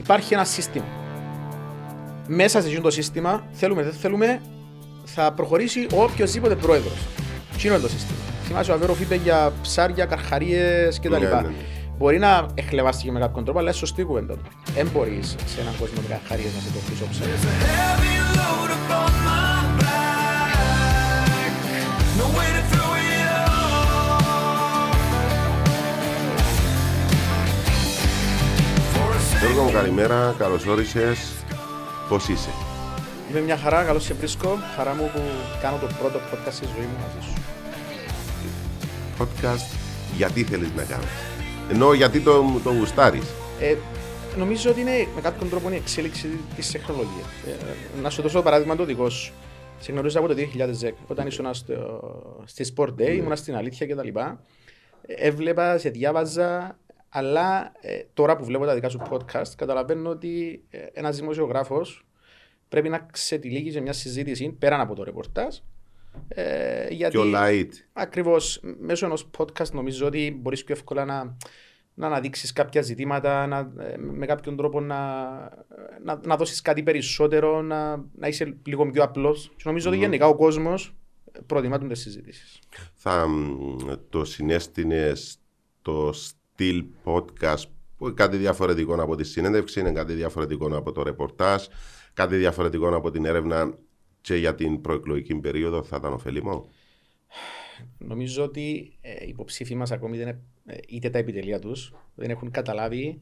[0.00, 0.84] Υπάρχει ένα σύστημα.
[2.26, 4.40] Μέσα σε αυτό το σύστημα, θέλουμε δεν θέλουμε,
[5.04, 7.06] θα προχωρήσει οποιοδήποτε πρόεδρος.
[7.56, 11.10] Τι είναι το σύστημα; Θυμάσαι ο Αβέροφ είπε για ψάρια, καρχαρίες κτλ.
[11.10, 11.48] Ναι, ναι, ναι.
[11.98, 14.48] Μπορεί να εχλεβάστηκε με κάποιον τρόπο, αλλά είναι σωστή κουβέντα του.
[14.74, 17.30] Δεν μπορείς σε έναν κόσμο με καρχαρίες να σε το πίσω ψάρι.
[29.60, 31.18] For a Γιώργο μου καλημέρα, καλώς όρισες.
[32.08, 32.50] Πώς είσαι;
[33.30, 34.58] Είμαι μια χαρά, καλώς σε βρίσκω.
[34.76, 35.20] Χαρά μου που
[35.62, 37.42] κάνω το πρώτο podcast στη ζωή μου μαζί σου.
[39.18, 39.76] Podcast
[40.16, 41.08] γιατί θέλεις να κάνεις;
[41.70, 43.24] Ενώ γιατί το, το γουστάρεις;
[43.60, 43.76] Ε,
[44.36, 47.26] νομίζω ότι είναι με κάποιον τρόπο είναι η εξέλιξη της τεχνολογίας.
[47.46, 49.32] Ε, να σου δώσω το παράδειγμα το δικό σου.
[49.80, 51.74] Σε γνωρίζω από το 2010, όταν ήσουν στο,
[52.44, 54.08] στη Sport Day, ήμουν στην Αλήθεια κτλ.
[54.08, 54.36] Ε,
[55.06, 56.78] Έβλεπα, σε διάβαζα,
[57.10, 62.06] αλλά ε, τώρα που βλέπω τα δικά σου podcast, καταλαβαίνω ότι ε, ένας δημοσιογράφος
[62.68, 65.56] πρέπει να ξετυλίγει σε μια συζήτηση πέραν από το ρεπορτάζ.
[66.28, 67.68] Ε, γιατί Πιο light.
[67.92, 71.36] Ακριβώς μέσω ενός podcast νομίζω ότι μπορείς πιο εύκολα να,
[71.94, 75.28] να αναδείξεις κάποια ζητήματα, να, ε, με κάποιον τρόπο να,
[76.04, 79.52] να, να δώσεις κάτι περισσότερο, να, να είσαι λίγο πιο απλός.
[79.56, 80.94] Και νομίζω ότι γενικά ο κόσμος
[81.46, 82.58] προτιμά τι συζητήσεις.
[82.94, 83.76] Θα μ,
[84.08, 85.38] το συνέστηνες
[85.82, 86.12] το
[86.60, 87.62] στυλ podcast
[87.96, 91.66] που είναι κάτι διαφορετικό από τη συνέντευξη, είναι κάτι διαφορετικό από το ρεπορτάζ,
[92.14, 93.78] κάτι διαφορετικό από την έρευνα
[94.20, 96.68] και για την προεκλογική περίοδο θα ήταν ωφελημό.
[97.98, 102.30] Νομίζω ότι ε, οι υποψήφοι μας ακόμη δεν, είναι- ε, είτε τα επιτελεία τους δεν
[102.30, 103.20] έχουν καταλάβει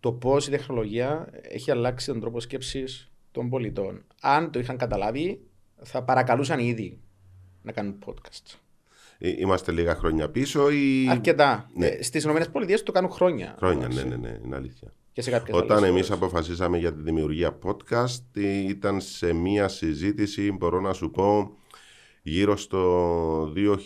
[0.00, 4.04] το πώς η τεχνολογία έχει αλλάξει τον τρόπο σκέψης των πολιτών.
[4.20, 5.40] Αν το είχαν καταλάβει,
[5.82, 7.00] θα παρακαλούσαν ήδη
[7.62, 8.56] να κάνουν podcast.
[9.24, 11.08] Ε, Είμαστε λίγα χρόνια πίσω ή.
[11.10, 11.70] Αρκετά.
[11.74, 11.86] Ναι.
[11.86, 12.50] Ε, Στις ΗΠΑ
[12.84, 13.54] το κάνουν χρόνια.
[13.58, 14.08] Χρόνια, Εντάξει.
[14.08, 14.92] ναι, ναι, ναι, είναι αλήθεια.
[15.12, 16.22] Και σε κάποιες Όταν άλλες εμείς χώρες.
[16.22, 21.56] αποφασίσαμε για τη δημιουργία podcast ε, ήταν σε μία συζήτηση, μπορώ να σου πω,
[22.22, 23.76] γύρω στο 2015,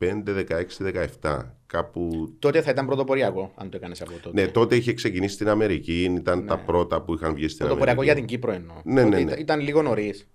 [0.00, 1.40] 16, 17.
[1.66, 2.34] Κάπου...
[2.38, 4.40] Τότε θα ήταν πρωτοποριακό, αν το έκανες από τότε.
[4.40, 6.44] Ναι, τότε είχε ξεκινήσει στην Αμερική, ήταν Ναι.
[6.46, 8.32] τα πρώτα που είχαν βγει στην πρωτοποριακό για Αμερική.
[8.36, 8.76] την Κύπρο εννοώ.
[8.84, 9.30] Ναι, Τότε ναι, ναι.
[9.30, 10.28] Ήταν, ήταν λίγο νωρίς.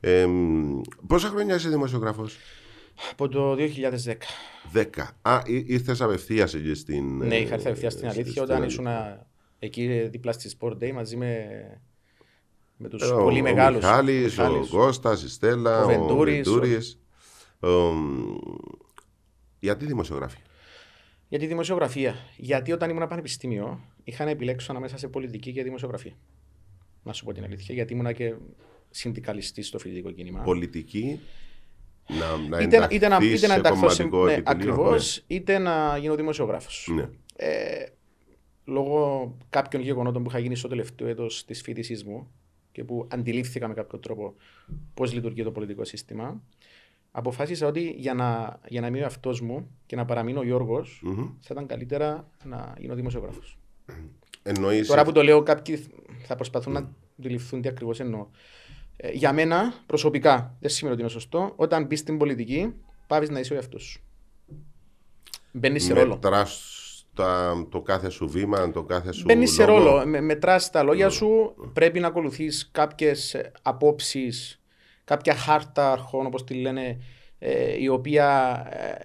[0.00, 2.36] Ε, μ, πόσα χρόνια είσαι δημοσιογράφος;
[3.10, 4.14] Από το 2010.
[4.72, 4.84] 10.
[5.22, 7.16] Α, ή- ήρθες απευθείας εκεί στην...
[7.16, 8.82] Ναι, είχα έρθει ε, απευθείας στην στη- αλήθεια στην όταν αλήθεια.
[9.06, 9.16] ήσουν
[9.58, 11.46] εκεί δίπλα στη Sport Day μαζί με,
[12.76, 13.84] με τους Ε, πολύ μεγάλους.
[13.84, 16.98] Ο Μιχάλης, ο Κώστας, η Στέλλα, Ο ο Βεντούρης, Βεντούρης.
[17.60, 17.68] Ο,
[19.58, 20.38] γιατί δημοσιογράφη;
[21.28, 22.14] Για τη δημοσιογραφία.
[22.36, 26.12] Γιατί όταν ήμουν πανεπιστήμιο είχα να επιλέξω ανάμεσα σε πολιτική και δημοσιογραφία.
[27.02, 27.74] Να σου πω την αλήθεια.
[27.74, 28.34] Γιατί ήμουν και
[28.90, 30.40] συνδικαλιστή στο φοιτητικό κίνημα.
[30.42, 31.20] Πολιτική,
[32.08, 34.02] να, να είτε, να- είτε, να, ενταχθείς είτε να σε ενταχθώ σε.
[34.02, 34.72] κομματικό Ναι, επιτελείο.
[34.72, 36.88] ακριβώς, είτε να γίνω δημοσιογράφος.
[36.94, 37.02] Ναι.
[37.02, 37.08] Ναι.
[37.36, 37.86] Ε,
[38.64, 42.30] λόγω κάποιων γεγονότων που είχα γίνει στο τελευταίο έτος της φοιτησής μου
[42.72, 44.34] και που αντιλήφθηκα με κάποιο τρόπο
[44.94, 46.42] πώς λειτουργεί το πολιτικό σύστημα,
[47.10, 51.26] αποφάσισα ότι για να, για να είμαι αυτό μου και να παραμείνω ο Γιώργος, Μμμ.
[51.40, 53.58] θα ήταν καλύτερα να γίνω δημοσιογράφος.
[54.42, 55.86] Εννοείς, Τώρα που το λέω, κάποιοι
[56.26, 58.26] θα προσπαθούν να αντιληφθούν τι ακριβώς εννοώ.
[59.00, 62.74] Ε, για μένα, προσωπικά, δεν σημαίνει ότι είναι σωστό, όταν μπεις στην πολιτική,
[63.06, 64.00] πάβεις να είσαι ο εαυτός σου.
[65.52, 66.14] Μπαίνεις σε ρόλο.
[66.14, 66.74] μετράς
[67.14, 69.78] τα- το κάθε σου βήμα, το κάθε σου Μπαίνεις σε λόγο.
[69.78, 70.06] ρόλο.
[70.06, 74.62] Με, μετράς τα λόγια σου, πρέπει να ακολουθείς κάποιες απόψεις,
[75.04, 77.00] κάποια χάρτα αρχών, όπως τη λένε,
[77.38, 79.04] ε, η οποία ε,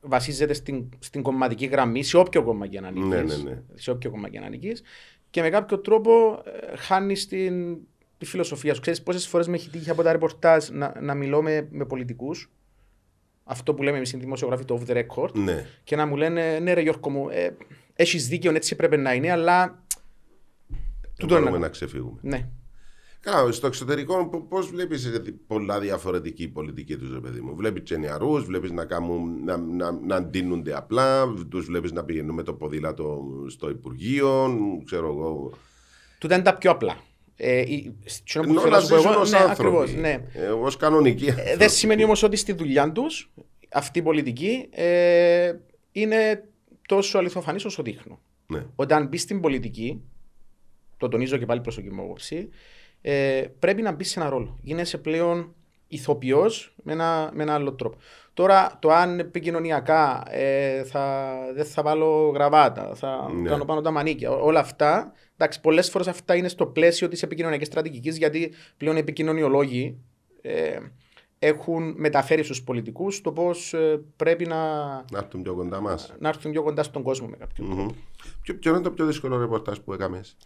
[0.00, 3.08] βασίζεται στην, στην κομματική γραμμή, σε όποιο κόμμα και να ανήκεις.
[3.08, 3.62] Ναι, ναι, ναι.
[3.74, 4.82] Σε όποιο κόμμα και να ανήκεις.
[5.30, 6.42] Και με κάποιο τρόπο
[6.72, 7.78] ε, χάνεις την,
[8.18, 8.80] τη φιλοσοφία σου.
[8.80, 12.50] Ξέρεις πόσες φορές με έχει τύχει από τα ρεπορτάζ να, να μιλώ με, με πολιτικούς;
[13.44, 15.66] Αυτό που λέμε εμείς στην δημοσιογράφη το off the record Ναι.
[15.84, 17.56] και να μου λένε ναι ρε Γιώργο μου, ε,
[17.94, 19.84] έχεις δίκιο, έτσι πρέπει να είναι, αλλά...
[21.00, 21.66] Δεν Τούτο μπορούμε είναι.
[21.66, 22.18] να ξεφύγουμε.
[22.22, 22.48] Ναι.
[23.20, 25.12] Καλά, στο εξωτερικό πώς βλέπεις
[25.46, 29.56] πολλά διαφορετική η πολιτική τους, ρε παιδί μου; Βλέπεις και νεαρούς, βλέπεις να, κάνουν, να,
[29.56, 35.52] να, να ντύνονται απλά, τους βλέπεις να πηγαίνουν με το ποδήλατο στο Υπουργείο, ξέρω εγώ.
[36.18, 36.96] Τούτα είναι τα πιο απλά.
[37.36, 39.62] Ε, η- στο που Ενώ θέλω να σου πω ζήσουν εγώ, ως ναι, άνθρωποι.
[39.62, 40.22] ακριβώς, ναι.
[40.32, 41.56] Ε, ως κανονικοί Ε, άνθρωποι.
[41.56, 43.32] δεν σημαίνει όμως ότι στη δουλειά τους
[43.72, 45.52] αυτή η πολιτική ε,
[45.92, 46.44] είναι
[46.88, 48.20] τόσο αληθοφανής όσο δείχνω.
[48.46, 48.66] Ναι.
[48.76, 50.02] Όταν μπει στην πολιτική,
[50.96, 52.48] το τονίζω και πάλι προσωπική μου άποψη,
[53.00, 54.58] ε, πρέπει να μπει σε ένα ρόλο.
[54.62, 55.54] Γίνεσαι πλέον
[55.88, 57.96] ηθοποιός με ένα, με ένα άλλο τρόπο.
[58.36, 63.48] Τώρα, το αν επικοινωνιακά ε, θα, δεν θα βάλω γραβάτα, θα Ναι.
[63.48, 65.12] κάνω πάνω τα μανίκια, ό- όλα αυτά.
[65.36, 69.98] Εντάξει, πολλές φορές αυτά είναι στο πλαίσιο της επικοινωνιακής στρατηγικής, γιατί πλέον οι επικοινωνιολόγοι
[70.42, 70.78] ε,
[71.38, 74.56] έχουν μεταφέρει στους πολιτικούς το πώς ε, πρέπει να,
[75.12, 76.14] Να έρθουν πιο κοντά μας.
[76.18, 77.94] να έρθουν πιο κοντά στον κόσμο με κάποιον τρόπο.
[78.42, 80.36] Ποιο, ποιο είναι το πιο δύσκολο ρεπορτάζ που έκαμες;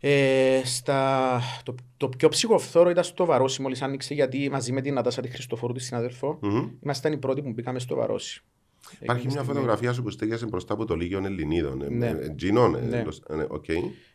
[0.00, 4.94] Ε, στα, το, το πιο ψυχοφθόρο ήταν στο Βαρόσι μόλις άνοιξε γιατί μαζί με την
[4.94, 6.38] Νατάσα τη Χριστοφόρου τη συναδελφό
[6.82, 8.42] ήμασταν οι πρώτοι που μπήκαμε στο Βαρόσι.
[8.90, 11.82] Υπάρχει Εκείνη μια στιγμή- φωτογραφία σου που στέκεσαι μπροστά από το Λύκειο Ελληνίδων.
[11.82, 12.06] ε, Ναι.
[12.08, 12.74] ε, Τζινών.
[12.74, 13.00] ε, Ναι.
[13.02, 13.68] μπροστά- ναι, οκ.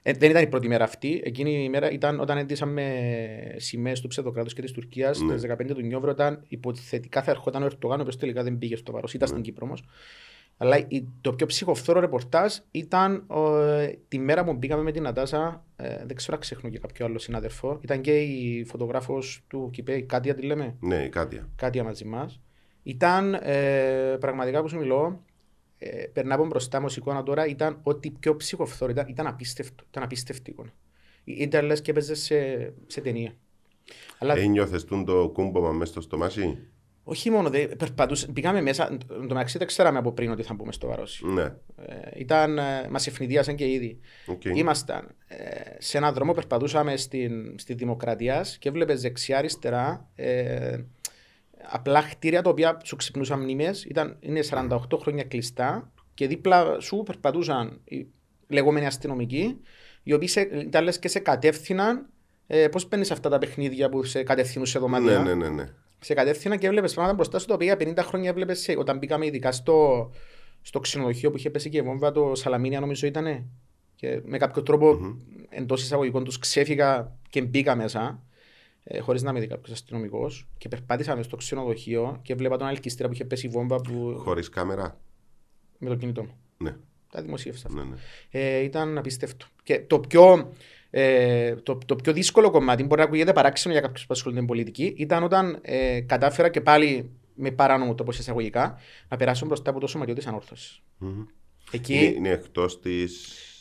[0.04, 1.22] Ε, δεν ήταν η πρώτη μέρα αυτή.
[1.24, 2.94] Εκείνη η μέρα ήταν όταν έντυσαμε
[3.58, 5.28] σημαίες του ψευδοκράτους και της Τουρκίας Ναι.
[5.30, 8.76] στις 15 του Νιόβρου, όταν υποθετικά θα ερχόταν ο Ερντογάν, ο οποίος τελικά δεν πήγε
[8.76, 9.34] στο Βαρόσι, ήταν Ναι.
[9.38, 9.84] στην Κύπρο όμως.
[10.62, 15.66] Αλλά η- το πιο ψυχοφθόρο ρεπορτάζ ήταν ε, τη μέρα που μπήκαμε με την Νατάσα.
[15.76, 17.80] Ε, δεν ξέρω αν ξεχνώ και κάποιο άλλο συνάδελφο.
[17.82, 21.50] Ήταν και η φωτογράφος του Κυπέ, η Κάτια τη λέμε; Ναι, η Κάτια.
[21.56, 22.40] Κάτια μαζί μας.
[22.84, 25.24] Ήταν ε, πραγματικά που σου μιλώ.
[25.78, 29.84] Ε, περνάω μπροστά μου ως εικόνα τώρα, ήταν ό,τι πιο ψυχοφθόρο ήταν, ήταν απίστευτο.
[29.90, 30.70] Ήταν απίστευτη εικόνα.
[31.24, 32.36] Ή- Ήταν λες και έπαιζε σε,
[32.88, 33.34] σε ταινία.
[34.20, 36.58] Αλλά Ένιωθες τον το κούμπομα μέσα στο στομάχι;
[37.04, 40.54] Όχι μόνο, δε, περπατούσε, πήγαμε μέσα, εν τω μεταξύ δεν ξέραμε από πριν ότι θα
[40.54, 41.26] μπούμε στο Βαρόσι.
[41.26, 41.42] Ναι.
[41.42, 41.56] Ε,
[42.16, 44.00] ήταν, ε, μας αιφνιδίασαν και ήδη.
[44.26, 44.46] Οκ.
[44.46, 45.36] Ήμασταν ε,
[45.78, 50.78] σε έναν δρόμο, περπατούσαμε στην, στη Δημοκρατία και βλέπε δεξιά-αριστερά ε,
[51.72, 53.88] απλά κτίρια τα οποία σου ξυπνούσαν μνήμες.
[54.20, 58.08] Είναι 48 χρόνια κλειστά και δίπλα σου περπατούσαν οι
[58.48, 59.62] λεγόμενοι αστυνομικοί,
[60.04, 62.10] οι οποίοι σε, ήταν λες και σε κατεύθυναν.
[62.48, 65.50] Ε, Πώς παίρνεις αυτά τα παιχνίδια που σε κατευθύνουν σε δωμάτια; Ναι, ναι, ναι.
[65.50, 65.74] ναι.
[66.00, 69.52] Σε κατεύθυνα και έβλεπες πράγματα μπροστά σου τα οποία 50 χρόνια έβλεπες όταν μπήκαμε ειδικά
[69.52, 70.10] στο,
[70.62, 73.46] στο ξενοδοχείο που είχε πέσει και η βόμβα το Σαλαμίνια νομίζω ήταν.
[73.96, 75.46] Και με κάποιο τρόπο mm-hmm.
[75.50, 78.24] εντός εισαγωγικών τους ξέφυγα και μπήκα μέσα.
[78.84, 80.48] Ε, Χωρίς να είμαι κάποιος αστυνομικός.
[80.58, 84.16] Και περπάτησα μες στο ξενοδοχείο και βλέπα τον ελκυστήρα που είχε πέσει η βόμβα που...
[84.18, 85.00] Χωρίς κάμερα;
[85.78, 86.38] με το κινητό μου.
[86.58, 86.76] Ναι.
[87.12, 87.84] Τα δημοσίευσα αυτά.
[87.84, 87.96] ναι, ναι.
[88.32, 89.46] Ε, ήταν απίστευτο.
[89.64, 90.54] Και το πιο,
[90.90, 94.48] ε, το, το πιο δύσκολο κομμάτι, μπορεί να ακούγεται παράξενο για κάποιους που ασχολούνται με
[94.48, 98.78] πολιτική, ήταν όταν ε, κατάφερα και πάλι με παράνομο τρόπο σε εισαγωγικά
[99.08, 100.82] να περάσω μπροστά από το σωματιό της ανόρθωσης.
[100.98, 101.24] Μμμ.
[101.72, 102.92] Εκεί Είναι, είναι, είναι εκτός τη.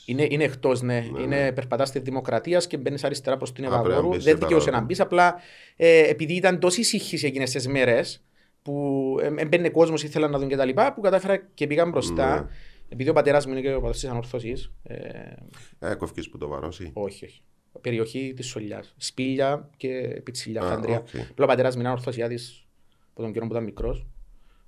[0.06, 1.04] είναι, είναι εκτός, ναι.
[1.20, 4.14] είναι περπατάς στη Δημοκρατίας και μπαίνεις αριστερά προς την Α, πρέπει να Ευαγόρου.
[4.14, 4.86] μπεις Δεν σε δικαιούσε να παράδειγμα.
[4.86, 5.00] μπεις.
[5.00, 5.34] Απλά
[5.76, 8.22] ε, επειδή ήταν τόση ήσυχη εκείνες τις μέρες
[8.62, 10.69] που ε, έμπαινε κόσμος, ήθελαν να δουν κτλ.
[10.94, 12.40] που κατάφερα και πήγαν μπροστά.
[12.40, 12.46] Ναι.
[12.88, 14.73] Επειδή ο πατέρας μου είναι και ο πατέρας της ανόρθωσης.
[14.82, 14.96] Ε,
[15.79, 16.90] Ε, κοφκή που το βαρώσει.
[16.94, 17.43] όχι, όχι.
[17.81, 18.94] Περιοχή της Σολιάς.
[18.96, 20.96] Σπήλια και πιτσιλιά, Α, χαντρία.
[20.99, 21.08] οκ.
[21.31, 22.38] Απλά ο πατέρας μου είναι ορθωσιάτη
[23.12, 24.06] από τον καιρό που ήταν μικρός.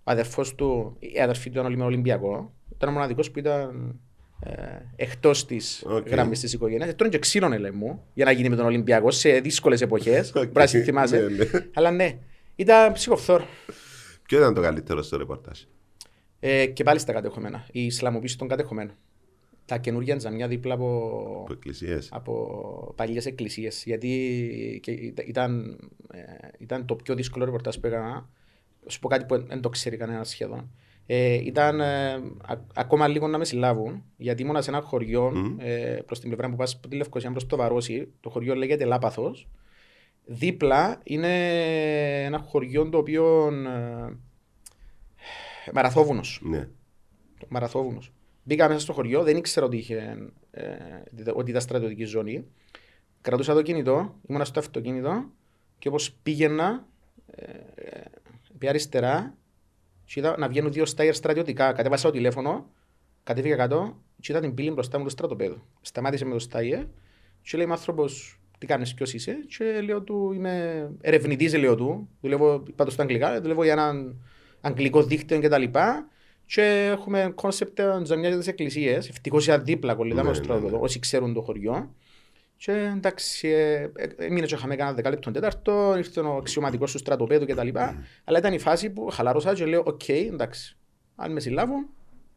[0.04, 2.52] Ο αδερφός του, η αδερφή του ήταν όλοι με Ολυμπιακό.
[2.72, 4.00] Ήταν ο μοναδικός που ήταν
[4.40, 4.52] ε,
[4.96, 6.08] εκτός της Οκ.
[6.08, 6.94] γραμμής της οικογένειας.
[6.94, 10.28] Τώρα και ξύνωνε λέει μου για να γίνει με τον Ολυμπιακό σε δύσκολες εποχές.
[10.34, 10.46] Οκ.
[10.48, 11.18] Μπορεί να θυμάσαι.
[11.20, 11.50] Ναι, ναι.
[11.74, 12.18] Αλλά ναι,
[12.56, 13.44] ήταν ψυχοφθόρο.
[14.22, 15.60] Ποιο ήταν το καλύτερο στο ρεπορτάζ;
[16.40, 17.66] Ε, και πάλι στα κατεχόμενα.
[17.72, 18.94] Η Ισλαμοποίηση των κατεχομένων.
[19.64, 20.96] Τα καινούργια τζαμιά δίπλα από,
[21.44, 22.08] Από εκκλησίες.
[22.12, 23.82] από παλιές εκκλησίες.
[23.86, 25.78] Γιατί και ήταν- ήταν,
[26.12, 26.20] ε,
[26.58, 28.08] ήταν το πιο δύσκολο ρεπορτάζ που έκανα.
[28.84, 30.70] Να Σου πω κάτι που δεν το ξέρει κανένας σχεδόν.
[31.06, 32.12] Ε, ήταν ε,
[32.46, 36.50] α- ακόμα λίγο να με συλλάβουν, γιατί ήμουν σε ένα χωριό ε, προς την πλευρά
[36.50, 38.12] που πας από τη Λευκοσία προς το Βαρόσι.
[38.20, 39.48] Το χωριό λέγεται Λάπαθος.
[40.24, 41.28] Δίπλα είναι
[42.24, 43.50] ένα χωριό το οποίο
[45.64, 46.40] ε, μαραθόβουνος.
[46.42, 46.68] Ναι.
[47.48, 48.12] Μαραθόβουνος.
[48.42, 50.16] Μπήκα μέσα στο χωριό, δεν ήξερα ότι, είχε,
[50.50, 50.64] ε,
[51.34, 52.46] ότι ήταν στρατιωτική ζώνη.
[53.20, 55.24] Κρατούσα το κινητό, ήμουν στο αυτοκίνητο
[55.78, 56.86] και όπως πήγαινα,
[57.26, 58.00] ε, ε,
[58.58, 59.34] πήγα αριστερά
[60.04, 61.72] και είδα να βγαίνουν δύο στάιερ στρατιωτικά.
[61.72, 62.70] Κατέβασα το τηλέφωνο,
[63.22, 65.62] κατέβηκα κάτω και είδα την πύλη μπροστά μου του στρατοπέδου.
[65.80, 66.84] Σταμάτησε με το στάιερ
[67.42, 72.08] και λέει ο άνθρωπος τι κάνεις, ποιος είσαι; Και λέω του είμαι ερευνητής λέω του,
[72.20, 74.20] δουλεύω πάντως στα αγγλικά, δουλεύω για έναν
[74.60, 76.08] αγγλικό δίκτυο και τα λοιπά
[76.46, 80.44] και έχουμε κόνσεπτ τζαμιά για τις εκκλησίες, ευτυχώς ήταν δίπλα κολλητά Ναι, με το ναι,
[80.44, 80.82] στρατοπέδο, ναι.
[80.82, 81.94] όσοι ξέρουν το χωριό.
[82.56, 87.46] Και εντάξει, ε, ε, έμεινε και είχαμε κανένα δεκάλεπτο τέταρτο, ήρθε ο αξιωματικός του στρατοπέδου
[87.46, 87.68] κτλ.
[88.24, 90.76] Αλλά ήταν η φάση που χαλάρωσα και λέω: Οκ, εντάξει,
[91.16, 91.86] αν με συλλάβουν,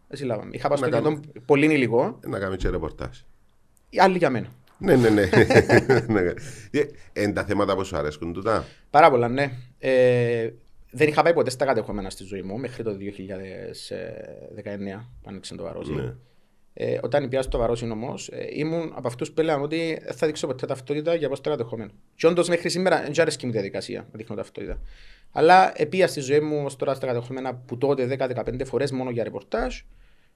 [0.10, 0.50] με συλλάβαμε.
[0.53, 3.18] Είχα πάει στο Να κινητό πολύ υλικό, Να κάνουμε και ρεπορτάζ.
[3.89, 4.48] οι άλλοι για μένα.
[4.77, 5.30] Ναι, ναι, ναι.
[6.08, 6.22] Ναι.
[6.72, 9.51] Ε, Εν τα θέματα που σου αρέσκουν τούτα; Πάρα πολλά, ναι.
[10.93, 12.97] Ε, δεν είχα πάει ποτέ στα κατεχόμενα στη ζωή μου μέχρι το 2019
[15.21, 15.93] που άνοιξε το Βαρόσι.
[15.93, 16.13] Ναι.
[16.73, 20.27] Ε, όταν πήγα στο Βαρόσι όμω, ε, ήμουν από αυτούς που έλεγαν ότι δεν θα
[20.27, 21.91] δείξω ποτέ ταυτότητα για πώς το κατεχόμενο.
[22.15, 24.79] Και όντως μέχρι σήμερα δεν αρέσει μου η διαδικασία να δείχνω ταυτότητα.
[25.31, 29.23] Αλλά επία στη ζωή μου ως τώρα στα κατεχόμενα που τότε 10-15 φορές μόνο για
[29.23, 29.79] ρεπορτάζ.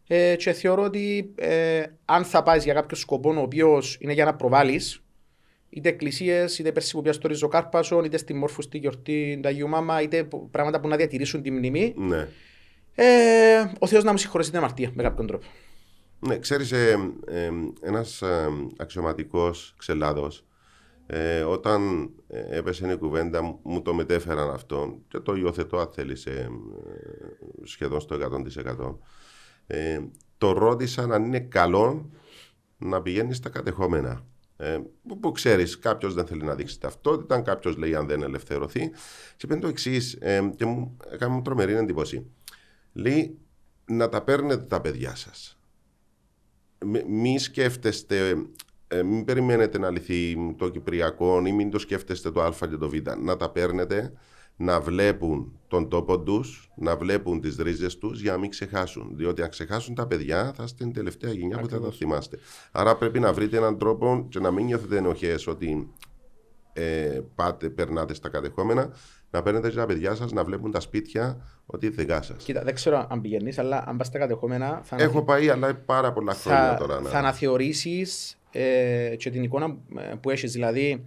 [0.08, 4.26] Ε, και θεωρώ ότι ε, αν θα πάεις για κάποιο σκοπό ο οποίος είναι για
[4.26, 5.02] να προβάλλεις,
[5.70, 9.68] είτε εκκλησίες, είτε πέρσι που πιάσει το ριζοκάρπασο, είτε στη μόρφου στη γιορτή του Αγίου
[9.68, 11.94] Μάμα, είτε που- πράγματα που να διατηρήσουν τη μνημή.
[11.98, 12.28] Ναι.
[12.96, 13.06] Ε,
[13.80, 15.46] ο Θεός να μου συγχωρέσει την αμαρτία με κάποιον τρόπο.
[16.20, 16.98] Ναι, ξέρεις, ε,
[17.28, 17.50] ε,
[17.82, 18.48] ένας ε,
[18.78, 20.42] αξιωματικός ξελάδος
[21.10, 25.88] Ε, όταν ε, έπεσε η κουβέντα μου- μου το μετέφεραν αυτό και το υιοθετώ αν
[25.94, 26.50] θέλεις ε, ε,
[27.64, 29.00] σχεδόν στο 100%.
[29.68, 30.00] Ε,
[30.38, 32.10] το ρώτησαν αν είναι καλό
[32.78, 34.26] να πηγαίνεις στα κατεχόμενα.
[34.58, 38.92] Ε, που, που ξέρεις, κάποιος δεν θέλει να δείξει ταυτότητα, κάποιος λέει αν δεν ελευθερωθεί.
[39.38, 42.32] Και είπε το εξής, ε, και μου έκανε μου τρομερή εντύπωση.
[42.94, 43.38] Λέει
[43.86, 45.60] να τα παίρνετε τα παιδιά σας.
[47.08, 48.36] Μη σκέφτεστε,
[48.88, 52.90] ε, μην περιμένετε να λυθεί το Κυπριακό ή μην το σκέφτεστε το Α και το
[52.90, 52.94] Β.
[53.22, 54.14] Να τα παίρνετε,
[54.58, 59.12] να βλέπουν τον τόπο τους, να βλέπουν τις ρίζες τους για να μην ξεχάσουν.
[59.16, 62.38] Διότι αν ξεχάσουν τα παιδιά, θα είστε η τελευταία γενιά που θα τα θυμάστε.
[62.72, 65.92] Άρα πρέπει να βρείτε έναν τρόπο και να μην νιώθετε ενοχές ότι
[66.74, 68.90] ε, πάτε, περνάτε στα κατεχόμενα,
[69.32, 72.44] να παίρνετε και τα παιδιά σας να βλέπουν τα σπίτια ότι είναι δικά σας.
[72.44, 74.82] Κοίτα, δεν ξέρω αν πηγαίνεις, αλλά αν πας στα κατεχόμενα.
[74.84, 76.96] Θα Έχω πάει, αλλά πάρα πολλά χρόνια θα, τώρα.
[76.96, 80.52] θα να- αναθεωρήσεις ε, και την εικόνα ε, που έχεις.
[80.52, 81.04] Δηλαδή,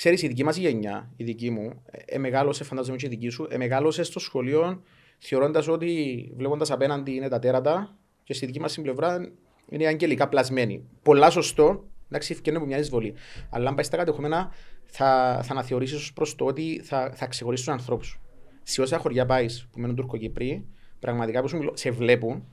[0.00, 3.28] ξέρεις, η δική μας γενιά, η δική μου, ε, ε, μεγάλωσε, φαντάζομαι και η δική
[3.28, 4.82] σου, ε, μεγάλωσε στο σχολείο
[5.18, 9.32] θεωρώντας ότι βλέποντας απέναντι είναι τα τέρατα και στη δική μας την πλευρά
[9.68, 10.84] είναι αγγελικά πλασμένοι.
[11.02, 13.14] Πολλά σωστό, εντάξει, φτιάχνει από μια εισβολή.
[13.50, 14.52] Αλλά αν πάει στα κατεχόμενα,
[14.84, 18.20] θα, θα αναθεωρήσεις ως προς το ότι θα, θα ξεχωρίσει τους ανθρώπους.
[18.62, 20.66] Σε όσα χωριά πάεις που μένουν Τουρκοκυπροί,
[20.98, 22.44] πραγματικά που σου μιλώ, σε βλέπουν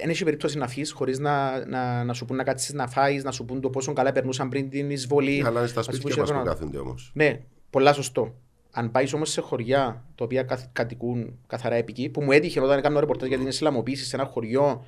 [0.00, 3.24] δεν έχει περίπτωση να φύγεις χωρίς να, να, να σου πούν να κάτσεις να φάεις,
[3.24, 5.42] να σου πούν το πόσο καλά περνούσαν πριν την εισβολή.
[5.46, 7.10] Αλλά είναι στα να σου σπίτια πούν μας και που το- κάθονται όμως.
[7.14, 8.34] Ναι, πολλά σωστό.
[8.70, 12.78] Αν πάεις όμως σε χωριά τα οποία καθ- κατοικούν καθαρά επικοί, που μου έτυχε όταν
[12.78, 14.84] έκανα ρεπορτάζ για την Ισλαμοποίηση σε ένα χωριό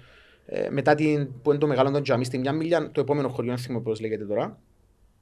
[0.46, 3.50] ε, μετά την, που είναι το μεγάλο των τζαμί στην μια μιλιά, το επόμενο χωριό,
[3.54, 4.58] δεν θυμάμαι πώς λέγεται τώρα,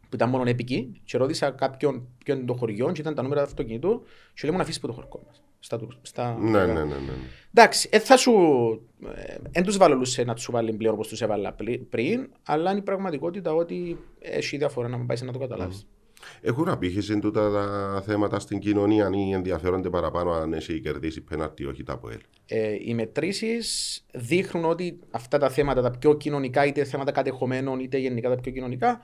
[0.01, 3.41] που ήταν μόνο επικοί, και ρώτησα κάποιον ποιο είναι το χωριό, και ήταν τα νούμερα
[3.41, 4.03] του αυτοκινήτου,
[4.35, 5.43] και λέει μου να αφήσεις από το χωριό μας.
[5.65, 6.73] Στα, τουρ- στα, Ναι, ναι, ναι.
[6.73, 6.85] ναι.
[6.85, 7.13] ναι.
[7.55, 8.33] Εντάξει, ε, θα σου.
[9.51, 12.83] Δεν τους βάλω να τους βάλει πλέον όπως τους έβαλα πλη- πριν, αλλά είναι η
[12.83, 15.87] πραγματικότητα ότι έχει διαφορά να μην πάει να το καταλάβεις.
[16.41, 21.67] Έχουν απήχηση τούτα τα θέματα στην κοινωνία ή ενδιαφέρονται παραπάνω αν έχει κερδίσεις πέναρτη ή
[21.67, 22.19] όχι τα ΑΠΟΕΛ.
[22.47, 27.99] Ε, οι μετρήσεις δείχνουν ότι αυτά τα θέματα, τα πιο κοινωνικά, είτε θέματα κατεχομένων, είτε
[27.99, 29.01] γενικά τα πιο κοινωνικά,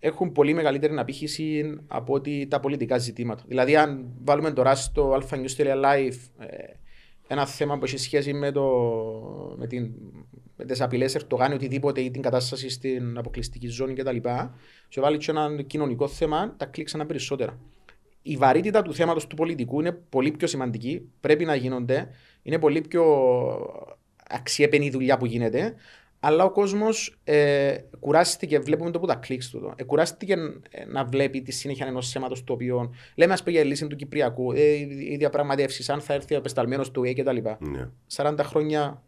[0.00, 3.42] έχουν πολύ μεγαλύτερη απήχηση από ότι τα πολιτικά ζητήματα.
[3.46, 6.46] Δηλαδή, αν βάλουμε τώρα στο alphanews.live ε,
[7.28, 8.64] ένα θέμα που έχει σχέση με, το,
[9.56, 9.90] με, την,
[10.56, 14.16] με τις απειλές Ερτογάν ή οτιδήποτε ή την κατάσταση στην αποκλειστική ζώνη κτλ.
[14.88, 17.58] Και βάλει και ένα κοινωνικό θέμα, τα κλείξανα περισσότερα.
[18.22, 22.08] Η βαρύτητα του θέματος του πολιτικού είναι πολύ πιο σημαντική, πρέπει να γίνονται,
[22.42, 23.04] είναι πολύ πιο
[24.28, 25.74] αξιέπαινη η δουλειά που γίνεται,
[26.20, 29.72] αλλά ο κόσμος ε, κουράστηκε, βλέπουμε το που τα κλικς του.
[29.76, 30.32] Ε, κουράστηκε
[30.70, 32.94] ε, να βλέπει τη συνέχεια ενός θέματο το οποίο.
[33.14, 34.62] Λέμε, ας πούμε, για η λύση του Κυπριακού, ε,
[35.10, 37.36] οι διαπραγματεύσεις, αν θα έρθει ο απεσταλμένος του ΕΕ κτλ.
[37.58, 37.88] Ναι.
[38.16, 39.02] 40 χρόνια.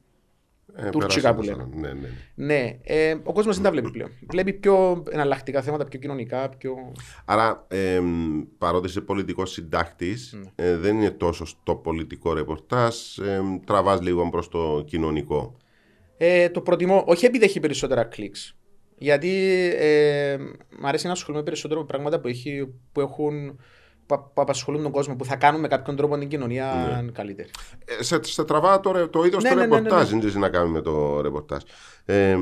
[0.74, 1.68] Ε, Τουρκικά πέρασαν που τα λέμε.
[1.70, 1.94] σαράντα.
[1.94, 2.08] Ναι, ναι.
[2.54, 4.10] Ναι, ε, ο κόσμος δεν τα βλέπει πλέον.
[4.30, 6.92] Βλέπει πιο εναλλακτικά θέματα, πιο κοινωνικά, πιο.
[7.24, 8.00] Άρα, ε,
[8.58, 10.76] παρότι είσαι πολιτικός συντάκτης, Ναι.
[10.76, 15.56] δεν είναι τόσο στο πολιτικό ρεπορτάζ, ε, τραβάς λίγο προς το κοινωνικό.
[16.22, 18.54] Ε, το προτιμώ, όχι επειδή έχει περισσότερα κλικς.
[18.98, 19.28] Γιατί
[19.78, 20.36] ε,
[20.78, 23.58] μ' αρέσει να ασχολούμαι περισσότερο με πράγματα που, έχει, που έχουν
[24.06, 27.48] που, που απασχολούν τον κόσμο, που θα κάνουν με κάποιον τρόπο την κοινωνία καλύτερη.
[27.98, 30.24] Ε, σε, σε τραβά το, ρε- το είδος Ναι, του ναι, ναι, ναι, ρεπορτάζ, ναι.
[30.24, 31.62] είναι να κάνουμε με το ρεπορτάζ.
[32.04, 32.36] Ε, ε,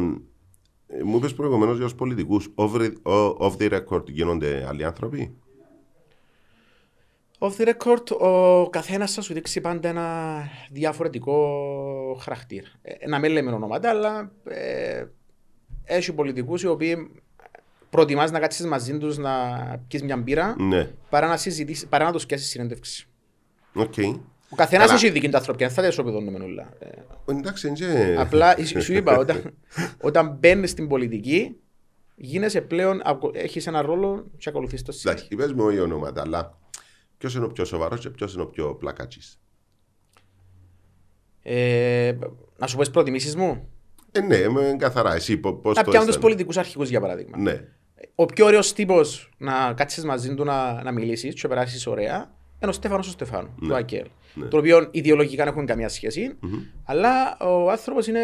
[1.04, 2.92] μου είπες προηγουμένως για τους πολιτικούς, off, the-
[3.38, 5.36] off the record γίνονται άλλοι άνθρωποι;
[7.38, 11.36] Off the record, ο καθένας θα σου δείξει πάντα ένα διαφορετικό
[12.20, 12.66] χαρακτήρα.
[12.82, 15.04] Ε, να μην λέμε ονόματα, αλλά ε,
[15.84, 17.10] έχει πολιτικούς οι οποίοι
[17.90, 19.32] προτιμάς να κάτσεις μαζί τους να
[19.88, 23.06] πιεις μια μπύρα Ναι, παρά να, συζητήσεις, παρά να τους πιάσεις συνέντευξη.
[23.74, 23.94] οκ.
[24.50, 24.98] Ο καθένας Καλά.
[24.98, 26.68] έχει δική του ανθρωπιά, δεν θα τα ισοπεδώνουμε όλα.
[26.78, 28.16] Ε, Εντάξει, είναι.
[28.18, 29.54] Απλά σου σου είπα, όταν,
[30.00, 31.56] όταν μπαίνεις στην πολιτική,
[32.14, 33.02] γίνεσαι πλέον,
[33.32, 35.12] έχεις ένα ρόλο και ακολουθείς το σύστημα.
[35.12, 36.58] Εντάξει, είπες μου όχι ονόματα, αλλά
[37.18, 39.40] ποιος είναι ο πιο σοβαρός και ποιος είναι ο πιο πλακάτσις;
[41.42, 42.14] Ε,
[42.58, 43.68] να σου πω τις προτιμήσεις μου;
[44.12, 45.14] Ε, ναι, με καθαρά.
[45.14, 47.38] Εσύ πώς το Να πιάνω τους αισθάνεσαι; πολιτικούς αρχηγούς για παράδειγμα.
[47.38, 47.64] Ναι.
[48.14, 52.36] Ο πιο ωραίος τύπος να κάτσεις μαζί του να, να μιλήσεις και να περάσει ωραία
[52.60, 53.68] είναι ο Στέφανος ο Στεφάνου, Ναι.
[53.68, 54.06] του ΑΚΕΛ.
[54.34, 54.46] Ναι.
[54.46, 56.38] Το οποίο ιδεολογικά δεν έχουν καμία σχέση,
[56.84, 58.20] αλλά ο άνθρωπος είναι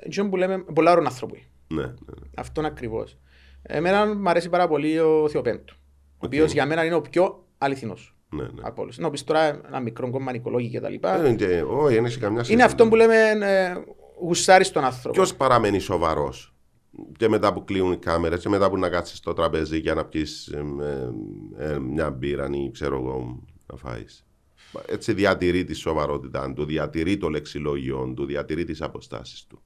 [0.00, 1.46] εκείνο που λέμε πολλά ωραίων άνθρωποι.
[1.66, 2.28] Ναι, ναι, ναι.
[2.36, 3.18] Αυτόν ακριβώς.
[3.62, 5.74] Εμένα μου αρέσει πάρα πολύ ο Θεοπέντου.
[6.12, 8.13] Ο οποίος για μένα είναι ο πιο αληθινός.
[8.34, 8.60] Ναι, ναι.
[8.62, 8.98] Από όλους.
[8.98, 11.24] Να πεις τώρα ένα μικρό κόμμα Νικολόγη και τα λοιπά.
[11.24, 12.52] Ε, και- Όχι, δεν έχει καμιά σχέση.
[12.52, 13.74] Είναι αυτό που λέμε ε,
[14.20, 15.10] γουσάρι στον άνθρωπο.
[15.10, 16.54] Ποιος παραμένει σοβαρός;
[17.16, 20.04] Και μετά που κλείνουν οι κάμερες και μετά που να κάτσεις στο τραπέζι για να
[20.04, 20.54] πιεις
[21.80, 24.24] μια μπύρα ή ξέρω εγώ να φάεις.
[24.86, 29.62] Έτσι διατηρεί τη σοβαρότητα του, διατηρεί το λεξιλόγιο του, διατηρεί τις αποστάσεις του.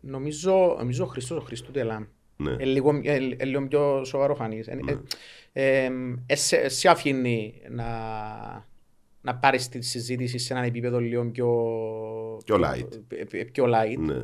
[0.00, 2.04] Νομίζω, νομίζω ο Χριστός ο Χριστού Τελάμ.
[2.36, 2.56] Ναι.
[2.58, 4.66] Ε, λίγο, ε, ε, λίγο πιο σοβαρό φανείς.
[4.66, 4.98] Ε, ε, ε, ε,
[6.26, 7.86] σε, σε αφήνει να,
[9.20, 11.48] να πάρεις τη συζήτηση σε ένα επίπεδο λίγο πιο...
[12.44, 12.88] Πιο light.
[13.08, 13.98] ε, ε, πιο light.
[13.98, 14.22] Ναι.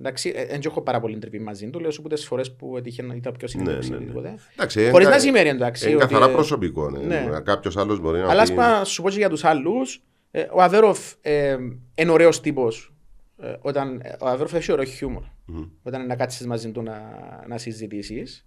[0.00, 1.80] Εντάξει, ε, δεν έχω πάρα πολύ τρυπή μαζί του.
[1.80, 4.06] Λέω σου που τις φορές που έτυχε να ήταν πιο συνέντευξη ναι, ή ναι.
[4.06, 4.34] τίποτε.
[4.52, 5.86] Εντάξει, Χωρίς είναι- να σημαίνει εντάξει.
[5.90, 6.90] Είναι ότι, καθαρά ε, προσωπικό.
[6.90, 6.98] Ναι.
[7.04, 7.40] ναι.
[7.40, 8.28] Κάποιος άλλος μπορεί να.
[8.30, 11.56] Αλλά ας πει- πούμε, να σου πω και για τους άλλους, ε, ο Αβέροφ ε,
[11.94, 12.94] είναι ωραίος τύπος.
[13.42, 15.22] Ε, όταν, ε, ο Αβέροφ έχει ωραίο χιούμορ.
[15.46, 15.64] Μμμ.
[15.82, 17.00] Όταν είναι να κάτσεις μαζί του να,
[17.48, 18.46] να συζητήσεις.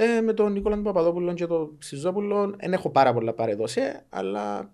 [0.00, 4.72] Ε, με τον Νίκολα τον Παπαδόπουλο και τον Σιζόπουλο δεν έχω πάρα πολλά παρεδώσει, αλλά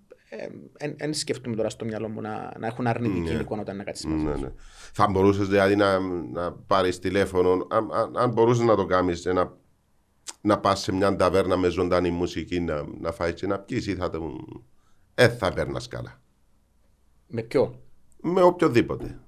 [0.97, 3.41] δεν σκεφτούμε τώρα στο μυαλό μου να, να έχουν αρνητική Ναι.
[3.41, 4.41] εικόνα όταν να κάτσεις μαζί Ναι, τους.
[4.41, 4.53] ναι.
[4.93, 5.99] Θα μπορούσες δηλαδή να,
[6.33, 9.53] να πάρεις τηλέφωνο, αν, αν, αν μπορούσες να το κάνεις, να,
[10.41, 13.95] να πας σε μια ταβέρνα με ζωντανή μουσική να, να φάεις και να πιεις, ή
[13.95, 14.31] θα το.
[15.15, 16.21] Ε, θα παίρνας καλά.
[17.27, 17.83] Με ποιο;
[18.23, 19.19] Με οποιοδήποτε.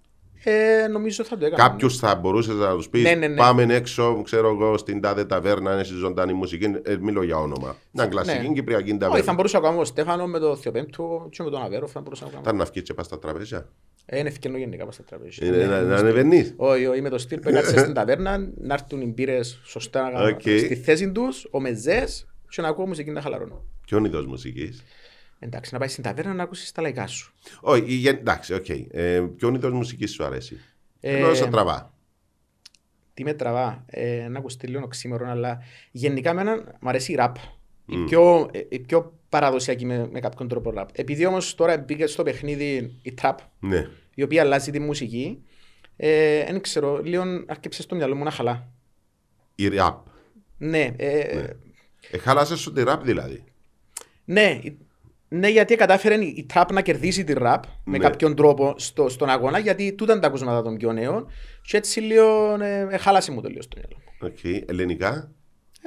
[0.49, 1.69] Ε, νομίζω θα το έκανα.
[1.69, 3.37] Κάποιου θα μπορούσες να τους πεις: Ναι, ναι, ναι.
[3.37, 6.65] Πάμε έξω, ξέρω εγώ, στην τάδε ταβέρνα, είναι στη ζωντανή μουσική.
[6.83, 7.77] Ε, μιλώ για όνομα.
[7.91, 8.55] Μια κλασική Ναι.
[8.55, 9.33] κυπριακή Όχι, θα ταβέρνα.
[9.35, 11.91] μπορούσα να κάνω με τον Στέφανο, με τον Θεοπέμπτου και με τον Αβέροφ.
[11.91, 12.43] Θα μπορούσα να κάνω.
[12.43, 13.69] Ήταν να βγει και πας στα τραπέζια.
[14.07, 15.47] Ε, είναι ευκαιρνό γενικά πας στα τραπέζια.
[15.47, 16.55] Είναι Ναι, να, ναι, να ανεβαίνεις.
[16.57, 20.41] Όχι, όχι, με το στυλ που έκατσε στην ταβέρνα, να έρθουν οι μπύρες σωστά Οκ.
[20.41, 23.65] στη θέση τους, ο μεζές, και να ακούω μουσική να χαλαρώνω.
[23.87, 24.83] Ποιον είδος μουσικής;
[25.39, 27.33] Εντάξει, να πάει στην ταβέρνα να ακούσεις τα λαϊκά σου.
[27.61, 28.67] Όχι, η γεν- εντάξει, οκ.
[28.91, 30.61] Ε, ποιον είδος μουσικής σου αρέσει;
[31.01, 31.95] Ε, Ενώ σε τραβά.
[33.15, 35.59] Τι με τραβά, ε, να ακουστεί λίγο οξύμωρο, αλλά
[35.91, 37.37] γενικά εμένα μου αρέσει η ραπ.
[37.87, 40.89] Η, πιο, ε, η πιο παραδοσιακή με, με κάποιον τρόπο ραπ.
[40.93, 43.89] Επειδή όμως τώρα μπήκε στο παιχνίδι η τραπ, Ναι.
[44.15, 45.43] η οποία αλλάζει τη μουσική,
[45.97, 48.69] ε, δεν ξέρω, λίγο άρκεψε στο μυαλό μου να χαλά.
[49.55, 50.07] Η ραπ.
[50.59, 51.45] Ναι, ε,
[52.11, 53.45] Ε, χάλασε σου τη ραπ δηλαδή.
[54.25, 54.79] Ναι, η-
[55.29, 58.05] ναι, γιατί κατάφερε η η τραπ να κερδίσει τη ραπ με Ναι.
[58.05, 61.27] κάποιον τρόπο στο, στον αγώνα, γιατί τούταν τα ακούσματα των πιο νέων
[61.63, 64.29] και έτσι λίγο ε, ε, χάλασε μου το λίγο στο μυαλό μου.
[64.29, 64.69] Οκ.
[64.71, 65.31] Ελληνικά;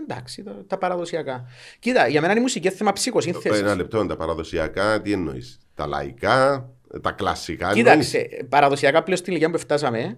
[0.04, 1.46] Εντάξει, τα, τα παραδοσιακά.
[1.80, 3.60] Κοίτα, για μένα η μουσική είναι θέμα ψυχοσύνθεσης.
[3.60, 6.70] Ένα λεπτό, τα παραδοσιακά, τι εννοείς; Τα λαϊκά,
[7.02, 7.68] τα κλασικά.
[7.70, 10.18] εννοείς; Κοίταξε, παραδοσιακά πλέον στην ηλικία που φτάσαμε,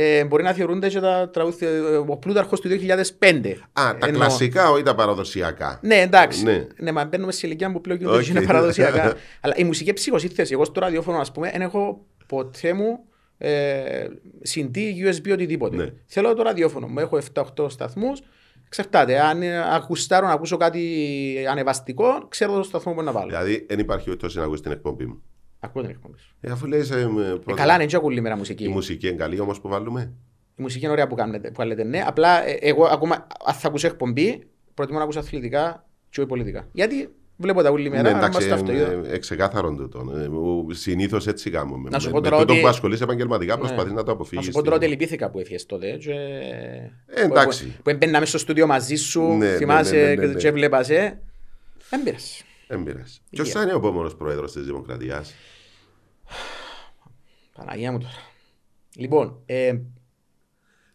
[0.00, 3.56] ε, μπορεί να θεωρούνται και τα τραγούδια, ε, ο Πλούταρχος του 2005.
[3.72, 4.20] Α, τα Εννοώ.
[4.20, 5.78] κλασικά, όχι τα παραδοσιακά.
[5.82, 6.44] Ναι, εντάξει.
[6.44, 6.66] Ναι.
[6.78, 6.92] Ναι.
[6.92, 8.24] μα μπαίνουμε σε ηλικία που πλέον γίνονται OK.
[8.24, 8.28] okay.
[8.28, 9.14] είναι παραδοσιακά.
[9.42, 13.04] Αλλά η μουσική ψυχοσύνθεση, εγώ στο ραδιόφωνο, ας πούμε, δεν έχω ποτέ μου
[13.38, 14.06] ε,
[14.54, 15.76] CD, USB, οτιδήποτε.
[15.76, 15.92] Ναι.
[16.06, 16.98] Θέλω το ραδιόφωνο μου.
[16.98, 17.18] Έχω
[17.56, 18.20] 7-8 σταθμούς.
[18.66, 19.20] Εξαρτάται.
[19.20, 23.26] Αν ε, γουστάρω να ακούσω κάτι ανεβαστικό, ξέρω το σταθμό που να βάλω.
[23.26, 25.22] Δηλαδή, δεν υπάρχει περίπτωση να ακούσει την εκπομπή μου.
[25.68, 26.34] Ακούω την εκπομπή σου.
[26.40, 26.80] Ε, αφού λέει.
[26.80, 27.00] Ε,
[27.50, 28.64] Ε, καλά, είναι και ακούλη μέρα μουσική.
[28.64, 30.12] Η μουσική είναι καλή όμως που βάλουμε.
[30.56, 32.02] Η μουσική είναι ωραία που κάνετε, που λέτε ναι.
[32.06, 36.68] Απλά ε, εγώ ακόμα, αν θα ακούσω εκπομπή, προτιμώ να ακούσω αθλητικά και όχι πολιτικά.
[36.72, 38.90] Γιατί βλέπω τα όλη μέρα, ναι, ναι, εντάξει, στο αυτοκίνητο.
[38.90, 40.04] ε, ε, ξεκάθαρον τούτο.
[40.70, 41.90] Συνήθως έτσι κάνουμε.
[41.90, 43.94] Να σου με, πω με τώρα τούτο ότι- που ασχολείσαι επαγγελματικά, προσπαθεί Ναι.
[43.94, 44.42] να το Να αποφύγει.
[44.42, 45.90] σου πω τώρα ότι λυπήθηκα που έφυγες τότε.
[45.96, 46.12] Και...
[47.06, 47.66] Ε, εντάξει.
[47.66, 50.34] Που, που έμπαιναμε στο στούντιο μαζί σου, Ναι, ναι, θυμάσαι ναι, ναι, ναι, ναι.
[50.34, 51.20] και βλέπασαι.
[51.90, 52.42] Δεν πειράζει.
[52.68, 53.18] Δεν πειράζει.
[53.30, 53.60] Ποιος Υγεία.
[53.60, 55.34] θα είναι ο επόμενος πρόεδρος της Δημοκρατίας;
[57.56, 58.12] Παναγία μου τώρα.
[58.96, 59.78] Λοιπόν, ε,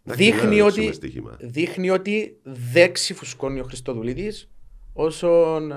[0.04, 1.38] δείχνει, ότι, Στοίχημα.
[1.42, 4.50] δείχνει ότι δεν ξυφουσκώνει ο Χριστοδουλίδης
[4.94, 5.72] όσον...
[5.72, 5.76] ε,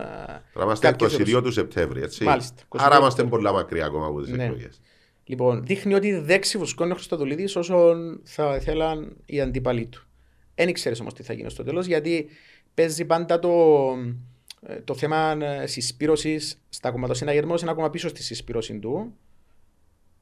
[0.52, 2.24] Τώρα είμαστε κάποιες 22 ώρες- του Σεπτέμβρη, έτσι.
[2.24, 3.30] Μάλιστα, 22 Άρα είμαστε Σεπτέμβρη.
[3.36, 4.44] πολλά μακριά ακόμα από τις Ναι.
[4.44, 4.80] εκλογές.
[5.24, 10.06] Λοιπόν, δείχνει ότι δεν ξυφουσκώνει ο Χριστοδουλίδης όσον θα θέλαν οι αντίπαλοι του.
[10.54, 12.28] Δεν ξέρει όμως τι θα γίνει στο τέλος, γιατί
[12.74, 13.50] παίζει πάντα το,
[14.66, 19.16] ε, το θέμα συσπήρωσης στα κομματοσυναγερμός είναι ακόμα πίσω στη συσπήρωση του.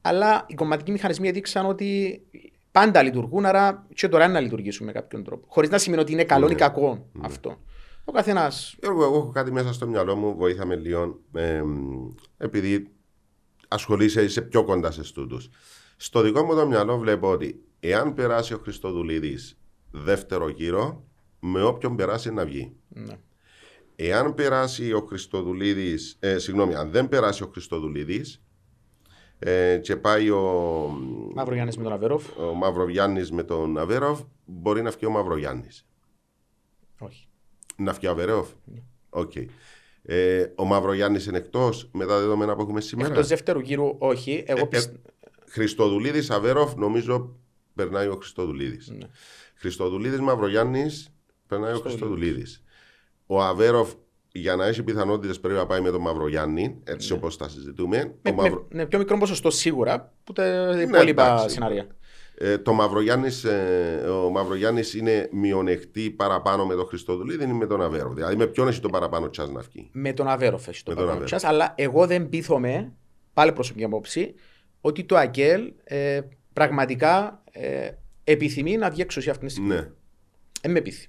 [0.07, 2.21] Αλλά οι κομματικοί μηχανισμοί έδειξαν ότι
[2.71, 5.45] πάντα λειτουργούν, άρα και τώρα είναι να λειτουργήσουν με κάποιον τρόπο.
[5.49, 6.55] Χωρίς να σημαίνει ότι είναι καλό ή Ναι.
[6.55, 7.57] κακό αυτό.
[8.05, 8.51] Ο καθένα.
[8.79, 11.61] Γιώργο, εγώ έχω κάτι μέσα στο μυαλό μου, βοήθαμε λίγο, ε,
[12.37, 12.91] επειδή
[13.67, 15.49] ασχολείσαι, είσαι πιο κοντά σε στούτους.
[15.97, 19.57] Στο δικό μου το μυαλό βλέπω ότι εάν περάσει ο Χριστοδουλίδης
[19.91, 21.03] δεύτερο γύρο,
[21.39, 22.75] με όποιον περάσει να βγει.
[22.87, 23.13] Ναι.
[23.95, 28.44] Εάν περάσει ο Χριστοδουλίδης, ε, συγγνώμη, αν δεν περάσει ο Χριστοδουλίδης
[29.39, 30.41] ε, και πάει ο,
[31.35, 32.37] Μαύρο με τον Αβέροφ.
[32.37, 35.85] ο Μαυρογιάννης με τον Αβέροφ, μπορεί να βγει ο Μαυρογιάννης.
[36.99, 37.27] Όχι.
[37.77, 38.49] Να βγει ο Αβέροφ;
[39.09, 39.31] Οκ.
[40.01, 44.43] Ε, ο Μαυρογιάννης είναι εκτός με τα δεδομένα που έχουμε σήμερα; Εκτός δεύτερου γύρου, όχι.
[44.47, 44.99] Εγώ Ε, πιστε-
[45.47, 47.35] Χριστοδουλίδης Αβέροφ, νομίζω
[47.75, 48.89] περνάει ο Χριστοδουλίδης.
[48.89, 49.07] Ναι.
[49.55, 51.09] Χριστοδουλίδης Μαυρογιάννης,
[51.47, 52.63] περνάει ο Χριστοδουλίδης.
[53.25, 53.93] Ο Αβέροφ,
[54.37, 57.97] για να έχει πιθανότητες πρέπει να πάει με τον Μαυρογιάννη, έτσι όπως τα συζητούμε.
[57.97, 58.03] Ναι.
[58.21, 61.49] Με, ο Μαυρο- με, ναι, πιο μικρό ποσοστό σίγουρα που τα Ναι, υπόλοιπα εντάξει.
[61.53, 61.87] σενάρια.
[62.37, 67.81] Ε, το Μαυρογιάννης, ε, ο Μαυρογιάννης είναι μειονεκτή παραπάνω με τον Χριστοδουλίδη ή με τον
[67.81, 68.13] Αβέροφ.
[68.13, 70.95] Δηλαδή με ποιον έχει το παραπάνω τσάς να βγει; Με τον Αβέροφ έχει το Με
[70.95, 71.39] τον παραπάνω Αβέροφ.
[71.41, 72.91] τσάς, αλλά εγώ δεν πείθομαι,
[73.33, 74.33] πάλι προσωπική απόψη,
[74.81, 76.19] ότι το ΑΚΕΛ ε,
[76.53, 77.89] πραγματικά ε,
[78.23, 79.69] επιθυμεί να βγει εξουσία αυτή τη στιγμή.
[79.69, 79.89] Ναι.
[80.61, 81.07] δεν με πείθει.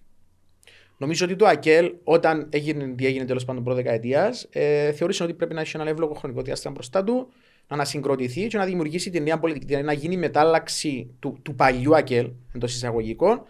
[0.97, 5.35] Νομίζω ότι το ΑΚΕΛ, όταν έγινε, τι έγινε τέλος πάντων πρώτη δεκαετία, ε, θεώρησε ότι
[5.35, 7.29] πρέπει να έχει ένα εύλογο χρονικό διάστημα μπροστά του,
[7.69, 11.97] να ανασυγκροτηθεί και να δημιουργήσει τη νέα πολιτική, δηλαδή να γίνει μετάλλαξη του, του παλιού
[11.97, 13.43] ΑΚΕΛ εντός εισαγωγικών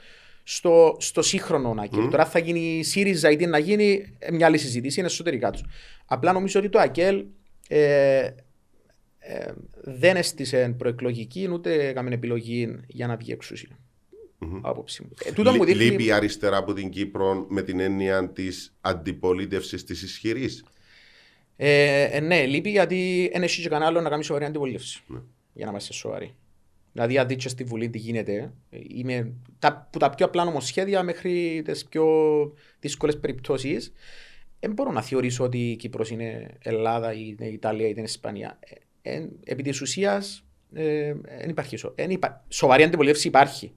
[0.43, 2.09] στο, στο σύγχρονο ΑΚΕΛ.
[2.09, 5.51] Τώρα θα γίνει η ΣΥΡΙΖΑ ή τι να γίνει, ε, μια άλλη συζήτηση, είναι εσωτερικά
[5.51, 5.65] τους.
[6.07, 7.25] Απλά νομίζω ότι το ΑΚΕΛ
[7.69, 8.31] ε,
[9.19, 13.79] ε, δεν έστησε προεκλογική ούτε έκαμε επιλογή για να βγει εξουσία.
[14.63, 15.11] Άποψη μου.
[15.25, 15.85] Ε, τούτο μου Λεί- δείχνει...
[15.91, 20.65] Λείπει η αριστερά από την Κύπρο με την έννοια της αντιπολίτευσης της ισχυρής.
[21.57, 25.03] Ε, ε, ναι, λείπει γιατί δεν έχει και κανένα άλλο να κάνει σοβαρή αντιπολίτευση.
[25.53, 26.35] Για να είμαστε σοβαροί.
[26.93, 31.03] Δηλαδή, αν δείτε στη Βουλή τι γίνεται, ε, είμαι, τα, που τα πιο απλά νομοσχέδια
[31.03, 32.07] μέχρι τις πιο
[32.81, 33.93] δύσκολες περιπτώσεις,
[34.61, 38.59] δεν μπορώ να θεωρήσω ότι η Κύπρος είναι Ελλάδα ή είναι Ιταλία ή είναι Ισπανία.
[39.03, 41.77] Ε, ε, επί της ουσίας, δεν υπάρχει.
[41.77, 43.73] σο- εν υπά- σοβαρή αντιπολίτευση υπάρχει.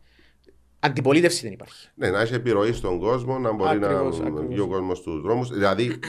[0.79, 1.89] Αντιπολίτευση δεν υπάρχει.
[1.95, 4.45] Ναι, να έχει επιρροή στον κόσμο, να μπορεί Ακριβώς, να ακριβώς.
[4.47, 5.49] βγει ο κόσμος στους δρόμους.
[5.49, 5.99] Δηλαδή,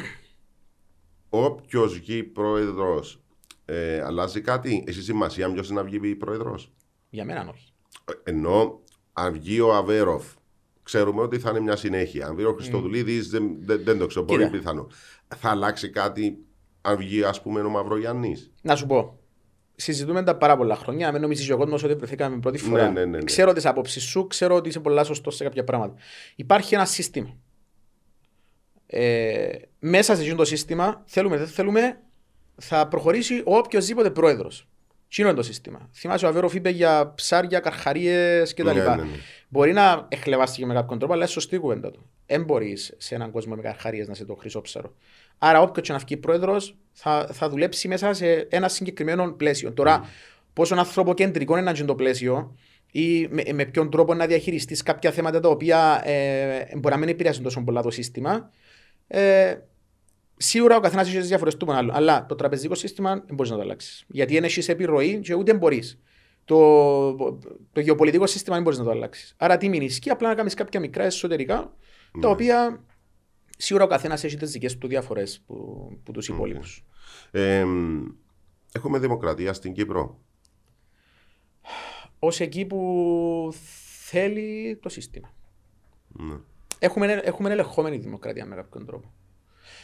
[1.29, 3.21] όποιος βγει πρόεδρος,
[3.65, 4.85] ε, αλλάζει κάτι.
[4.87, 6.73] Έχει σημασία ποιος να βγει πρόεδρος.
[7.11, 7.73] Για μένα όχι.
[8.23, 8.81] Ενώ
[9.13, 10.25] αν βγει ο Αβέροφ,
[10.83, 12.27] ξέρουμε ότι θα είναι μια συνέχεια.
[12.27, 14.25] Αν βγει ο Χριστοδουλίδης, δεν, δεν, δεν το ξέρω.
[14.25, 14.57] Πολύ Κοίτα.
[14.57, 14.87] πιθανό.
[15.37, 16.45] Θα αλλάξει κάτι
[16.81, 18.53] αν βγει, ας πούμε, ο Μαυρογιάννης.
[18.63, 19.20] Να σου πω.
[19.81, 21.07] Συζητούμε τα πάρα πολλά χρόνια.
[21.07, 22.91] Να μην νομίζει ο κόσμος ότι βρεθήκαμε πρώτη φορά.
[22.91, 23.25] ναι, ναι, ναι.
[23.25, 25.95] Ξέρω τις απόψεις σου, ξέρω ότι είσαι πολλά σωστός σε κάποια πράγματα.
[26.37, 27.37] Υπάρχει ένα σύστημα.
[28.87, 32.01] Ε, μέσα σε αυτό το σύστημα, θέλουμε δεν θέλουμε,
[32.57, 34.69] θα προχωρήσει ο οποιοδήποτε πρόεδρος.
[35.09, 35.89] Τι είναι το σύστημα.
[35.93, 38.65] Θυμάσαι ο Αβέροφ είπε για ψάρια, καρχαρίες κτλ.
[38.65, 39.05] Ναι, ναι, ναι.
[39.49, 42.11] Μπορεί να εχλεβάστηκε με κάποιον τρόπο, αλλά είναι σωστή η κουβέντα του.
[42.27, 44.95] Δεν μπορείς σε έναν κόσμο με καρχαρίες να είσαι το χρυσό ψάρο.
[45.43, 49.73] Άρα, όποιος και να βγει πρόεδρος θα, θα δουλέψει μέσα σε ένα συγκεκριμένο πλαίσιο.
[49.73, 50.05] Τώρα,
[50.53, 52.57] πόσο ανθρωποκεντρικό είναι να είναι το πλαίσιο
[52.91, 57.09] ή με, με ποιον τρόπο να διαχειριστείς κάποια θέματα τα οποία ε, μπορεί να μην
[57.09, 58.51] επηρεάσουν τόσο πολλά το σύστημα.
[59.07, 59.55] Ε,
[60.37, 61.97] σίγουρα ο καθένας έχει τις διαφορές του με άλλον.
[61.97, 64.05] Αλλά το τραπεζικό σύστημα δεν μπορείς να το αλλάξεις.
[64.09, 66.01] Γιατί δεν έχεις επιρροή και ούτε μπορείς.
[66.45, 67.15] Το,
[67.73, 69.35] το γεωπολιτικό σύστημα δεν μπορείς να το αλλάξεις.
[69.39, 71.73] Άρα τι μείνει, και απλά να κάνεις κάποια μικρά εσωτερικά,
[72.21, 72.85] τα οποία
[73.61, 76.85] σίγουρα ο καθένας έχει τις δικές του διαφορές που, που τους υπόλοιπους.
[77.31, 77.65] Ε,
[78.73, 80.19] έχουμε δημοκρατία στην Κύπρο.
[82.19, 83.55] Ω εκεί που
[84.05, 85.33] θέλει το σύστημα.
[86.09, 86.35] Ναι.
[86.79, 89.13] Έχουμε, έχουμε ελεγχόμενη δημοκρατία με κάποιον τρόπο.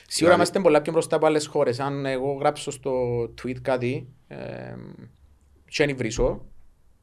[0.09, 1.81] Σίγουρα Δηλαδή- είμαστε πολλά πιο μπροστά από άλλες χώρες.
[1.81, 4.75] Αν εγώ γράψω στο tweet κάτι, ε,
[5.69, 6.45] και αν βρίσω,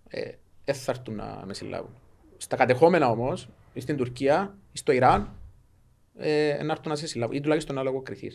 [0.08, 0.32] ε,
[0.66, 1.96] δεν θα έρθουν να με συλλάβουν.
[2.38, 5.36] Στα κατεχόμενα όμως, στην Τουρκία, στο Ιράν,
[6.18, 8.32] ε, να έρθουν να σε συλλάβουν ή τουλάχιστον να λογοκριθεί.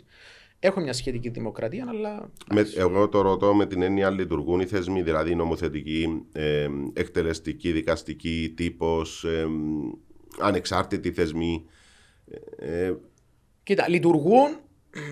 [0.61, 2.31] Έχω μια σχετική δημοκρατία, αλλά.
[2.53, 8.53] Με, εγώ το ρωτώ με την έννοια λειτουργούν οι θεσμοί, δηλαδή νομοθετική, ε, εκτελεστική, δικαστική,
[8.57, 9.47] τύπος, ε,
[10.41, 11.65] ανεξάρτητοι θεσμοί.
[12.59, 12.93] Ε,
[13.63, 14.57] Κοίτα, λειτουργούν,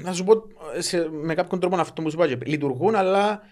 [0.02, 0.42] να σου πω
[0.79, 3.42] σε, με κάποιον τρόπο αυτό που σου είπα, και πριν, λειτουργούν, αλλά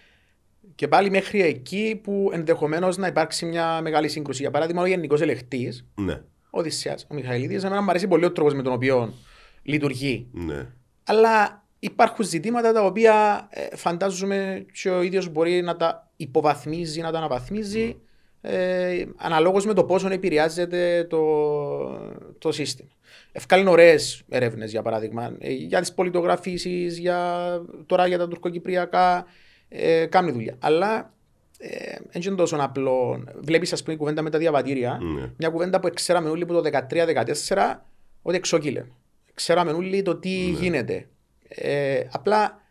[0.75, 4.41] και πάλι μέχρι εκεί που ενδεχομένως να υπάρξει μια μεγάλη σύγκρουση.
[4.41, 8.31] Για παράδειγμα, ο γενικός ελεγχτή, ναι, ο Οδυσσέας, ο Μιχαηλίδης, εμένα μου αρέσει πολύ ο
[8.31, 9.13] τρόπος με τον οποίο
[9.63, 10.27] λειτουργεί.
[10.31, 10.67] ναι.
[11.03, 17.11] Αλλά υπάρχουν ζητήματα τα οποία ε, φαντάζομαι και ο ίδιος μπορεί να τα υποβαθμίζει, να
[17.11, 17.95] τα αναβαθμίζει
[18.41, 21.21] ε, αναλόγως με το πόσο επηρεάζεται το,
[22.37, 22.89] το σύστημα.
[23.31, 27.47] Ευκάλυνε ωραίες έρευνες, για παράδειγμα, ε, για τις πολιτογραφήσεις, για,
[27.85, 29.25] τώρα για τα τουρκοκυπριακά.
[29.69, 30.55] Ε, κάνει δουλειά.
[30.59, 31.13] Αλλά ε,
[32.11, 33.23] δεν είναι τόσο απλό.
[33.35, 34.99] Βλέπεις, ας πούμε, η κουβέντα με τα διαβατήρια.
[35.01, 35.31] Ναι.
[35.37, 36.69] Μια κουβέντα που ξέραμε όλοι από το
[37.49, 37.75] 13-14
[38.21, 38.85] ότι εξόκυλε.
[39.33, 41.07] Ξέραμε όλοι το τι γίνεται.
[41.47, 42.61] Ε, απλά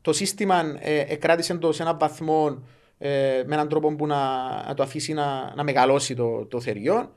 [0.00, 2.62] το σύστημα ε, εκράτησε το σε έναν βαθμό
[2.98, 7.14] ε, με έναν τρόπο που να, να το αφήσει να, να μεγαλώσει το, το θεριό.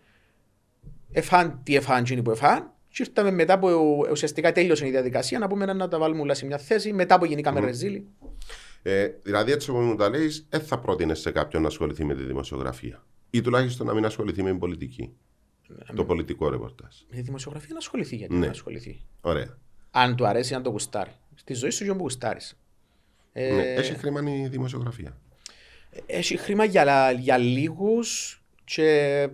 [1.11, 2.69] Εφάν τι εφάν εκείνοι που εφάν.
[2.87, 3.67] Και ήρθαμε μετά που
[4.11, 7.25] ουσιαστικά τέλειωσε η διαδικασία να πούμε να τα βάλουμε όλα σε μια θέση μετά που
[7.25, 8.07] γίνηκαμε ρεζίλοι.
[8.87, 12.15] Ε, δηλαδή, έτσι όπως μου τα λέει, δεν θα πρότεινες σε κάποιον να ασχοληθεί με
[12.15, 13.03] τη δημοσιογραφία.
[13.29, 15.13] Ή τουλάχιστον να μην ασχοληθεί με την πολιτική.
[15.95, 16.95] Το πολιτικό ρεπορτάζ.
[17.09, 18.45] Με τη δημοσιογραφία να ασχοληθεί γιατί Ναι.
[18.45, 19.57] να ασχοληθεί; Ωραία.
[19.91, 21.11] Αν του αρέσει να το γουστάρει.
[21.35, 22.57] Στη ζωή σου και που γουστάρεις;
[23.31, 23.61] Ε, Ναι.
[23.73, 25.17] Έχει χρήμα η δημοσιογραφία.
[26.05, 29.29] Έχει χρήμα για, για λίγους και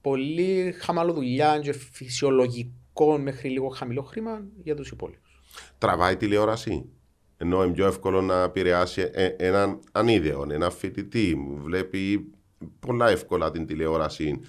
[0.00, 5.42] πολύ χαμαλό δουλειά και φυσιολογικό μέχρι λίγο χαμηλό χρήμα για τους υπόλοιπους.
[5.78, 6.84] Τραβάει τηλεόραση;
[7.42, 11.38] Ενώ είναι πιο εύκολο να επηρεάσει ε, έναν ανίδεο, ένα φοιτητή.
[11.62, 12.30] Βλέπει
[12.80, 14.40] πολλά εύκολα την τηλεόραση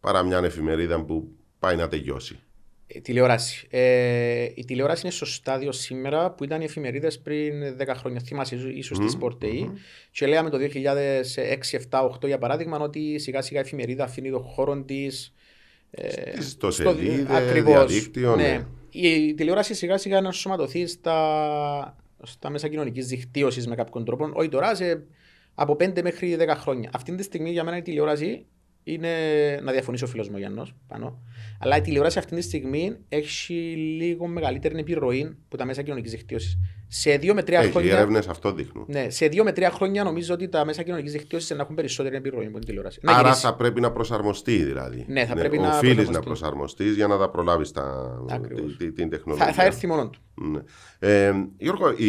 [0.00, 2.38] παρά μια εφημερίδα που πάει να τελειώσει.
[2.86, 3.66] Ε, τηλεόραση.
[3.70, 8.20] Ε, η τηλεόραση είναι στο στάδιο σήμερα που ήταν οι εφημερίδες πριν 10 χρόνια.
[8.20, 9.70] Θυμάσαι, ίσω τη Sport Day.
[10.10, 14.42] Και λέγαμε το 2006, 7, 8 για παράδειγμα ότι σιγά σιγά η εφημερίδα αφήνει τον
[14.42, 15.32] χώρο της
[15.90, 18.66] Ε, Στο σελίδες, ακριβώς, διαδίκτυο, ναι.
[18.90, 24.30] Η τηλεόραση σιγά σιγά να ενσωματωθεί στα, στα μέσα κοινωνικής δικτύωσης με κάποιον τρόπο.
[24.32, 25.04] Όχι τώρα, σε,
[25.54, 26.90] από 5 μέχρι 10 χρόνια.
[26.92, 28.46] Αυτή τη στιγμή για μένα η τηλεόραση
[28.84, 29.10] είναι.
[29.62, 31.22] Να διαφωνήσει ο φίλος μου ο Γιάννος, πάνω.
[31.64, 33.54] Αλλά η τηλεόραση αυτή τη στιγμή έχει
[33.98, 36.58] λίγο μεγαλύτερη επιρροή από τα μέσα κοινωνικής δικτύωσης.
[36.88, 37.92] Σε 2 με 3 Έχει, οι χρόνια.
[37.96, 38.84] έρευνες αυτό δείχνουν.
[38.88, 42.16] Ναι, σε 2 με 3 χρόνια νομίζω ότι τα μέσα κοινωνικής δικτύωσης να έχουν περισσότερη
[42.16, 42.98] επιρροή από την τηλεόραση.
[43.02, 43.42] Να Άρα γυρίσεις.
[43.42, 45.04] θα πρέπει να προσαρμοστεί δηλαδή.
[45.08, 46.24] Ναι, θα πρέπει να Οφείλεις να προσαρμοστεί.
[46.26, 48.14] προσαρμοστείς για να τα προλάβεις τα...
[48.30, 48.76] Ακριβώς.
[48.76, 49.46] τη- τη- την τεχνολογία.
[49.46, 50.20] θα, θα έρθει μόνο του.
[50.34, 50.60] Ναι.
[50.98, 52.08] Ε, Γιώργο, οι,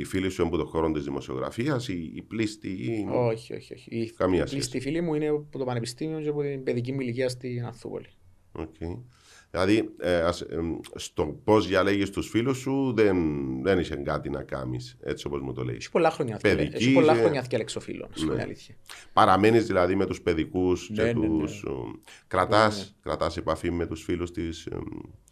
[0.00, 2.68] οι φίλοι σου από τον χώρο της δημοσιογραφίας, οι, οι πλείστοι.
[2.68, 3.88] οι- Όχι, όχι, όχι.
[4.00, 7.00] Η Καμία οι πλείστοι φίλη μου είναι από το Πανεπιστήμιο και από την παιδική μου
[7.00, 8.06] ηλικία στην Ανθούπολη.
[8.58, 8.98] Οκ.
[9.50, 13.16] Δηλαδή, ε, ας, εμ, στο πώς διαλέγεις τους φίλους σου, δεν,
[13.62, 15.74] δεν είσαι κάτι να κάνεις, έτσι όπως μου το λέει.
[15.74, 17.20] Έχει πολλά χρόνια Παιδική Έχει πολλά είσαι.
[17.22, 18.42] χρόνια διάλεξω φίλων, στην Ναι.
[18.42, 18.74] αλήθεια.
[19.12, 21.38] Παραμένεις δηλαδή με τους παιδικούς Ναι, και ναι, ναι.
[21.38, 21.64] τους...
[22.26, 24.68] Κρατάς, κρατάς επαφή με τους φίλους της.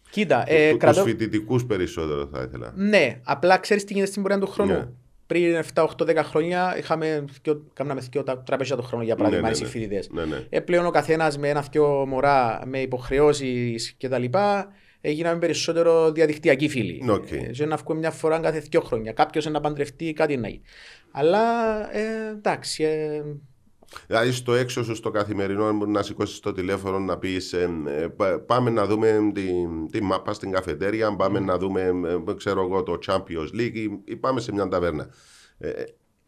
[0.09, 1.03] Κοίτα, ε, του κρατώ...
[1.03, 2.73] φοιτητικούς περισσότερο, θα ήθελα.
[2.75, 4.97] Ναι, απλά ξέρεις τι γίνεται στην πορεία του χρόνου.
[5.33, 5.39] Ναι.
[5.39, 9.61] Πριν 7-8-10 χρόνια είχαμε δυο- κάναμε δύο τα τραπέζια το χρόνο για παράδειγμα, ναι, οι
[9.61, 9.67] ναι.
[9.67, 10.09] φοιτητές.
[10.11, 10.45] Ναι, ναι.
[10.49, 14.23] Ε, πλέον ο καθένας με ένα-δυο μωρά, με υποχρεώσεις κτλ.
[15.01, 17.09] Έγιναμε περισσότερο διαδικτυακοί φίλοι.
[17.09, 17.31] Οκ.
[17.31, 19.11] Ε, και να βγούμε μια φορά κάθε δύο χρόνια.
[19.11, 20.61] Κάποιος να παντρευτεί, κάτι να γίνει.
[21.11, 21.39] Αλλά
[21.97, 22.83] ε, εντάξει.
[22.83, 23.21] Ε,
[24.07, 27.55] Δηλαδή στο έξω σου στο καθημερινό μπορεί να σηκώσεις το τηλέφωνο να πεις
[28.45, 29.47] πάμε να δούμε τη,
[29.91, 31.81] τη μάπα στην καφετέρια, πάμε να δούμε
[32.27, 35.09] ε, ξέρω εγώ, το Champions League ή, ή πάμε σε μια ταβέρνα.
[35.57, 35.69] Ε,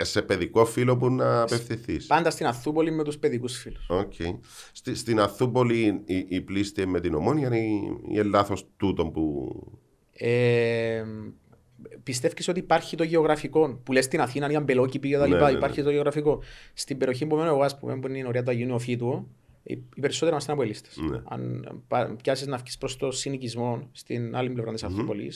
[0.01, 2.05] ε, σε παιδικό φίλο που να απευθυνθείς.
[2.05, 3.87] πάντα στην Αθούπολη με τους παιδικούς φίλους.
[3.89, 4.39] Okay.
[4.71, 7.69] Στη, στην Αθούπολη η, η πλήστη με την ομόνια ή,
[8.11, 9.53] ή λάθο τούτο που.
[10.11, 11.03] Ε,
[12.03, 15.29] Πιστεύεις ότι υπάρχει το γεωγραφικό; Που λες στην Αθήνα, οι αμπελόκηποι κτλ.
[15.29, 15.51] Ναι, ναι, ναι.
[15.51, 16.41] Υπάρχει το γεωγραφικό.
[16.73, 19.27] Στην περιοχή που μένω εγώ, ας πούμε, που είναι η ωραία του Αγίου Οφήτου,
[19.63, 20.89] οι οι περισσότεροι είμαστε από ελίστε.
[21.09, 21.21] Ναι.
[21.27, 25.31] Αν πιάσεις να βγεις προς το συνοικισμό στην άλλη πλευρά της Αθούπολη,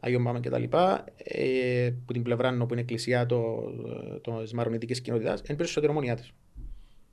[0.00, 0.62] Άγιο Μάμα κτλ.,
[1.16, 3.26] ε, που την πλευρά είναι όπου είναι η εκκλησία
[4.42, 6.22] της μαρονιτική κοινότητας, είναι περισσότερο ομονιάτε.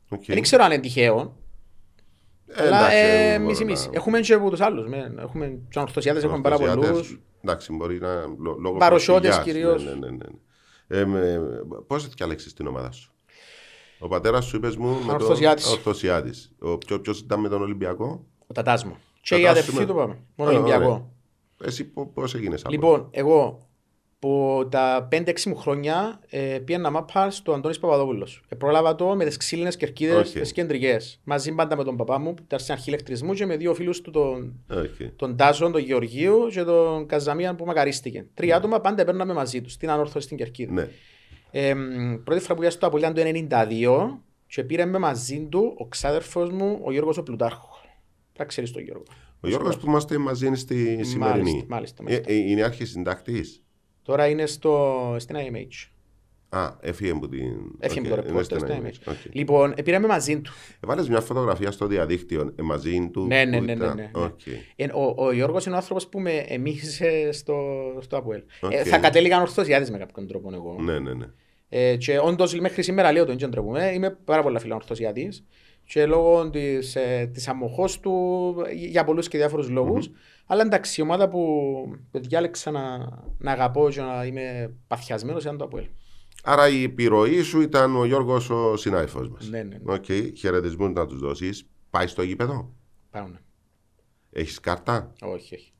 [0.09, 0.25] Okay.
[0.27, 1.50] Δεν ξέρω αν είναι τυχαίο, Ε,
[2.55, 3.85] αλλά εντάξει, ε, μπορώ μισή-μισή.
[3.89, 4.83] να- Έχουμε και από του άλλου.
[5.19, 7.19] Έχουμε του ορθωσιάτε, έχουμε πάρα Ορθωσιάτες, πολλούς.
[7.43, 8.15] Εντάξει, μπορεί να.
[8.37, 9.57] λο- Λόγω Παροσιώτες προσφυγιάς.
[9.57, 9.83] κυρίως.
[9.83, 10.17] Ναι, ναι, ναι,
[10.87, 10.99] ναι.
[10.99, 11.39] Ε, με,
[11.87, 13.11] πώς διάλεξες την ομάδα σου;
[13.99, 15.65] Ο πατέρας σου είπες μου με τον Ανορθωσιάτης.
[15.71, 16.51] Ανορθωσιάτης.
[16.59, 18.95] Ο ποιο, ποιος ήταν με τον Ολυμπιακό; Ο τατάς μου.
[19.21, 19.99] Και η Τατάς αδερφή σου, του ναι.
[19.99, 20.17] πάμε.
[20.35, 20.83] Μόνο Α, Ολυμπιακό.
[20.85, 21.05] ωραία.
[21.63, 21.83] Εσύ
[22.13, 23.67] πώς έγινες από Λοιπόν, εγώ
[24.25, 28.41] από τα 5-6 μου χρόνια ε, πήγαινα μάπα στο Αντώνης Παπαδόπουλος.
[28.49, 30.41] Ε, πρόλαβα το με τις ξύλινες κερκίδες, Οκ.
[30.41, 31.19] τις κεντρικές.
[31.23, 34.01] Μαζί πάντα με τον παπά μου, που ήταν στην αρχή ηλεκτρισμού και με δύο φίλους
[34.01, 35.11] του, τον, Okay.
[35.15, 38.25] τον Τάσον, τον Γεωργίου και τον Καζαμίαν που μακαρίστηκε.
[38.33, 40.71] Τρία άτομα πάντα παίρναμε μαζί τους, στην Ανόρθωση στην Κερκίδα.
[40.73, 40.87] Ναι.
[41.51, 45.47] Ε, μ, πρώτη φορά που πήγα στο ΑΠΟΕΛ ήταν το 1992 και πήρε με μαζί
[45.51, 47.83] του ο ξάδερφος μου, ο Γιώργος ο Πλουτάρχος.
[48.33, 49.03] Θα ξέρεις τον Γιώργο.
[49.41, 51.65] Ο Γιώργος που είμαστε μαζί είναι στη σημερινή.
[51.69, 52.31] μάλιστα, Ε, μάλιστα.
[52.31, 53.63] ε, είναι αρχισυντάκτης.
[54.03, 55.87] Τώρα είναι στο, στην IMH.
[56.49, 57.41] Α, έφυγε από την.
[57.79, 59.09] Έφυγε Οκ, από το είναι ρεπόρτερ στην στην IMH.
[59.09, 59.13] IMH.
[59.27, 59.35] OK.
[59.35, 60.51] Λοιπόν, ε, πήραμε μαζί του.
[60.83, 63.25] Έβαλες μια φωτογραφία στο διαδίκτυο ε, μαζί του.
[63.25, 64.23] Ναι, ναι, που ναι, ναι, ήταν- ναι, ναι.
[64.23, 64.39] Οκ.
[64.75, 67.55] Ε, Ο, ο Γιώργος είναι ο άνθρωπος που με εμύησε στο,
[67.99, 68.41] στο ΑΠΟΕΛ.
[68.61, 68.71] Οκ.
[68.73, 70.75] Ε, θα κατέληγα Ανορθωσιάτης με κάποιον τρόπο εγώ.
[70.79, 71.25] Ναι, ναι, ναι.
[71.69, 75.45] Ε, και όντως μέχρι σήμερα λέω το δεν ντρέπομαι, είμαι πάρα πολλά φιλοανορθωσιάτης
[75.85, 80.09] και λόγω της, ε, της Αμμοχώστου για πολλούς και διάφορους λόγους.
[80.45, 81.39] Αλλά εντάξει, η ομάδα που
[82.11, 82.97] που διάλεξα να,
[83.37, 85.85] να αγαπώ και να είμαι παθιασμένος ήταν το ΑΠΟΕΛ.
[86.43, 89.49] Άρα η επιρροή σου ήταν ο Γιώργος ο συνάδελφος μας.
[89.49, 89.93] Ναι, ναι, ναι.
[89.93, 90.05] Οκ,
[90.37, 91.65] χαιρετισμούς να τους δώσεις.
[91.89, 92.73] Πάει στο γήπεδο;
[93.09, 93.37] Πάω, ναι.
[94.31, 95.73] Έχεις κάρτα; Όχι, όχι.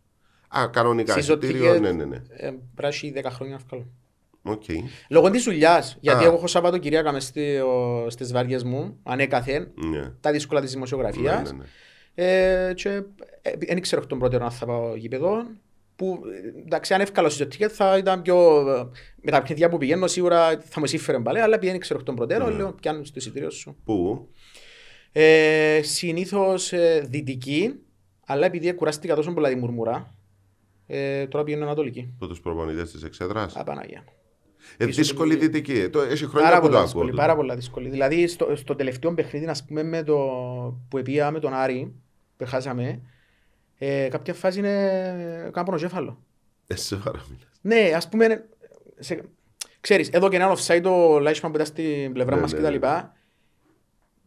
[0.48, 1.80] Α, κανονικά Συζωτικές- εισιτήριο.
[1.80, 2.22] Ναι, ναι, ναι.
[2.30, 3.90] Ε, πρέπει 10 χρόνια να βγάλω.
[4.44, 4.64] Οκ.
[5.10, 6.26] Λόγω της δουλειάς, γιατί Α.
[6.26, 7.34] εγώ έχω Σαββατοκυριακά μες
[8.08, 10.10] στις βάρδιες μου, ανέκαθεν, Ναι.
[10.20, 11.42] τα δύσκολα της Ναι, δημοσιογραφία.
[11.42, 11.64] ναι, ναι.
[12.14, 13.04] Ε, και
[13.68, 15.46] δεν ήξερα εκ των προτέρων αν θα πάω γήπεδο.
[15.96, 16.22] Που
[16.56, 18.60] ε, εντάξει, αν εύκολο στο ticket θα ήταν πιο.
[18.72, 18.88] ε,
[19.22, 22.06] Με τα παιχνίδια που πηγαίνω σίγουρα θα μου σύμφερε πάλε, αλλά επειδή δεν ήξερα εκ
[22.06, 22.56] των προτέρων, Ναι.
[22.58, 23.76] λέω πιάνω στο εισιτήριο σου.
[23.86, 24.28] Πού;
[25.12, 27.74] Ε, Συνήθως ε, δυτική,
[28.26, 30.16] αλλά επειδή κουράστηκα τόσο πολλά τη μουρμουρά,
[30.88, 32.14] ε, τώρα πηγαίνω ανατολική.
[32.16, 34.04] Από τους προπονητές της εξέδρας; Απαναγία.
[34.78, 35.74] Ε, πίσω δύσκολη του- δυτική.
[35.80, 36.84] Ε, το- Έχει χρόνια Πάρα που το πολλά, ακούω.
[36.84, 37.22] δύσκολη, τούτο.
[37.22, 37.90] πάρα πολλά δύσκολη.
[37.90, 40.18] Δηλαδή στο, στο τελευταίο παιχνίδι, ας πούμε, με το,
[40.90, 41.94] που επία με τον Άρη,
[42.38, 43.02] που χάσαμε,
[43.84, 46.24] ε, κάποια φάση είναι κάνω πονοκέφαλο.
[46.68, 47.60] Ε, σε παραμιλάς.
[47.62, 48.46] Ναι, ας πούμε,
[49.00, 49.22] σε,
[49.82, 52.64] ξέρεις, εδώ και ένα offside το Λάισμαν που ήταν στην πλευρά Ναι, μας ναι, και
[52.64, 52.76] τα ναι.
[52.76, 53.14] λοιπά,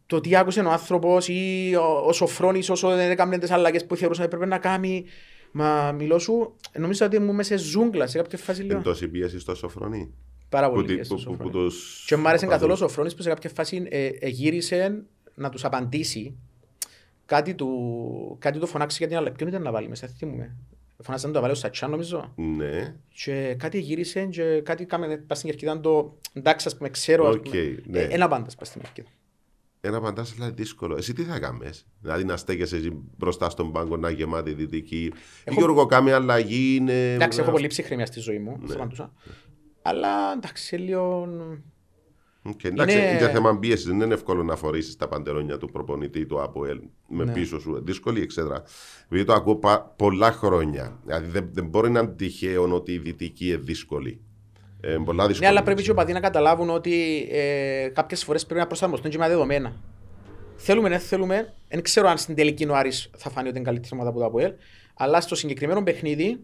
[0.05, 3.95] το τι άκουσε ο άνθρωπος ή ο, ο Σοφρόνης όσο δεν έκαμε τις αλλαγές που
[3.95, 5.05] θεωρούσα έπρεπε να κάνει,
[5.51, 8.81] μα μιλώ σου, νομίζω ότι ήμουν μέσα σε ζούγκλα σε κάποια φάση Είναι λέω.
[8.81, 10.13] τόση πίεση στο σοφρονί.
[10.49, 11.65] Πάρα Που πολύ τι- πίεση που- στο που- που Σοφρόνη.
[11.67, 12.89] τους- Και μου άρεσε καθόλου ο οπαδούς.
[12.89, 15.03] Σοφρόνης που σε κάποια φάση ε, ε, γύρισε
[15.35, 16.35] να τους απαντήσει
[17.25, 17.69] κάτι του,
[18.39, 19.31] κάτι του φωνάξει για την άλλη.
[19.31, 20.55] Ποιον ήταν να βάλει μέσα, θυμούμαι.
[21.03, 22.33] Φωνάζαν το βάλει ο Σατσάν νομίζω.
[22.35, 22.95] Ναι.
[23.23, 27.27] Και κάτι γύρισε και κάτι κάμε πας στην κερκίδα το εντάξει ας πούμε ξέρω.
[27.27, 27.79] ας Οκ, πούμε.
[27.85, 27.99] ναι.
[27.99, 29.07] Ε, Ένα πάντας πας στην κερκίδα.
[29.81, 30.95] Ένα παντά δηλαδή δύσκολο.
[30.97, 35.11] Εσύ τι θα κάνεις, Δηλαδή να στέκεσαι εσύ μπροστά στον πάγκο να γεμάτη δυτική.
[35.43, 37.13] Έχω- Γιώργο, κάμε αλλαγή είναι.
[37.13, 39.13] Εντάξει, έχω πολύ ψυχραιμία στη ζωή μου, σταματούσα.
[39.81, 41.27] Αλλά εντάξει, λίγο...
[42.47, 43.85] Οκ, εντάξει, Είναι- είναι και θέμα πίεσης.
[43.85, 47.31] Δεν είναι εύκολο να φορήσεις τα παντελόνια του προπονητή του ΑΠΟΕΛ με Ναι.
[47.31, 47.81] πίσω σου.
[47.83, 48.63] Δύσκολη εξέδρα.
[49.05, 50.99] Επειδή το ακούω πα- πολλά χρόνια.
[51.05, 54.21] Δηλαδή δεν, δεν μπορεί να είναι τυχαίο ότι η δυτική είναι δύσκολη.
[54.81, 55.39] Ε, πολλά δύσκολη.
[55.39, 59.11] Ναι, αλλά πρέπει και οι οπαδοί να καταλάβουν ότι ε, κάποιες φορές πρέπει να προσαρμοστούν
[59.11, 59.75] και με δεδομένα.
[60.55, 61.53] Θέλουμε, δεν θέλουμε.
[61.69, 64.25] Δεν ξέρω αν στην τελική ο Άρης θα φανεί ότι είναι καλύτερη ομάδα από το
[64.25, 64.51] ΑΠΟΕΛ.
[64.97, 66.39] Αλλά στο συγκεκριμένο παιχνίδι,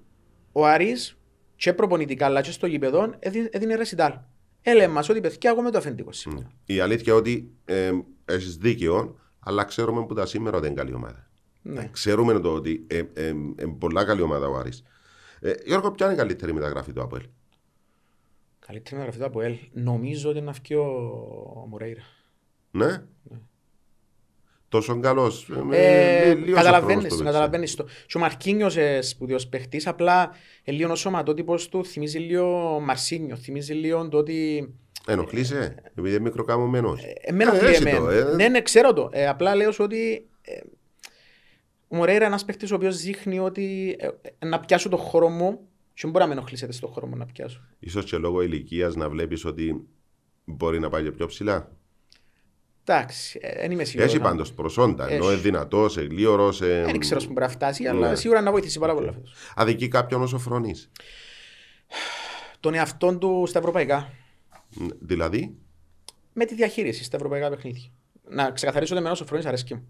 [0.52, 1.18] ο Άρης
[1.56, 4.14] και προπονητικά αλλά και στο γήπεδο έδι- έδινε ρεσιτάλ.
[4.62, 6.52] Έλεγε μας ότι παιδιά εγώ με το αφεντικό σήμερα.
[6.65, 7.91] Η αλήθεια είναι ότι ε,
[8.26, 11.30] έχεις δίκαιο, αλλά ξέρουμε που τα σήμερα δεν είναι καλή ομάδα.
[11.62, 11.89] Ναι.
[11.91, 14.84] Ξέρουμε το ότι είναι ε, ε, ε, πολλά καλή ομάδα ο Άρης.
[15.39, 17.24] Ε, Γιώργο, ποια είναι η καλύτερη μεταγραφή του ΑΠΟΕΛ.
[18.60, 19.58] Καλύτερη μεταγραφή του ΑΠΟΕΛ.
[19.71, 22.02] Νομίζω ότι είναι να βγει ο Μουρέιρα.
[22.71, 23.04] Ναι.
[24.72, 25.50] Τόσο καλός.
[25.72, 27.84] Ε, καταλαβαίνεις, καταλαβαίνεις το.
[28.06, 30.32] Και ο Μαρκίνιος ε, σπουδαίος παίχτης, απλά
[30.64, 34.70] ε, λίγο ο σωματότυπος του θυμίζει λίγο Μαρσίνιο, θυμίζει λίγο το ότι
[35.08, 37.02] Ενοχλείσαι, επειδή είναι μικροκαμωμένος.
[37.22, 38.00] εμένα Ε, ε, έτσι εμένα.
[38.00, 38.36] το, ε.
[38.36, 39.10] Ναι, ναι, ξέρω το.
[39.12, 40.60] Ε, απλά λέω σου ότι ε,
[41.88, 45.30] ο Μωρέιρα είναι ένας παίχτης ο οποίος δείχνει ότι ε, ε, να πιάσω το χώρο
[45.30, 45.60] μου
[45.94, 47.62] και δεν μπορεί να με ενοχλήσετε στο χώρο μου να πιάσω.
[47.80, 49.88] Ίσως και λόγω ηλικίας να βλέπεις ότι
[50.46, 51.72] μπορεί να πάει και πιο ψηλά.
[52.86, 54.12] Εντάξει, ε, δεν είμαι σίγουρος.
[54.13, 55.10] Έχει να- πάντως προσόντα.
[55.10, 55.34] Ενώ Έχει.
[55.34, 56.48] είναι δυνατός, εγλίωρο.
[56.62, 58.15] Ε, Δεν ξέρω που μπορεί να φτάσει, αλλά Ναι.
[58.15, 59.34] σίγουρα να βοηθήσει πάρα πολύ φέτος.
[59.56, 60.91] αδικεί κάποιον όσο φρονείς;
[62.60, 64.13] Τον εαυτόν του στα ευρωπαϊκά.
[65.00, 65.56] Δηλαδή,
[66.34, 67.89] με τη διαχείριση στα ευρωπαϊκά παιχνίδια.
[68.30, 69.88] Να ξεκαθαρίσω ότι εμένα ο Σοφρόνης αρέσκει μου.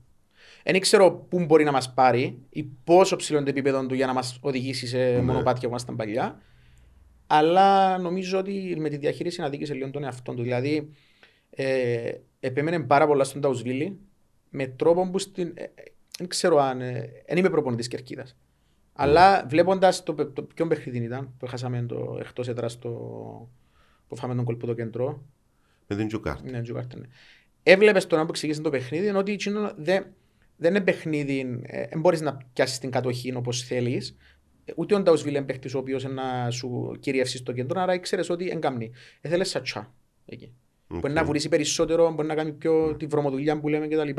[0.63, 4.05] Δεν ξέρω πού μπορεί να μας πάρει ή πόσο ψηλό είναι το επίπεδο του για
[4.05, 5.21] να μας οδηγήσει σε Ναι.
[5.21, 6.41] μονοπάτια που ήμασταν παλιά.
[7.27, 10.41] Αλλά νομίζω ότι με τη διαχείριση να δίκησε λίγο τον εαυτό του.
[10.43, 10.91] Δηλαδή,
[11.49, 13.99] ε, επέμενε πάρα πολλά στον Ταουσβίλη
[14.49, 15.69] με τρόπο που στην, ε, ε,
[16.17, 16.81] δεν ξέρω αν.
[16.81, 18.37] Ε, δεν είμαι προπονητής Κερκίδας.
[18.93, 22.89] Αλλά βλέποντας το, το ποιο παιχνίδι ήταν που χάσαμε το εκτός έδρας το,
[24.07, 25.23] που φάμε τον κολπό το κέντρο,
[25.87, 26.49] με την Τζουκάρτ.
[26.49, 27.05] ναι, Τζουκάρτα, ναι.
[27.63, 30.05] Έβλεπες τον που ξεκίνησε το παιχνίδι είναι ότι εκείνο δεν,
[30.57, 34.17] δεν είναι παιχνίδι, ε, δεν μπορείς να πιάσεις την κατοχή όπως θέλεις.
[34.65, 38.29] Ε, Ούτε ο Νταουσβίλ είναι παίχτης ο οποίος να σου κυριεύσει στο κέντρο, άρα ήξερες
[38.29, 38.91] ότι δεν κάνει.
[39.21, 39.93] Έθελες σατσά
[40.25, 40.53] εκεί.
[40.99, 44.09] Μπορεί να βουρήσει περισσότερο, μπορεί να κάνει πιο τη βρωμοδουλειά που λέμε κτλ.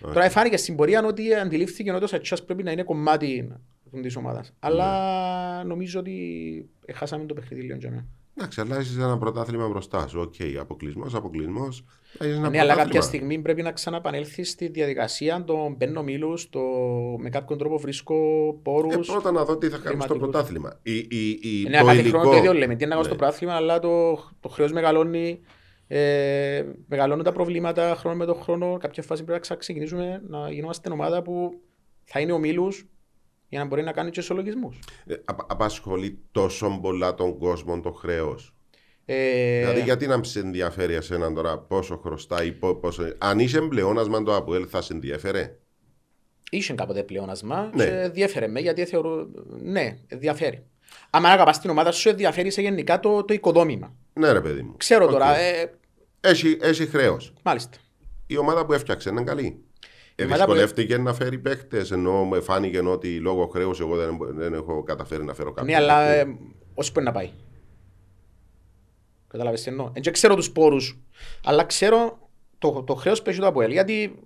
[0.00, 3.52] Τώρα φάνηκε στην πορεία ότι αντιλήφθηκε ότι ο Σατσάς πρέπει να είναι κομμάτι
[4.02, 4.52] της ομάδας.
[4.58, 6.14] Αλλά νομίζω ότι
[6.94, 8.04] χάσαμε το παιχνίδι λίγο για μένα.
[8.34, 10.20] Εντάξει, αλλά έχει ένα πρωτάθλημα μπροστά σου.
[10.20, 11.84] Οκ, αποκλεισμός, αποκλεισμός.
[12.50, 16.60] Ναι, αλλά κάποια στιγμή πρέπει να ξαναπανέλθεις στη διαδικασία των μπαίνω μήλους, το...
[17.18, 18.14] με κάποιον τρόπο βρίσκω
[18.62, 19.08] πόρους.
[19.08, 20.18] Ε, πρώτα να δω τι θα κάνει στο χρηματικούς.
[20.18, 20.78] πρωτάθλημα.
[20.82, 22.18] Η, η, η, ναι, το κάθε υλικό.
[22.18, 22.74] χρόνο το ίδιο λέμε.
[22.76, 23.06] Τι είναι να κάνω Ναι.
[23.06, 25.40] στο πράθλημα, αλλά το, το χρέος μεγαλώνει.
[25.92, 28.76] Ε, μεγαλώνουν τα προβλήματα χρόνο με τον χρόνο.
[28.80, 31.60] Κάποια φάση πρέπει να ξεκινήσουμε να γινόμαστε ομάδα που
[32.04, 32.86] θα είναι ομίλους
[33.48, 34.78] για να μπορεί να κάνει και ισολογισμούς.
[35.06, 38.54] Ε, απα- απασχολεί τόσο πολλά τον κόσμο το χρέος.
[39.04, 43.02] Ε, Δηλαδή, γιατί να σε ενδιαφέρει εσένα τώρα πόσο χρωστάει, πο- πόσο...
[43.18, 45.56] αν είσαι πλεόνασμα το ΑΠΟΕΛ, θα σε ενδιέφερε.
[46.50, 47.84] Είχε κάποτε πλεόνασμα Ναι.
[47.84, 49.28] και ενδιέφερε με γιατί θεωρώ.
[49.62, 50.64] Ναι, ενδιαφέρει.
[51.10, 53.94] Αν αγαπάς την ομάδα σου, ενδιαφέρει σε γενικά το, το οικοδόμημα.
[54.12, 54.76] Ναι, ρε παιδί μου.
[54.76, 55.10] Ξέρω Οκ.
[55.10, 55.78] τώρα, ε,
[56.20, 57.32] Έχει, έχει χρέος.
[57.42, 57.78] μάλιστα.
[58.26, 59.64] Η ομάδα που έφτιαξε είναι καλή.
[60.14, 64.18] Ε, ομάδα που- δυσκολεύτηκε να φέρει παίχτε, ενώ μου φάνηκε ότι λόγω χρέους εγώ δεν,
[64.36, 65.66] δεν έχω καταφέρει να φέρω κάποιον.
[65.66, 66.30] Ναι, αλλά παίκτη.
[66.30, 66.34] ε,
[66.74, 67.30] όσο μπορεί να πάει.
[69.28, 69.90] Καταλάβεις τι εννοώ.
[70.02, 70.98] Δεν ξέρω τους πόρους,
[71.44, 72.28] αλλά ξέρω
[72.58, 73.70] το, το χρέος που έχει το ΑΠΟΕΛ.
[73.72, 74.18] Γιατί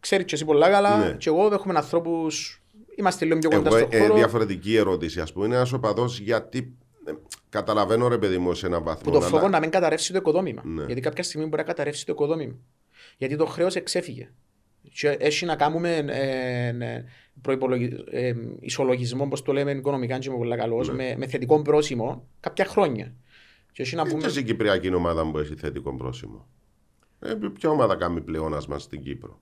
[0.00, 1.12] ξέρεις και εσύ πολλά καλά Ναι.
[1.12, 2.62] και εγώ έχουμε ανθρώπους,
[2.96, 4.14] είμαστε λίγο πιο κοντά Εγώ, στον ε, χώρο.
[4.14, 6.76] διαφορετική ερώτηση, ας πούμε, είναι ένας οπαδός γιατί.
[7.04, 7.12] Ε,
[7.48, 9.02] καταλαβαίνω, ρε παιδί μου, σε έναν βαθμό.
[9.04, 10.62] Που το αλλά- φόβο να μην καταρρεύσει το οικοδόμημα.
[10.64, 10.84] Ναι.
[10.84, 12.54] Γιατί κάποια στιγμή μπορεί να καταρρεύσει το οικοδόμημα.
[13.16, 14.28] Γιατί το χρέος εξέφυγε.
[14.92, 17.04] Και έχει να κάνουμε ε, ε,
[17.42, 20.94] προϋπολογι- ε, ισολογισμό, όπως το λέμε οικονομικά, και είμαι πολύ καλός, Ναι.
[20.94, 23.14] με, με θετικό πρόσημο κάποια χρόνια.
[23.72, 24.22] Και έχει να Είναι πούμε.
[24.22, 26.46] και στην Κυπριακή ομάδα που έχει θετικό πρόσημο.
[27.20, 29.40] Ε, ποια ομάδα κάνει πλεόνασμα στην Κύπρο;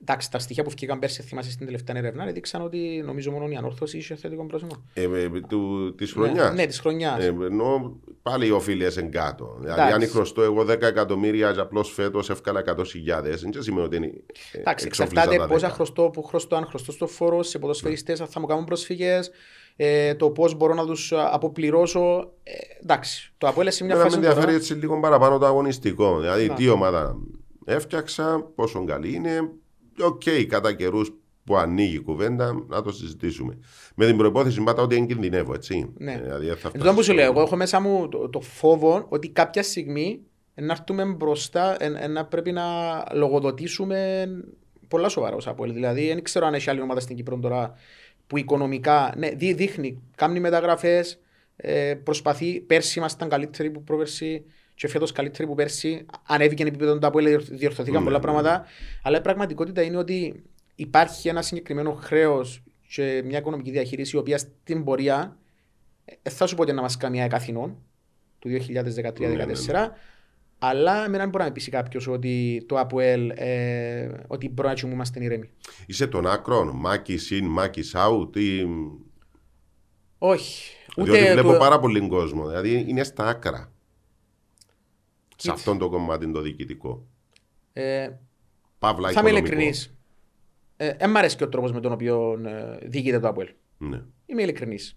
[0.00, 3.54] Εντάξει, τα στοιχεία που βγήκαν πέρσι, θυμάσαι στην τελευταία έρευνα, έδειξαν ότι νομίζω μόνο η
[3.56, 4.70] ανόρθωση είχε θετικό πρόσημο.
[4.94, 6.48] Ε, ε, του, της χρονιάς.
[6.48, 7.24] Ναι, ναι της χρονιάς.
[7.24, 9.56] Ε, ενώ πάλι οι οφείλειε εν κάτω.
[9.60, 10.04] Δηλαδή, Εντάξει.
[10.04, 13.22] αν χρωστώ εγώ 10 εκατομμύρια και απλώς φέτος εύκαλα 100.000,
[13.52, 14.06] δεν σημαίνει ότι είναι.
[14.52, 15.72] ε, Εντάξει, εξοφλήσα εξαρτάται τα πόσα 10.
[15.74, 19.30] χρωστώ, που χρωστώ, αν χρωστώ στο φόρο, σε ποδοσφαιριστές, αν θα μου κάνουν προσφυγές,
[19.76, 22.32] ε, το πώς μπορώ να τους αποπληρώσω.
[22.42, 24.26] Ε, εντάξει, το Αποέλ σε μια Εμένα με φάση.
[24.26, 26.20] ενδιαφέρει τώρα- έτσι λίγο παραπάνω το αγωνιστικό.
[26.20, 26.54] Δηλαδή, Να.
[26.54, 27.16] τι ομάδα
[27.64, 29.48] έφτιαξα, πόσο καλή είναι,
[30.00, 31.12] οκ, κατά καιρούς
[31.44, 33.58] που ανοίγει η κουβέντα, να το συζητήσουμε.
[33.94, 35.92] Με την προϋπόθεση πάντα ότι δεν κινδυνεύω, έτσι.
[35.98, 36.20] Ναι.
[36.22, 38.40] Δηλαδή, θα Εν τω που σου φτάσει λέω, στο- εγώ έχω μέσα μου το, το
[38.40, 40.20] φόβο ότι κάποια στιγμή
[40.54, 42.62] να έρθουμε μπροστά, εν- εν να πρέπει να
[43.12, 44.26] λογοδοτήσουμε
[44.88, 45.72] πολλά σοβαρά ως Αποέλ.
[45.72, 47.74] Δηλαδή, δεν ξέρω αν έχει άλλη ομάδα στην Κύπρο τώρα
[48.26, 51.20] που οικονομικά ναι, δει- δείχνει, κάνει μεταγραφές,
[51.56, 52.60] ε, προσπαθεί.
[52.60, 54.44] Πέρσι ήμασταν καλύτεροι που πρόπερσι
[54.76, 56.06] και φέτος καλύτεροι που πέρσι.
[56.26, 58.64] Ανέβηκε το επίπεδο του Αποέλ, διορθ- διορθωθήκαν Ναι, πολλά ναι, πράγματα.
[59.02, 60.42] Αλλά η πραγματικότητα είναι ότι
[60.74, 65.36] υπάρχει ένα συγκεκριμένο χρέος και μια οικονομική διαχείριση η οποία στην πορεία
[66.04, 67.76] ε, θα σου πω ότι να μας κάνει ΑΕΚ Αθηνών
[68.38, 69.88] του 2013-2014.
[70.58, 74.74] Αλλά εμένα δεν μπορεί να με πείσει κάποιος ότι το ΑΠΟΕΛ, ε, ότι μπορεί να
[74.74, 75.50] τσιμούμαστε ηρέμοι.
[75.86, 78.66] Είσαι των άκρων, μάκι συν, μάκι out ή...
[80.18, 80.72] Όχι.
[80.94, 82.46] Διότι Ούτε βλέπω το- πάρα πολύ κόσμο.
[82.46, 83.72] Δηλαδή είναι στα άκρα.
[85.36, 85.52] Σε Κοίτα.
[85.52, 87.06] αυτόν το κομμάτι το διοικητικό.
[87.72, 88.08] ε,
[88.78, 89.38] Παύλα θα είμαι οικονομικό.
[89.38, 89.94] ειλικρινής.
[90.98, 93.48] Δεν μ' αρέσει και ο τρόπος με τον οποίο ε, διοικείται το ΑΠΟΕΛ.
[93.78, 94.02] Ναι.
[94.26, 94.96] Είμαι ειλικρινής.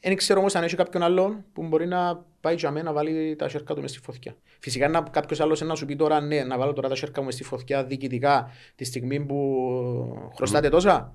[0.00, 3.36] Δεν ξέρω όμως αν έχει κάποιον άλλον που μπορεί να πάει για μένα να βάλει
[3.36, 4.36] τα σέρκα του μες στη φωτιά.
[4.58, 7.26] Φυσικά να, κάποιος άλλος να σου πει τώρα ναι, να βάλω τώρα τα σέρκα μου
[7.26, 11.14] μες στη φωτιά διοικητικά τη στιγμή που χρωστάτε τόσα.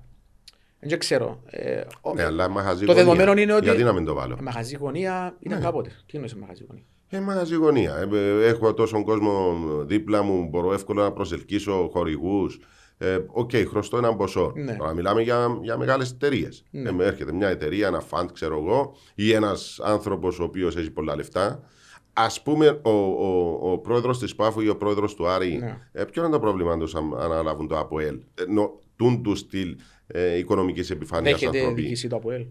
[0.80, 1.42] Δεν ξέρω.
[1.46, 3.04] Ε, ο- Ναι, αλλά μαγαζί το γωνία.
[3.04, 3.64] δεδομένο είναι ότι.
[3.64, 5.64] Γιατί να μην το βάλω; Μαγαζί γωνία ήταν Ναι.
[5.64, 5.90] κάποτε.
[5.90, 6.84] Τι εννοείς μαγαζί γωνία;
[7.14, 8.08] Ε, μαγαζί γωνία.
[8.12, 9.54] Ε, ε, έχω τόσο κόσμο
[9.86, 12.58] δίπλα μου, μπορώ εύκολα να προσελκύσω χορηγούς.
[12.98, 14.52] Ε, Οκ, χρωστώ ένα ποσό.
[14.54, 14.74] Ναι.
[14.76, 16.64] Τώρα μιλάμε για, για μεγάλες εταιρείες.
[16.70, 16.88] Ναι.
[16.88, 20.90] Ε, με έρχεται μια εταιρεία, ένα fund, ξέρω εγώ, ή ένας άνθρωπος ο οποίος έχει
[20.90, 21.62] πολλά λεφτά.
[22.12, 25.78] Ας πούμε, ο, ο, ο πρόεδρος της ΠΑΦΟ ή ο πρόεδρος του Άρη, Ναι.
[25.92, 28.18] ε, ποιο είναι το πρόβλημα τους αν αναλάβουν το ΑΠΟΕΛ.
[28.34, 31.80] Εν τούντου στυλ ε, οικονομικής επιφάνειας Δέχεται άνθρωποι.
[31.82, 32.46] διοίκηση το ΑΠΟΕΛ.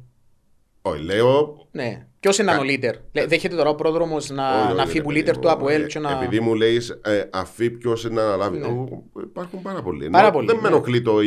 [0.81, 2.05] Όχι, λέω Ναι.
[2.19, 2.93] Ποιο είναι ο leader.
[3.13, 5.39] Λέ- Δέχεται τώρα ο πρόδρομος να, Όχι, να όχι, φύγει ρε που παιδί leader μου,
[5.41, 6.11] του ΑΠΟΕΛ ε, και να.
[6.11, 8.57] Επειδή μου λέει ε, αφή ποιος να αναλάβει.
[8.57, 8.65] Ναι.
[8.65, 10.09] Ο, υπάρχουν πάρα πολλοί.
[10.09, 10.61] Πάρα Ενώ πολλοί, Δεν ναι.
[10.61, 11.17] με ενοχλεί το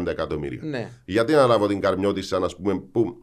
[0.00, 0.60] 20-30 εκατομμύρια.
[0.64, 0.88] Ναι.
[1.04, 3.20] Γιατί να λάβω την καρμιώτησα, ας πούμε, που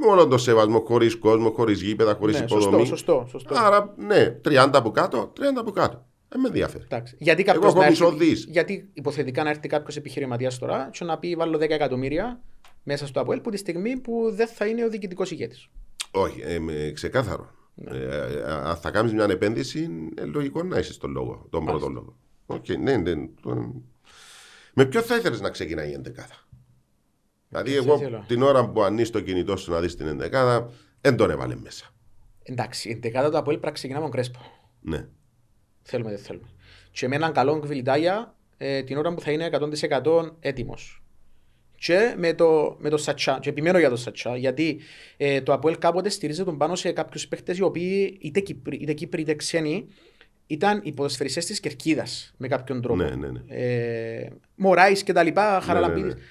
[0.00, 2.86] με όλο το σεβασμό, χωρίς κόσμο, χωρίς γήπεδα, χωρίς Ναι, υποδομή.
[2.86, 3.64] σωστό, σωστό, σωστό.
[3.66, 6.04] Άρα, ναι, 30 από κάτω, 30 από κάτω.
[6.28, 6.84] Δεν με ενδιαφέρει.
[6.84, 7.16] Εντάξει.
[7.18, 8.46] Γιατί Εγώ κάποιος έχω να μισό έρθει- δις.
[8.48, 12.40] Γιατί υποθετικά να έρθει κάποιος επιχειρηματίας τώρα και να πει βάλω 10 εκατομμύρια
[12.82, 15.68] μέσα στο ΑΠΟΕΛ που τη στιγμή που δεν θα είναι ο διοικητικός ηγέτης.
[16.10, 17.50] Όχι, ε, με- ξεκάθαρο.
[17.74, 17.96] Ναι.
[17.96, 18.04] Ε,
[18.38, 22.16] ε, αν θα κάνεις μια επένδυση, ε, λογικό να είσαι στον λόγο, τον πρώτο λόγο.
[22.46, 23.82] Οκ, ναι, ναι, το-
[24.74, 26.34] Με ποιο θα ήθελες να ξεκινάει η ενδεκάδα;
[27.48, 28.24] Δηλαδή, Έτσι εγώ ήθελα.
[28.28, 30.70] την ώρα που ανοίγει το κινητό σου να δεις την ενδεκάδα,
[31.00, 31.86] δεν τον έβαλε μέσα.
[32.42, 34.38] Εντάξει, η ενδεκάδα του ΑΠΟΕΛ πρέπει να ξεκινάμε με τον Κρέσπο.
[34.80, 35.08] Ναι.
[35.82, 36.48] Θέλουμε, δεν θέλουμε.
[36.90, 40.99] Και με έναν καλό Κβιλιτάγια ε, την ώρα που θα είναι 100% έτοιμος.
[41.80, 43.38] Και με το, με το Σατσά.
[43.42, 44.80] Και επιμένω για το Σατσά, γιατί
[45.16, 48.92] ε, το Αποέλ κάποτε στηρίζεται τον πάνω σε κάποιους παίχτε οι οποίοι είτε Κύπροι είτε,
[48.92, 49.86] Κύπροι, είτε ξένοι
[50.46, 53.02] ήταν οι ποδοσφαιριστές της Κερκίδας με κάποιον τρόπο.
[53.02, 53.40] Ναι, ναι, ναι.
[53.46, 56.14] Ε, Μωράης και τα λοιπά, Χαραλαμπίδης.
[56.14, 56.26] ναι, ναι.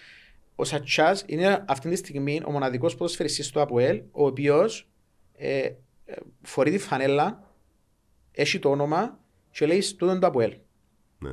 [0.55, 4.89] Ο Σατσάς είναι αυτή τη στιγμή ο μοναδικός ποδοσφαιριστής του ΑΠΟΕΛ, ο οποίος
[5.37, 5.73] ε, ε,
[6.41, 7.53] φορεί τη φανέλα,
[8.31, 9.19] έχει το όνομα
[9.51, 10.53] και λέει τούτο είναι το ΑΠΟΕΛ.
[11.19, 11.31] ναι.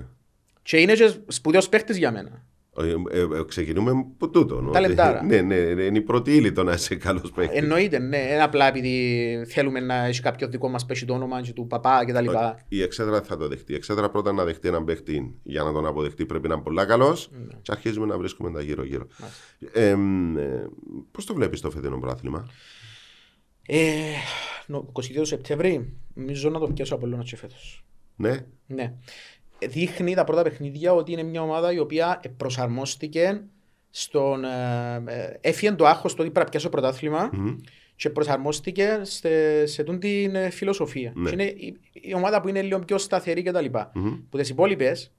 [0.62, 2.44] Και είναι και σπουδαίος παίχτης για μένα.
[2.78, 4.60] Ε, ε, ε, ξεκινούμε από τούτο.
[4.60, 5.18] νο, Ταλεντάρα.
[5.18, 7.58] ότι- Ναι, ναι, ναι, είναι η πρώτη ύλη το να είσαι καλός παίκτης.
[7.58, 8.16] Εννοείται, ναι.
[8.18, 12.04] Είναι απλά επειδή θέλουμε να έχει κάποιο δικό μας πέσει το όνομα και του παπά
[12.04, 12.58] και τα λοιπά.
[12.68, 13.72] Η εξέδρα θα το δεχτεί.
[13.72, 16.84] Η εξέδρα πρώτα να δεχτεί έναν παίχτη για να τον αποδεχτεί πρέπει να είναι πολλά
[16.84, 17.30] καλός.
[17.62, 19.06] Και αρχίζουμε να βρίσκουμε τα γύρω-γύρω.
[19.72, 19.96] Ε, ε,
[21.10, 22.46] Πώς το βλέπεις το φετινό πρόθλημα,
[23.68, 23.78] Ε,
[24.66, 27.84] νο- 22 Σεπτέμβρη, νομίζω να το πιάσω από όλο και φέτος.
[28.16, 28.92] Ναι, Ναι.
[29.58, 33.42] Δείχνει τα πρώτα παιχνίδια ότι είναι μια ομάδα η οποία προσαρμόστηκε
[33.90, 34.44] στον.
[34.44, 37.30] Ε, ε, έφυγε το άγχος το ότι πρέπει να πιάσω πρωτάθλημα
[37.96, 41.12] και προσαρμόστηκε σε, σε τούν την ε, φιλοσοφία.
[41.14, 41.28] Ναι.
[41.28, 43.64] Και είναι η, η ομάδα που είναι λίγο πιο σταθερή κτλ.
[44.30, 45.12] Που τις υπόλοιπες,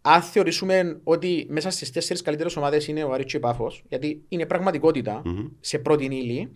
[0.00, 4.22] αν θεωρήσουμε ότι μέσα στις τέσσερις καλύτερες ομάδες είναι ο Άρης και η Πάφος, γιατί
[4.28, 5.22] είναι πραγματικότητα
[5.60, 6.52] σε πρώτη ύλη,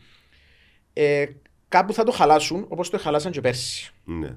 [0.92, 1.26] ε,
[1.68, 3.92] κάπου θα το χαλάσουν όπως το χαλάσαν και πέρσι.
[4.04, 4.36] ναι.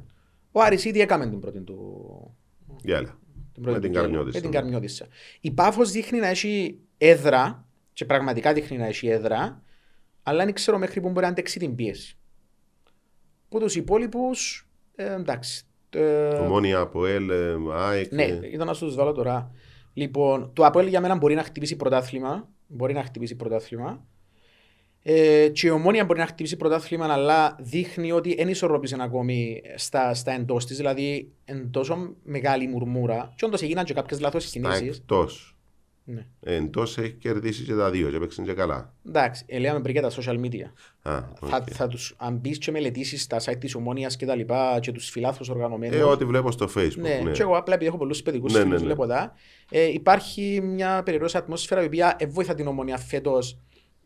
[0.52, 2.38] Ο Άρης ήδη έκαμε την πρώτη του.
[2.84, 3.18] Για έλα.
[3.54, 4.56] την πρώτη Με την του Καρμιώτισσα, Με την ναι.
[4.56, 5.08] Καρμιώτισσα.
[5.42, 9.62] Η Πάφος δείχνει να έχει έδρα, και πραγματικά δείχνει να έχει έδρα,
[10.24, 12.18] αλλά δεν ξέρω μέχρι που μπορεί να αντέξει την πίεση.
[13.50, 15.66] Που τους υπόλοιπους, ε, εντάξει.
[15.90, 18.12] Ε, Ομόνια από ΕΛ, ε, ΑΕΚ.
[18.12, 19.52] ναι, ε, ήταν να σου τους βάλω τώρα.
[19.94, 22.50] Λοιπόν, το Αποέλ για μένα μπορεί να χτυπήσει πρωτάθλημα.
[22.68, 24.06] Μπορεί να χτυπήσει πρωτάθλημα.
[25.04, 30.14] Ε, και η Ομόνια μπορεί να χτυπήσει πρωτάθλημα, αλλά δείχνει ότι δεν ισορροπήσε ακόμη στα,
[30.14, 30.78] στα εντός της.
[30.78, 33.34] Δηλαδή, εν τόσο μεγάλη μουρμούρα.
[33.36, 34.98] Και όντως έγιναν και κάποιες λάθος Τα κινήσεις.
[34.98, 35.52] εκτός.
[36.10, 36.26] Ναι.
[36.40, 38.94] Εντός έχει κερδίσει και τα δύο και έπαιξε και καλά.
[39.08, 40.72] Εντάξει, ε, λέμε πριν για τα social media.
[41.02, 41.68] Α, Θα, οκ.
[41.72, 45.10] θα τους, αν μπεις και μελετήσεις τα site της Ομόνιας και τα λοιπά και τους
[45.10, 46.00] φιλάθλους οργανωμένους.
[46.00, 46.96] Ε, ό,τι βλέπω στο facebook.
[46.98, 47.32] Ναι, ναι.
[47.32, 48.84] και εγώ απλά επειδή έχω πολλούς παιδικούς Ναι, φίλους, ναι, ναι.
[48.86, 49.34] βλέπω τα.
[49.72, 53.58] Ε, υπάρχει μια περιρρέουσα ατμόσφαιρα η οποία ε, βοήθα την Ομόνια φέτος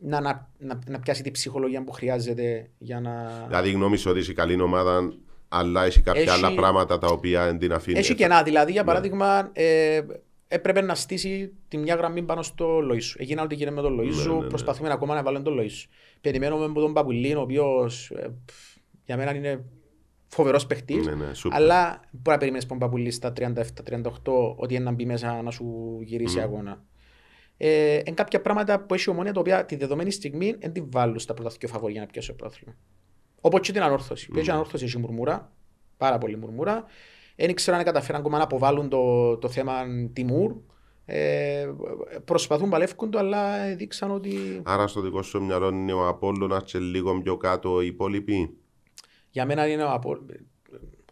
[0.03, 3.43] να, να, να, να πιάσει την ψυχολογία που χρειάζεται για να...
[3.47, 5.13] Δηλαδή, γνώμη σου ότι είσαι καλή ομάδα,
[5.47, 7.97] αλλά έχει κάποια Έχει- άλλα πράγματα τα οποία δεν την αφήνει.
[7.99, 8.87] Έχει κενά, δηλαδή για Ναι.
[8.87, 10.01] παράδειγμα ε,
[10.47, 13.15] έπρεπε να στήσει τη μια γραμμή πάνω στο Λοΐσου.
[13.17, 14.47] Έγιναν ό,τι γίνεται με τον Λοΐσου, ναι, ναι.
[14.47, 15.89] προσπαθούμε ακόμα να βάλουμε τον Λοΐσου.
[16.21, 18.55] Περιμένουμε από τον Παπουλίν, ο οποίος ε, πφ,
[19.05, 19.63] για μένα είναι
[20.27, 21.05] φοβερός παίχτης.
[21.05, 21.57] Ναι, ναι, σούπερ.
[21.57, 23.43] Αλλά μπορεί να περιμένεις τον Παπουλί στα 37-38
[24.55, 26.43] ότι είναι να μπει μέσα να σου γυρίσει Μμμ.
[26.43, 26.83] αγώνα.
[27.63, 30.81] Ε, είναι κάποια πράγματα που έχει η ομόνια τα οποία τη δεδομένη στιγμή δεν τη
[30.81, 32.75] βάλουν στα πρώτα δύο φαβόρια για να πιάσει το πρωτάθλημα.
[33.41, 34.29] Όπως και την ανόρθωση.
[34.33, 34.37] Mm.
[34.37, 35.51] Έχει ανόρθωση, έχει μουρμούρα,
[35.97, 36.85] πάρα πολύ μουρμούρα.
[37.35, 39.73] Δεν ξέρω αν καταφέραν ακόμα να αποβάλουν το, το θέμα
[40.13, 40.55] Τιμούρ.
[41.05, 41.69] Ε,
[42.25, 46.79] προσπαθούν, παλεύκουν το, αλλά δείξαν ότι Άρα στο δικό σου μυαλό είναι ο Απόλλωνας και
[46.79, 48.57] λίγο πιο κάτω οι υπόλοιποι;
[49.29, 50.11] για μένα είναι ο Απο...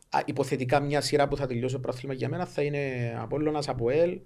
[0.10, 4.20] Α, υποθετικά μια σειρά που θα τελειώσει το πρόθυμα για μένα θα είναι Απόλλωνας, Αποέλ,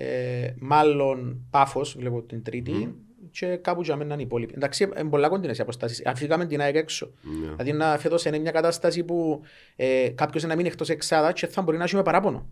[0.00, 2.94] ε, μάλλον Πάφος, βλέπω την τρίτη,
[3.30, 4.52] και κάπου για μένα είναι οι υπόλοιποι.
[4.56, 6.06] Εντάξει, είναι πολλά κοντινές οι αποστάσεις.
[6.06, 7.10] Αφήκαμε την ΑΕΚ έξω.
[7.22, 7.46] Ναι.
[7.46, 9.40] Δηλαδή να φέτος είναι μια κατάσταση που
[9.76, 12.46] ε, κάποιος να μείνει εκτός εξάδα και θα μπορεί να έχει με παράπονο.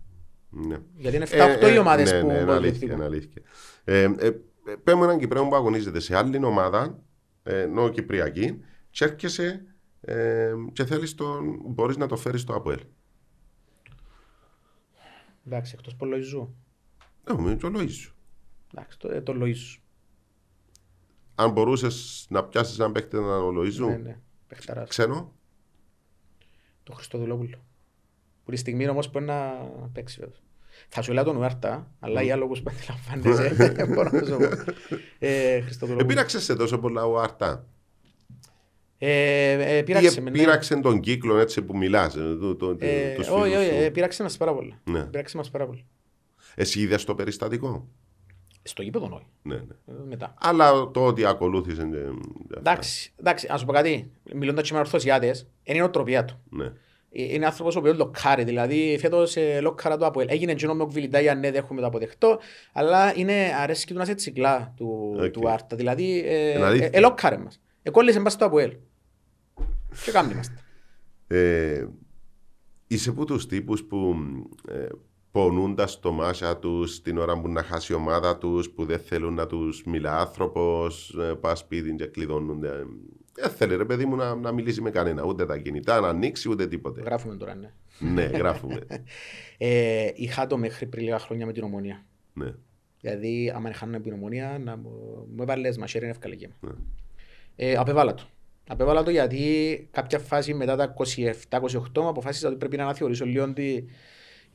[0.51, 0.77] Ναι.
[0.95, 2.97] Γιατί είναι 7-8 Ε, οι ε, ομάδες ναι, που ναι, είναι μπορούν να αλήθεια, διεκδικούν.
[2.97, 3.43] είναι αλήθεια.
[3.85, 7.03] Ε, ε, ε, πες μου έναν Κυπρέο που αγωνίζεται σε άλλη ομάδα,
[7.43, 9.65] ε, ενώ Κυπριακή, και έρχεσαι
[10.01, 12.81] ε, και θέλεις τον, μπορείς να το φέρεις στο ΑΠΟΕΛ.
[15.47, 16.55] Εντάξει, εκτός Πολογιζού.
[17.29, 18.11] Ναι, μου το λόγεις
[18.75, 19.79] Εντάξει, το, ε, το Λοΐζου.
[21.35, 24.19] Αν μπορούσες να πιάσεις έναν παίκτη έναν Λοΐζου, Ναι, ναι,
[24.49, 24.89] παιχταράς.
[24.89, 25.33] ξένο,
[26.83, 27.59] Το Χριστοδουλόπουλο.
[28.45, 29.51] Που τη στιγμή όμως μπορεί να
[29.93, 30.39] παίξει βέβαια.
[30.89, 34.73] Θα σου λέω τον Ουέρτα, αλλά για λόγους που αντιλαμβάνεσαι, δεν μπορώ να σου πω.
[35.19, 36.07] Ε, Χριστοδουλόπουλο.
[36.11, 37.67] επήραξε σε τόσο πολλά ο Αρτά.
[38.99, 40.39] Ε, ε, Ή πείραξε με, ναι.
[40.39, 43.75] επήραξε τον κύκλο έτσι που μιλάς, ε, του- του- Ε, τους Όχι, φίλους όχι, σου.
[43.83, 44.75] ε, πείραξε μας πάρα πολύ.
[44.85, 45.03] Ναι.
[45.05, 45.85] Πείραξε μας πάρα πολύ.
[46.59, 47.89] Εσύ είδες το περιστατικό;
[48.63, 49.27] Στο γήπεδο όχι.
[49.43, 49.61] Ναι, ναι.
[49.87, 50.35] Ε, Μετά.
[50.41, 51.83] Αλλά το ότι ακολούθησε.
[51.83, 52.11] ε, ε,
[52.59, 54.11] Εντάξει, εντάξει, να σου πω κάτι.
[54.35, 56.41] Μιλώντας και με Ορθοδοξιάτες, είναι η νοοτροπία του.
[56.51, 56.65] Ναι.
[56.65, 60.27] Ε, Είναι άνθρωπος ο οποίος λοκάρει, δηλαδή φέτος ε, λοκάρα το Αποέλ.
[60.31, 62.39] Έγινε εκείνο με ο Κβιλιτάγια, ναι, δέχομαι το αποδεχτώ,
[62.73, 65.31] αλλά είναι αρέσκει του να είσαι τσίκλα του, Οκ.
[65.31, 65.77] του Άρτα.
[65.77, 66.87] Δηλαδή, ε, Είναι αλήθεια.
[66.87, 67.61] ε, ε, λοκάρε μας.
[67.83, 68.77] Εκόλλησε μας στο Αποέλ.
[70.05, 70.55] Και κάνουμε είμαστε.
[71.29, 71.87] Ε,
[72.87, 74.15] είσαι από τους τύπους που
[74.69, 74.87] ε,
[75.37, 79.35] πονούν τα στομάχια τους την ώρα που να χάσει η ομάδα τους, που δεν θέλουν
[79.35, 82.71] να τους μιλά άνθρωπος, ε, πας σπίτι και κλειδώνονται.
[83.33, 86.49] Δεν θέλει ρε παιδί μου να, να μιλήσει με κανένα, ούτε τα κινητά, να ανοίξει
[86.51, 87.01] ούτε τίποτε.
[87.01, 87.73] Γράφουμε τώρα, ναι.
[87.99, 88.79] ναι, γράφουμε.
[89.59, 92.05] Ε, είχα το μέχρι πριν λίγα χρόνια με την ομονία.
[92.33, 92.55] ναι.
[93.01, 94.91] Δηλαδή, άμα είχαν την ομονία, να μου
[95.37, 96.71] μου έβαλες μαχαίρι είναι ευκαλική Ναι.
[96.71, 96.77] μου.
[97.57, 98.23] Ε, απέβαλα το.
[98.69, 100.95] Απέβαλα το γιατί κάποια φάση μετά τα
[101.51, 103.85] 27-28 μου αποφάσισα ότι πρέπει να αναθεωρήσω λίγο τη,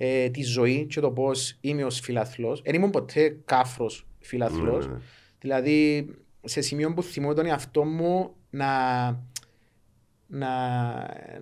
[0.04, 2.62] ε, τη ζωή και το πώς είμαι ως φιλαθλός.
[2.62, 4.86] Δεν ήμουν ποτέ κάφρος φιλαθλός.
[4.86, 5.04] Ναι, ναι, ναι.
[5.40, 6.10] Δηλαδή,
[6.44, 9.06] σε σημείο που θυμώ τον εαυτό μου να,
[10.28, 10.50] να,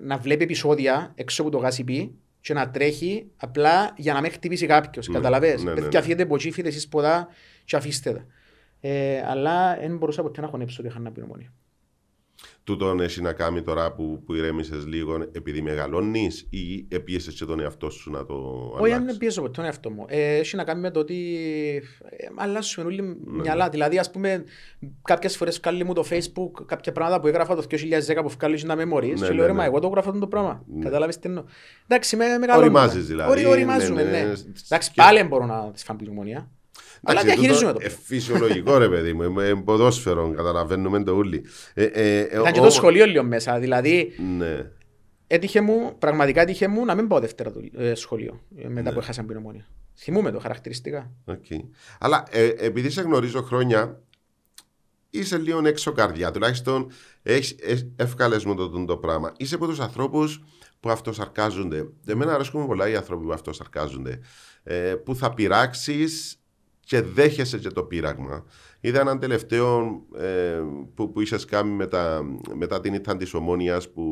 [0.01, 4.65] να βλέπει επεισόδια έξω από το γάσιπι και να τρέχει απλά για να με χτυπήσει
[4.65, 5.07] κάποιος.
[5.07, 6.05] Ναι, Καταλαβες; ναι, ναι, Παιδιά, ναι.
[6.05, 7.27] φύγετε από εκεί, φύγετε εσείς ποδά
[7.65, 8.25] και αφήστε τα.
[8.79, 11.53] Ε, αλλά δεν μπορούσα ποτέ να χωνέψω ότι είχα να πει ομονία.
[12.63, 17.59] Τούτον έχει να κάνει τώρα που, που ηρέμησες λίγο επειδή μεγαλώνεις ή επίεσαι και τον
[17.59, 18.33] εαυτό σου να το
[18.79, 20.05] Όχι, αν αλλάξεις; πιέζω ποτέ τον εαυτό μου.
[20.07, 21.35] Ε, έχει να κάνει με το ότι
[22.09, 23.15] ε, αλλάσουμε όλοι Ναι.
[23.41, 23.69] μυαλά.
[23.69, 24.43] Δηλαδή, ας πούμε,
[25.01, 28.73] κάποιες φορές βγάλει μου το Facebook κάποια πράγματα που έγραφα το 2010 που βγάλεις να
[28.75, 29.57] memories Ναι, και ναι, λέω ρε ναι.
[29.57, 30.63] μα εγώ το γράφω αυτό το πράγμα.
[30.67, 30.83] Ναι.
[30.83, 31.43] Κατάλαβες τι εννοώ.
[31.87, 32.79] Εντάξει, με μεγαλώνουμε.
[32.79, 33.31] Οριμάζεις δηλαδή.
[33.31, 34.23] Ορι- Οριμάζουμε, Ναι, ναι.
[34.23, 34.33] ναι.
[34.65, 36.49] Εντάξει, Και- πάλι μπορώ να τις φάμε πλημμονία.
[37.03, 37.93] Αλλά Εντάξει, διαχειρίζουμε τούτο, το.
[37.93, 41.45] ε, φυσιολογικό ρε παιδί μου, ε, ποδόσφαιρο, καταλαβαίνουμε το ούλλοι.
[41.73, 43.59] Ε, ε, ε, Ήταν και το όμως- σχολείο λίγο μέσα.
[43.59, 44.71] Δηλαδή, Ναι.
[45.27, 48.91] έτυχε μου, πραγματικά έτυχε μου να μην πάω Δευτέρα του ε, σχολείο ε, μετά Ναι.
[48.95, 49.65] που έχασα την ομονία.
[49.95, 51.11] Θυμούμε το χαρακτηριστικά.
[51.25, 51.45] Οκ.
[51.99, 54.01] Αλλά ε, επειδή σε γνωρίζω χρόνια,
[55.09, 56.31] είσαι λίγο έξω καρδιά.
[56.31, 56.91] Τουλάχιστον
[57.23, 59.33] έχεις, ε, έφκαλες μου το, το πράγμα.
[59.37, 60.43] Είσαι από τους ανθρώπους
[60.79, 61.89] που αυτοσαρκάζονται.
[62.07, 64.19] Εμένα αρέσκουν πολλά οι άνθρωποι που αυτοσαρκάζονται.
[64.63, 66.38] Ε, που θα πειράξεις
[66.89, 68.45] και δέχεσαι και το πείραγμα.
[68.79, 70.61] Είδα έναν τελευταίο ε,
[70.93, 72.21] που, που είχες κάνει μετά,
[72.55, 74.03] μετά την ήττα της ομόνιας που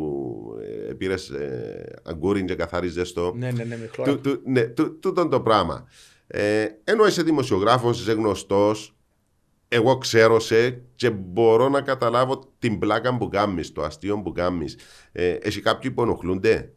[0.90, 3.34] ε, πήρες ε, αγκούριν και καθάριζες το.
[3.36, 4.12] Ναι, ναι, ναι, με χλώρα.
[4.12, 5.88] Του, του, ναι, του, τούτον το πράγμα.
[6.28, 8.96] Ε, ενώ είσαι δημοσιογράφος, είσαι γνωστός,
[9.68, 14.78] εγώ ξέρω σε και μπορώ να καταλάβω την πλάκα που κάνεις, το αστείο που κάνεις.
[15.12, 16.74] Ε, έχει κάποιοι που ενοχλούνται;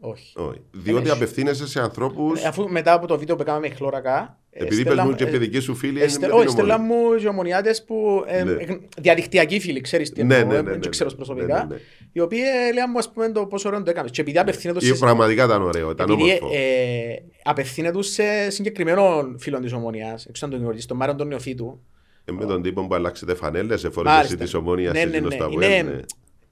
[0.00, 0.32] Όχι.
[0.38, 0.60] Όχι.
[0.70, 1.16] Διότι έχει.
[1.16, 2.42] απευθύνεσαι σε ανθρώπους.
[2.42, 4.38] Ε, Αφού μετά από το βίντεο που κάναμε με χλώρακα.
[4.50, 5.98] ε, Επειδή στέλνα- παίζουν και ε, παιδικοί σου φίλοι.
[5.98, 6.94] ε, είναι στε- με Όχι, την στέλνα ομόνια.
[7.12, 8.50] μου και ομονιάτες που ε, Ναι.
[8.52, 11.16] ε, διαδικτυακοί φίλοι, ξέρεις τι Ναι, εννοώ, ναι, ε, ναι, δεν ναι, ξέρω ναι.
[11.16, 11.80] προσωπικά, Ναι, ναι, ναι.
[12.12, 14.08] οι οποίοι ε, λέγαν μου ας πούμε το πόσο ωραίο το έκαμε.
[14.08, 16.48] Και επειδή απευθύνεται Ή σε, Πραγματικά ήταν ωραίο, ήταν επειδή, όμορφο.
[16.58, 21.80] ε, απευθύνεται σε συγκεκριμένων φίλων της ομονίας, έξω να τον γνωρίζεις, τον Μάριον τον Νεοφίτου,
[22.24, 24.44] Ε, με τον τύπο που αλλάξετε φανέλες, εφόρησε Μάλιστα.
[24.44, 26.00] τη ομόνιας Ναι, ναι, ναι.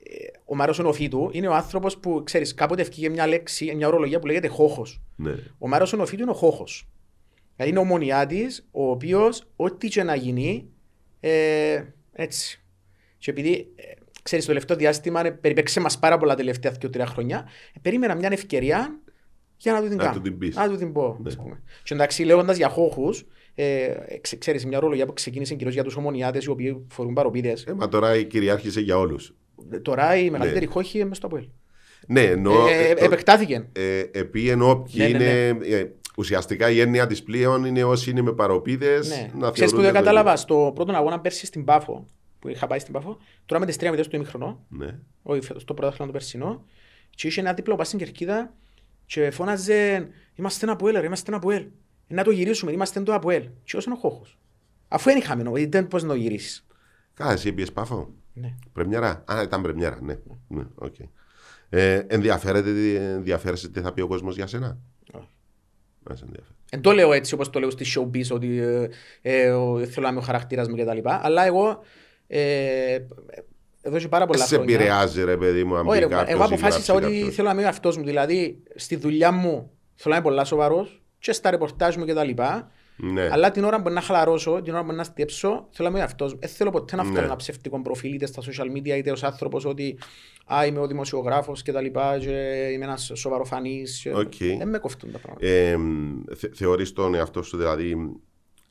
[0.09, 0.31] Στο Είναι- Αποέλ.
[0.31, 0.43] ναι.
[0.45, 4.19] ο Μάρος ο Νεοφίτου είναι ο άνθρωπος που, ξέρεις, κάποτε ευκήγε μια λέξη, μια ορολογία
[4.19, 5.01] που λέγεται χόχος.
[5.17, 5.35] Ναι.
[5.59, 6.89] Ο Μάρος ο Νεοφίτου είναι ο χόχος.
[7.57, 10.69] Δηλαδή είναι ο μονιάτης, ο οποίος ό,τι και να γίνει,
[11.21, 11.83] ε,
[12.13, 12.63] έτσι.
[13.19, 13.83] Και επειδή, ε,
[14.23, 18.29] ξέρεις, το τελευταίο διάστημα ε, περιπέξε μας πάρα πολλά τελευταία 2-3 χρόνια, ε, περίμενα μια
[18.33, 19.01] ευκαιρία
[19.57, 20.15] για να του την Να κάνω.
[20.17, 20.57] του την πεις.
[20.57, 21.29] Να του την πω, Ναι.
[21.29, 21.63] ας πούμε.
[21.83, 25.97] Και εντάξει, λέγοντας για χόχους, ε, ξε- ξέρεις, μια ορολογία που ξεκίνησε κυρίως για τους
[25.97, 27.65] ομονιάτες οι οποίοι φορούν παροπίδες.
[27.65, 29.35] Ε, μα τώρα η κυριάρχησε για όλους.
[29.83, 31.49] Τώρα η μεγαλύτερη χόχη είναι μες στο Αποέλ.
[32.07, 32.67] Ναι, εννοώ.
[32.69, 33.69] Ε, ε, το- επεκτάθηκε.
[33.73, 35.67] ε, επίεν όποιοι Ναι, ναι, είναι.
[35.77, 35.85] ε,
[36.17, 39.09] ουσιαστικά η έννοια της πλέον είναι όσοι είναι με παροπίδες.
[39.09, 39.15] Ναι.
[39.17, 40.41] να Ξέρεις που θεωρούνται δεν κατάλαβα; παιδί.
[40.43, 42.07] στο πρώτο αγώνα πέρσι στην Πάφο,
[42.39, 44.99] που είχα πάει στην Πάφο, τώρα με τις 3 στο ημιχρονό, Ναι.
[45.23, 46.65] όχι φέτος, το πρωτάθλημα το περσινό,
[47.11, 48.55] και είχε ένα δίπλο πας στην Κερκίδα
[49.07, 51.63] και φώναζε «Είμαστε ένα Αποέλ, ρε, είμαστε ένα Αποέλ.
[52.09, 53.43] Ε, Να το γυρίσουμε, είμαστε το Αποέλ».
[53.65, 54.39] Και όσο είναι ο Χόχος.
[54.89, 56.67] Αφού δεν είχαμε, νο- δεν πώς να το γυρίσεις.
[57.15, 58.11] Καλά, εσύ πήες Πάφο.
[58.41, 58.55] Ναι.
[58.73, 60.15] Πρεμιέρα; Α, ήταν πρεμιέρα, ναι.
[60.49, 60.95] ναι οκ.
[61.69, 64.79] Ε, ενδιαφέρεται, τι- ενδιαφέρεσαι τι θα πει ο κόσμος για σένα;
[65.13, 65.29] Όχι.
[66.03, 66.55] Δεν σε ενδιαφέρει.
[66.71, 68.89] Εν το λέω έτσι όπως το λέω στη showbiz ότι ε,
[69.23, 70.99] ε, ο- θέλω να είμαι ο χαρακτήρας μου κτλ.
[71.05, 71.81] Αλλά εγώ
[72.27, 72.99] ε,
[73.83, 74.75] εδώ και πάρα πολλά Σε χρόνια.
[74.75, 77.35] επηρεάζει, ρε παιδί μου, αν Όχι, πει ρε, κάποιος εγώ ή αποφάσισα γράψει ότι κάποιος.
[77.35, 78.05] θέλω να είμαι αυτός μου.
[78.05, 82.31] Δηλαδή, στη δουλειά μου θέλω να είμαι πολλά σοβαρός και στα ρεπορτάζ μου κτλ.
[83.03, 83.29] Ναι.
[83.33, 86.33] Αλλά την ώρα που να χαλαρώσω, την ώρα που να στέψω, θέλω να είμαι αυτός
[86.33, 86.39] μου.
[86.41, 87.25] Δεν θέλω ποτέ να βγάλω Ναι.
[87.27, 89.99] ένα ψευτικό προφίλ είτε στα social media είτε ως άνθρωπος ότι
[90.55, 92.31] α, είμαι ο δημοσιογράφος και τα λοιπά και
[92.73, 94.01] είμαι ένας σοβαροφανής.
[94.03, 94.35] και- Οκ.
[94.59, 95.47] Δεν με κόφτουν τα πράγματα.
[95.47, 95.77] Ε,
[96.35, 97.97] θε, θεωρείς τον εαυτό σου δηλαδή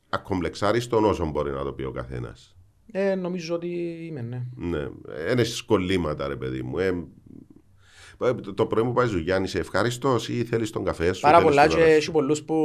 [0.08, 2.56] ακομπλεξάριστον όσο μπορεί να το πει ο καθένας;
[2.92, 3.66] Ε, νομίζω ότι
[4.08, 4.42] είμαι, ναι.
[4.56, 4.86] Ναι.
[5.26, 6.78] Ένα κολλήματα, ρε παιδί μου.
[6.78, 6.92] Ε, ε,
[8.18, 11.20] το- το πρωί μου πάει δουλειά, είσαι ευχάριστος ή θέλεις τον καφέ σου.
[11.20, 12.56] Πάρα θέλεις πολλά την και ώρα σου; έχει πολλούς που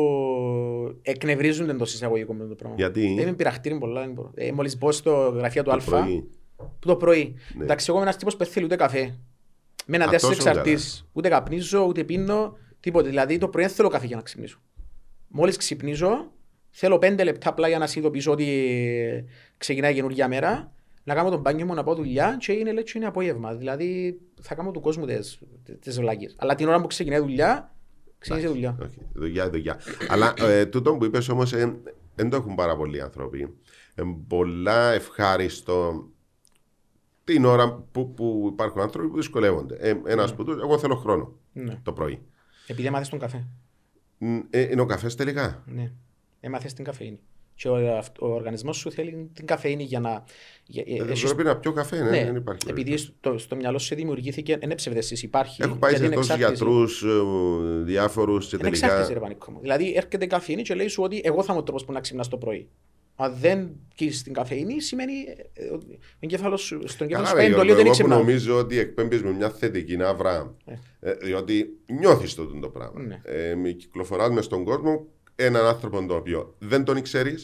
[1.01, 2.76] εκνευρίζουν εντός εισαγωγικών με το πράγμα.
[2.78, 4.01] Γιατί; Δεν είμαι πειραχτήρι πολλά.
[4.01, 4.32] δεν μπορώ.
[4.36, 7.36] Ε, μόλις μπω στο γραφείο του Το Α, πρωί; που το πρωί.
[7.58, 7.64] Ναι.
[7.64, 9.18] Εντάξει, εγώ είμαι ένας τύπος που δεν θέλει ούτε καφέ.
[9.86, 11.08] Με ένα Α, τέσσερις τόσο εξαρτήσεις.
[11.14, 13.10] Ούτε καπνίζω, ούτε πίνω, τίποτε.
[13.10, 14.60] Δηλαδή το πρωί δεν θέλω καφέ για να ξυπνήσω.
[15.28, 16.32] Μόλις ξυπνήσω,
[16.70, 18.47] θέλω πέντε λεπτά απλά για να συνειδητοποιήσω ότι
[19.58, 20.74] ξεκινάει η καινούργια μέρα,
[21.04, 23.56] να κάνω τον μπάνιο μου να πάω δουλειά και είναι λέει και είναι απόγευμα.
[23.56, 25.39] Δηλαδή θα κάνω του κόσμου τις,
[25.80, 26.36] τις βλάκες.
[26.39, 27.76] Αλλά την ώρα που ξεκινάει η δουλειά,
[28.18, 28.78] ξεκινάει η δουλειά.
[28.82, 29.80] Όχι, δουλειά, δουλειά.
[30.10, 31.49] Αλλά ε, τούτο που είπες όμως
[32.16, 33.54] δεν το έχουν πάρα πολλοί άνθρωποι.
[33.95, 36.08] Ε, πολλά ευχάριστο
[37.24, 39.76] την ώρα που, που υπάρχουν άνθρωποι που δυσκολεύονται.
[39.76, 41.80] Ε, Ένας από τους, εγώ θέλω χρόνο Ναι.
[41.84, 42.22] το πρωί.
[42.68, 43.47] Επειδή έμαθες τον καφέ.
[44.18, 45.91] Μ, Ε, είναι ο καφές τελικά; Ναι.
[46.39, 47.20] Έμαθες την καφέινη.
[47.56, 50.24] Και ο, αυ- ο οργανισμός σου θέλει την καφέινη για να...
[50.66, 52.70] Για, Ε, έχεις- πρέπει να πιω καφέ, ναι, ναι, δεν υπάρχει.
[52.70, 55.62] επειδή στο, στο μυαλό σου δημιουργήθηκε, είναι ψευδεστής, υπάρχει.
[55.64, 56.64] Έχω πάει για σε την τόσους εξάρτηση.
[56.64, 57.04] γιατρούς,
[57.84, 59.20] διάφορους και Είναι εξάρτηση, ρε τελικά.
[59.22, 59.60] πανικό μου.
[59.62, 62.28] Δηλαδή έρχεται καφέινη και λέει σου ότι εγώ θα είμαι ο τρόπος που να ξυπνάς
[62.28, 62.68] το πρωί.
[63.16, 65.14] Αν δεν κοίσεις την καφέινη, σημαίνει
[65.54, 67.80] ε, ότι ο εγκέφαλος σου, στον εγκέφαλο σου Καλά, πάει ρε, εντολή Γιώργο, ότι δεν
[67.80, 68.20] εγώ που ξυπνάω.
[68.20, 70.56] νομίζω ότι εκπέμπεις με μια θετική ναύρα.
[70.66, 70.74] Ε.
[70.99, 71.66] Ε, διότι
[71.99, 73.01] νιώθεις το, το πράγμα.
[73.01, 73.22] Ναι.
[73.24, 77.36] Ε, μη κυκλοφοράς μες στον κόσμο έναν άνθρωπο τον οποίο δεν τον ξέρει,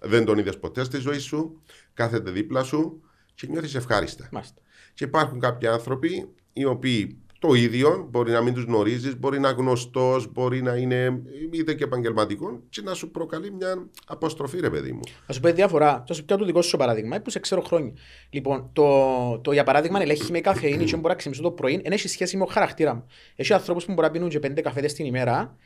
[0.00, 1.62] δεν τον είδες ποτέ στη ζωή σου,
[1.94, 3.02] κάθεται δίπλα σου
[3.34, 4.28] και νιώθεις ευχάριστα.
[4.32, 4.60] Μάλιστα.
[4.94, 9.48] Και υπάρχουν κάποιοι άνθρωποι οι οποίοι το ίδιο μπορεί να μην τους γνωρίζεις, μπορεί να
[9.48, 14.70] είναι γνωστός, μπορεί να είναι είτε και επαγγελματικό και να σου προκαλεί μια αποστροφή, ρε
[14.70, 15.00] παιδί μου.
[15.26, 16.04] Θα σου πω τη διαφορά.
[16.06, 17.92] Θα σου πω το δικό σου παράδειγμα, που σε ξέρω χρόνια.
[18.30, 21.92] Λοιπόν, το, το για παράδειγμα, ελέγχει με καφέινη και μπορεί να ξυπνήσω το πρωί, δεν
[21.92, 23.06] έχει σχέση με το χαρακτήρα μου.
[23.36, 25.56] Έχει ανθρώπους που μπορεί να πίνουν και πέντε καφέδες την ημέρα,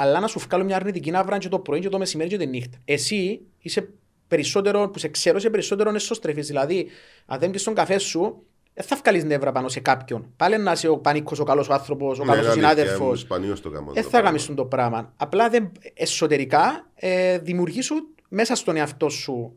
[0.00, 2.46] αλλά να σου βγάλουν μια αρνητική ναύρα και το πρωί και το μεσημέρι και τη
[2.46, 2.78] νύχτα.
[2.84, 3.88] Εσύ είσαι
[4.28, 6.40] περισσότερο, που σε ξέρω, είσαι περισσότερο εσωστρεφή.
[6.40, 6.88] Δηλαδή,
[7.26, 8.42] αν δεν πιεις τον καφέ σου,
[8.74, 10.32] δεν θα βγάλεις νεύρα πάνω σε κάποιον.
[10.36, 13.20] Πάλι να είσαι ο πανίκο, ο καλός άνθρωπος, ο καλός συνάδελφος.
[13.20, 13.92] Σπανίως το κάνω.
[13.92, 15.12] Δεν θα γαμίσουν το πράγμα.
[15.16, 19.56] Απλά δεν, εσωτερικά ε, δημιουργήσουν μέσα στον εαυτό σου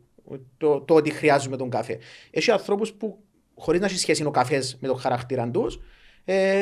[0.56, 1.98] το, το ότι χρειάζομαι τον καφέ.
[2.30, 3.18] Έχει ανθρώπους που
[3.54, 5.80] χωρίς να έχεις σχέση ο καφές με τον χαρακτήρα τους, ε,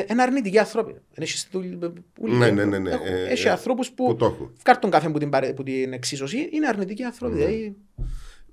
[0.09, 0.91] είναι αρνητικοί άνθρωποι.
[0.91, 1.83] Δεν έχεις δουλ-
[2.19, 2.35] ούλοι.
[2.35, 2.89] Ναι, ναι, ναι, ναι.
[2.91, 4.53] Έχω- Ε, Έχει ε, ανθρώπους που που το έχουν.
[4.59, 7.35] βγάλουν τον καφέ που την, παρε- που την εξίσωση, είναι αρνητικοί άνθρωποι.
[7.35, 7.75] Δηλαδή,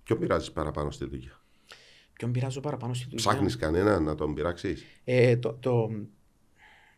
[0.02, 1.40] Ποιο πειράζεις παραπάνω στη δουλειά;
[2.12, 5.90] ποιον πειράζω παραπάνω στη δουλειά; Ψάχνεις κανένα να τον πειράξεις; Ε, το, το,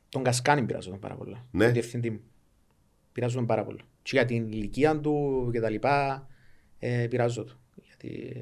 [0.09, 1.47] τον Κασκάνη πειράζω τον πάρα πολλά.
[1.51, 1.65] Ναι.
[1.65, 2.21] Τον διευθυντή μου.
[3.13, 3.81] Πειράζω τον πάρα πολύ.
[4.03, 6.27] Και για την ηλικία του και τα λοιπά,
[6.79, 7.59] ε, πειράζω το.
[7.83, 8.33] Γιατί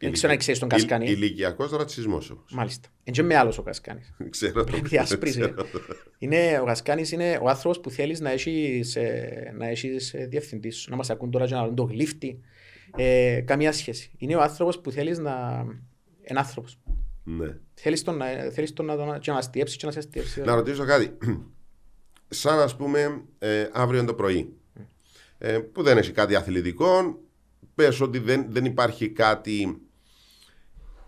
[0.00, 1.10] Δεν ξέρω αν ξέρεις τον Κασκάνη.
[1.10, 2.52] Ηλικιακός ρατσισμός όμως.
[2.52, 2.88] Μάλιστα.
[3.04, 4.12] Εν και μεγάλος ο Κασκάνης.
[4.30, 4.70] Ξέρω το.
[4.70, 5.40] Πρέπει διάσπρηση.
[5.40, 5.66] ξέρω το.
[6.18, 10.76] Είναι, ο Κασκάνης είναι ο άνθρωπος που θέλεις να έχεις, ε, να έχεις ε, διευθυντής
[10.76, 10.90] σου.
[10.90, 12.40] Να μας ακούν τώρα και να λένε το γλύφτη.
[12.96, 14.10] Ε, καμία σχέση.
[14.16, 15.64] Είναι ο άνθρωπος που θέλεις να...
[16.22, 16.78] Ένα άνθρωπος.
[17.24, 17.56] Ναι.
[17.74, 20.40] Θέλεις τον να, θέλεις τον να, τον, και να αστιέψει και να σε αστιέψει.
[20.40, 21.18] Να ρωτήσω κάτι.
[22.28, 24.52] Σαν ας πούμε ε, αύριο το πρωί
[25.38, 27.20] ε, που δεν έχει κάτι αθλητικό
[27.74, 29.80] πες ότι δεν, δεν υπάρχει κάτι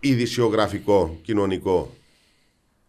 [0.03, 1.91] ειδησιογραφικό, κοινωνικό.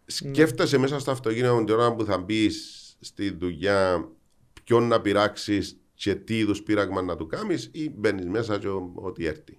[0.05, 4.09] Σκέφτεσαι μέσα στο αυτοκίνητο την ώρα που θα μπεις στη δουλειά
[4.63, 8.91] ποιον να πειράξεις και τι είδους πείραγμα να του κάνεις, ή μπαίνεις μέσα και ο-
[8.95, 9.57] ό,τι έρθει.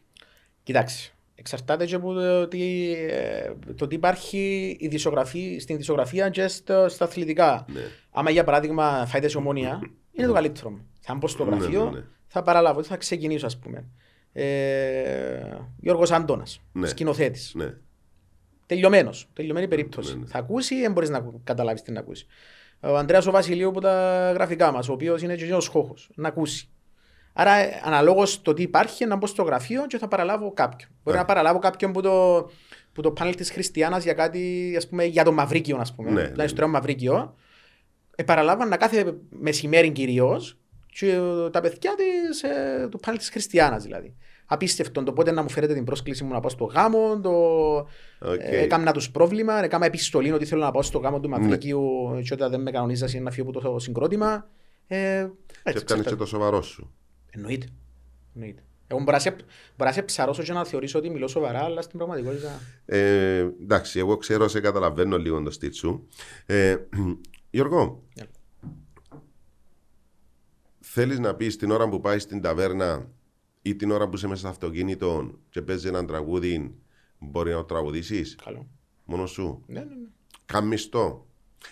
[0.62, 6.48] Κοιτάξτε, εξαρτάται και από το τι, ε, το τι υπάρχει η δισογραφή, στην δισογραφία και
[6.48, 7.64] στο, στα αθλητικά.
[7.72, 7.80] Ναι.
[8.10, 9.80] Άμα για παράδειγμα φάτε σε ομόνια,
[10.12, 10.86] είναι το καλύτερο μου.
[11.00, 12.04] Θα μπω στο Ναι, γραφείο, ναι, ναι.
[12.26, 13.84] θα παραλάβω, θα ξεκινήσω ας πούμε.
[14.38, 16.86] Ε, Γιώργος Αντώνας, Ναι.
[16.86, 17.52] σκηνοθέτης.
[17.54, 17.74] Ναι.
[18.66, 19.28] Τελειωμένος.
[19.32, 20.14] Τελειωμένη περίπτωση.
[20.14, 20.26] Ναι, ναι.
[20.26, 22.26] Θα ακούσει, δεν μπορείς να καταλάβεις τι να ακούσει.
[22.80, 26.28] Ο Ανδρέας ο Βασιλείου από τα γραφικά μας, ο οποίος είναι και ο σχόχο, να
[26.28, 26.68] ακούσει.
[27.32, 27.52] Άρα,
[27.84, 30.90] αναλόγως το τι υπάρχει, να μπω στο γραφείο και θα παραλάβω κάποιον.
[31.02, 31.22] Μπορεί Ναι.
[31.22, 32.50] να παραλάβω κάποιον που το,
[32.92, 36.10] που το πάνελ της Χριστιανάς για κάτι, ας πούμε, για το Μαυρίκιο, ας πούμε.
[36.10, 37.34] Ναι, Ναι, ναι, ναι, στο Μαυρίκιο.
[38.16, 40.40] Ε, παραλάβανα κάθε μεσημέρι κυρίω
[40.92, 44.14] και ε, τα παιδιά της, ε, του πάνελ της Χριστιανάς δηλαδή.
[44.46, 47.30] Απίστευτο το πότε να μου φέρετε την πρόσκληση μου να πάω στο γάμο, το,
[48.30, 48.40] Οκ.
[48.40, 51.38] ε, Έκανα τους πρόβλημα, έκανα επιστολή ότι θέλω να πάω στο γάμο του Ναι.
[51.38, 51.82] Μαυρίκιου
[52.24, 54.48] και όταν δεν με κανονίζασαι να φύγω από το συγκρότημα.
[54.86, 55.00] Ε, Και
[55.62, 56.16] έτσι, πιάνει και ξέρετε.
[56.16, 56.94] το σοβαρός σου.
[57.30, 57.66] Εννοείται.
[58.34, 58.60] Εννοείται.
[58.88, 59.44] Εγώ μπορώ να σε, μπορώ
[59.90, 62.60] να σε ψαρώσω και να θεωρήσω ότι μιλώ σοβαρά, αλλά στην πραγματικότητα...
[62.84, 66.08] Ε, εντάξει, εγώ ξέρω, σε καταλαβαίνω λίγο το στυλ σου.
[66.46, 66.76] Ε,
[67.50, 68.24] Γιώργο, Ναι.
[70.80, 73.08] θέλεις να πεις την ώρα που πάει στην ταβέρνα
[73.68, 76.74] ή την ώρα που είσαι μέσα στο αυτοκίνητο και παίζεις ένα τραγούδι,
[77.18, 78.66] μπορεί να το τραγουδήσεις; Καλό.
[79.04, 80.08] μόνος σου; Ναι, ναι, ναι.
[80.46, 81.26] Κάμεις το.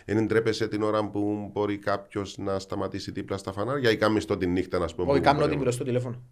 [0.06, 4.36] Δεν τρέπεσαι την ώρα που μπορεί κάποιος να σταματήσει δίπλα στα φανάρια ή κάμεις το
[4.36, 5.10] τη νύχτα, να πούμε.
[5.10, 6.22] Όχι, που κάνω μπορεί ότι να- μιλώ στο τηλέφωνο.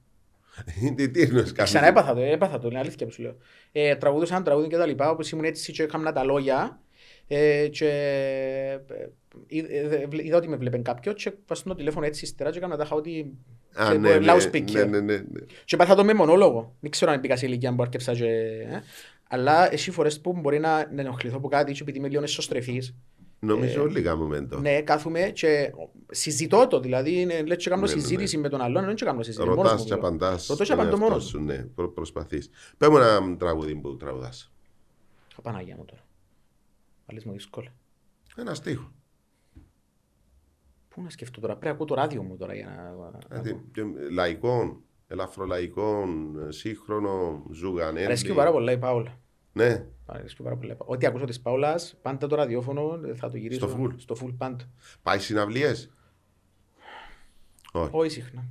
[0.97, 3.37] Τι- Τι εννοείς, κάνεις; Ξανά έπαθα το, έπαθα το, είναι αλήθεια που σου λέω.
[3.73, 6.81] Ε, τραγουδούσα ένα τραγούδι και τα λοιπά, όπως ήμουν έτσι και έκανα τα λόγια
[7.27, 7.89] ε, και
[8.89, 9.07] ε,
[9.47, 12.77] είδα- είδα- είδα ότι με βλέπε κάποιο και πας στο τηλέφωνο έτσι ύστερα και έκανα
[12.77, 13.37] τα είχα ότι
[13.75, 14.71] Α, και ναι, ναι, loudspeaker.
[14.73, 15.41] ναι, ναι, ναι, ναι.
[15.65, 16.77] Και πάθα το με μονόλογο.
[16.81, 18.27] Δεν ξέρω αν πήγα σε ηλικία που αρκεψα και...
[18.27, 18.83] ε.
[19.29, 22.95] Αλλά εσύ φορές που μπορεί να, να ενοχληθώ από κάτι και επειδή είμαι λίγο εσωστρεφής,
[23.45, 24.57] Νομίζω όλοι κάνουμε το.
[24.57, 25.73] Ε, ναι, κάθομαι και
[26.11, 26.81] συζητώ το.
[26.81, 28.01] Δηλαδή, είναι, λες και κάνω Ναι, ναι, ναι.
[28.01, 29.49] συζήτηση με τον άλλον, δεν και κάνω συζήτηση.
[29.49, 30.07] μόνος Ρωτάς μου και μιλώ.
[30.07, 31.45] απαντάς Ρωτώ και στον απαντώ εαυτό μόνος σου, μου.
[31.47, 32.51] ναι, προ, προσπαθείς.
[32.79, 34.53] Πες μου ένα τραγούδι που τραγουδάς.
[35.37, 36.03] Απανάγια μου τώρα.
[37.07, 37.69] Πάλι μου δύσκολο.
[38.37, 38.93] Ένα στίχο.
[40.95, 43.19] Πού να σκεφτώ τώρα, πρέπει να ακούω το ράδιο μου τώρα για να...
[43.29, 46.05] Δηλαδή, και λαϊκό, ελαφρολαϊκό,
[46.49, 48.05] σύγχρονο, ζουγανέλη.
[48.05, 49.19] Αρέσκει πάρα πολλά η Πάολα.
[49.53, 50.77] Ναι, Αρέσκει πάρα πολλά.
[50.79, 53.69] Ό,τι ακούσω της Πάολας, πάντα το ραδιόφωνο ε, θα το γυρίσω.
[53.69, 53.95] Στο full.
[53.97, 54.71] Στο full πάντα.
[55.03, 55.91] πάει συναυλίες;
[57.73, 57.91] Όχι.
[57.93, 58.45] Όχι συχνά.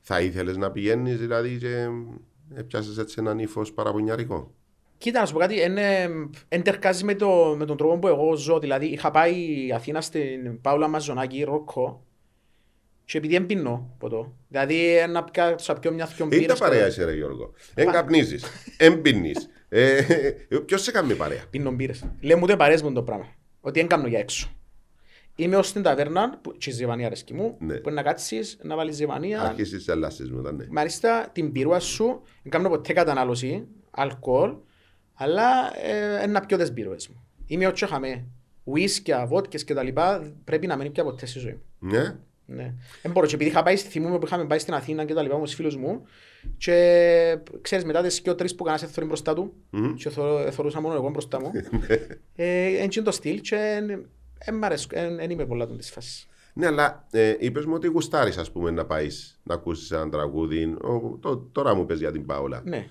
[0.00, 1.88] Θα ήθελες να πηγαίνεις δηλαδή και
[2.54, 4.54] έπιασες έτσι έναν ύφος παραπονιαρικό.
[5.02, 5.56] Κοίτα, να σου πω κάτι,
[6.48, 8.58] δεν τερκάζει με, το, με τον τρόπο που εγώ ζω.
[8.58, 9.36] Δηλαδή, είχα πάει
[9.74, 12.04] Αθήνα στην Πάολα Μαζονάκη, Ροκό,
[13.04, 14.36] και επειδή δεν πίνω ποτό.
[14.48, 17.52] Δηλαδή, ε, να πιάσω πιο μια δυο Ή τα μπύρες και- παρέα είσαι ρε Γιώργο.
[17.74, 18.44] Εν καπνίζεις,
[18.76, 19.48] εν πίνεις.
[19.68, 20.00] Ε,
[20.66, 22.04] Ποιος σε κάνει παρέα; Πίνω μπύρες.
[22.20, 23.26] Λέει μου δεν παρέσει μου το πράγμα.
[23.60, 24.50] Ότι δεν κάνω για έξω.
[25.36, 27.74] Είμαι ως την ταβέρνα, που- και η ζεβανία αρέσκει μου, Ναι.
[27.74, 29.40] που είναι να κάτσεις, να βάλεις ζεβανία.
[29.40, 30.66] Αρχίσεις τις ελάσεις μου, ναι.
[30.70, 34.54] Μάλιστα, την πυρούα σου, δεν κάνω ποτέ κατανάλωση, αλκοόλ,
[35.14, 35.78] αλλά
[36.22, 37.22] ε, να πιω τις πυρούες μου.
[37.46, 38.24] Είμαι ό,τι είχαμε.
[38.64, 41.90] Ουίσκια, βότκες και τα λοιπά, πρέπει να μην πια ποτέ στη ζωή μου.
[41.90, 42.16] Ναι.
[42.46, 42.74] Ναι.
[43.02, 43.26] Δεν μπορώ.
[43.26, 45.54] Και επειδή είχα πάει, θυμούμαι που είχαμε πάει στην Αθήνα και τα λοιπά με τους
[45.54, 46.02] φίλους μου
[46.56, 49.94] και ξέρεις μετά τις και τρεις που κανένας έθωρε μπροστά του Μμμ.
[49.94, 51.50] και θω- θωρούσα μόνο εγώ μπροστά μου.
[52.36, 53.80] ε, έτσι είναι το στυλ και
[54.44, 56.26] δεν μ' αρέσει, δεν είμαι πολλά των της φάσης.
[56.54, 60.64] Ναι, αλλά ε, είπες μου ότι γουστάρεις, ας πούμε, να πάεις να ακούσεις ένα τραγούδι.
[60.64, 62.62] Ο, το, τώρα μου πες για την Πάολα.
[62.64, 62.86] Ναι.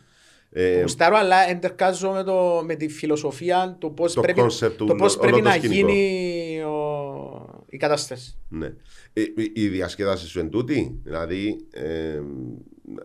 [0.53, 4.85] Ε, Γουστάρω, αλλά εντερκάζω με, το, με τη φιλοσοφία το πώς Το πρέπει, concept του
[4.85, 5.91] το πώς όλο πρέπει το να σκηνικό.
[5.91, 8.37] γίνει ο, η κατάσταση.
[8.49, 8.73] ναι.
[9.13, 9.23] Ε,
[9.53, 12.21] η διασκέδαση σου εν τούτη, δηλαδή ε,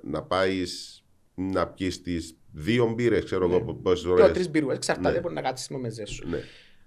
[0.02, 1.00] να πάεις
[1.34, 4.32] να πιεις τις δύο μπύρες, ξέρω εγώ πόσες Δύο ώρε.
[4.32, 5.20] τρεις μπυρούες, εξαρτάται, Ναι.
[5.20, 6.28] μπορεί να κάτσεις με μεζές σου.
[6.28, 6.38] Ναι.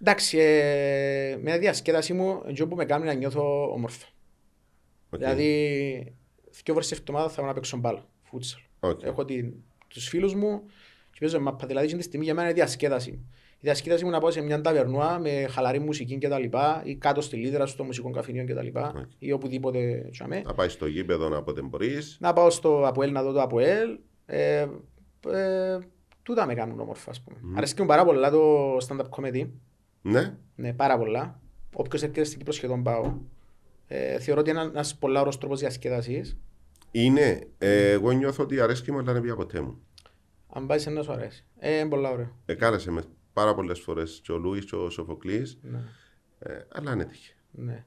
[0.02, 4.06] Εντάξει, ε, με τη διασκέδαση μου, αυτό που με κάνει να νιώθω όμορφα.
[5.10, 5.20] Οκ.
[5.20, 5.54] Δηλαδή,
[6.64, 8.60] δύο φορές την εβδομάδα θα πάω να παίξω μπάλα, φούτσαλ.
[8.80, 9.04] Οκ.
[9.04, 9.54] Έχω την,
[9.90, 10.62] τους φίλους μου
[11.12, 11.68] και παίζω μάπα.
[11.68, 13.10] Δηλαδή, αυτή τη στιγμή για μένα είναι διασκέδαση.
[13.54, 16.96] Η διασκέδαση μου να πάω σε μια ταβερνούα με χαλαρή μουσική και τα λοιπά ή
[16.96, 19.06] κάτω στη Λήδρα στο μουσικό καφενείο και τα λοιπά Οκ.
[19.20, 20.42] ή οπουδήποτε τζιαμέ.
[20.46, 22.18] Να πάεις στο γήπεδο να όποτε μπορείς.
[22.20, 24.00] Να πάω στο Αποέλ να δω το Αποέλ.
[24.26, 24.68] Ε,
[25.30, 25.78] ε,
[26.24, 27.38] Τούτα με κάνουν όμορφα, ας πούμε.
[27.58, 29.48] Αρέσκει μου πάρα πολλά το stand-up comedy.
[30.02, 30.38] Ναι.
[30.56, 31.40] Ναι, πάρα πολλά.
[31.74, 33.14] Όποιος έρχεται στην Κύπρο σχεδόν πάω.
[33.88, 36.38] Ε, θεωρώ ότι είναι ένας πολλά ωραίος τρόπος διασκέδασης.
[36.92, 37.48] Είναι.
[37.58, 39.82] Ε, εγώ νιώθω ότι αρέσκει μου, αλλά δεν πια ποτέ μου.
[40.54, 41.46] Αν πάει σε να σου αρέσει.
[41.60, 42.36] Ε, είναι πολλά ωραίο.
[42.46, 45.60] Εκάλεσε με πάρα πολλές φορές και ο Λούις και ο Σοφοκλής.
[45.62, 45.84] Ναι.
[46.40, 47.34] Ε, αλλά αν έτυχε.
[47.52, 47.86] Ναι.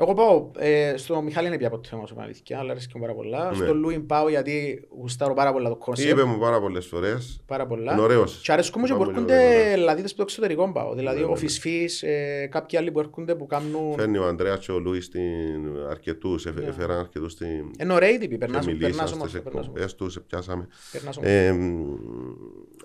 [0.00, 3.50] Εγώ πάω, ε, στο Μιχάλη είναι πια ποτέ όμως, αλήθεια, αλλά αρέσκει μου πάρα πολλά.
[3.50, 3.54] Ναι.
[3.64, 6.10] Στο Λούιν πάω γιατί γουστάρω πάρα πολλά το κόνσεπτ.
[6.10, 7.40] Είπε μου πάρα πολλές φορές.
[7.46, 7.92] Πάρα πολλά.
[7.92, 8.40] Είναι ωραίος.
[8.42, 9.76] Και αρέσκουν μου και που Πάμε έρχονται λίγο τώρα.
[9.76, 10.94] λαδίτες που το εξωτερικό πάω.
[10.94, 11.36] Δηλαδή Ναι, ο ναι.
[11.36, 13.94] Φυσφής, ε, κάποιοι άλλοι που έρχονται που κάνουν...
[13.94, 16.44] Φέρνει ο Ανδρέας και ο Λούις στην αρκετούς.
[16.44, 16.64] Ναι.
[16.66, 17.70] Έφεραν αρκετούς στην.
[17.80, 19.30] Είναι ωραίοι τύποι, Και περνάς περνάς μιλήσαν όμως.
[19.30, 19.76] στι περνάς όμως.
[19.76, 20.68] εκπομπέ τους, σε πιάσαμε.
[20.92, 21.30] Περνάς όμως.
[21.30, 21.94] Ε, μ,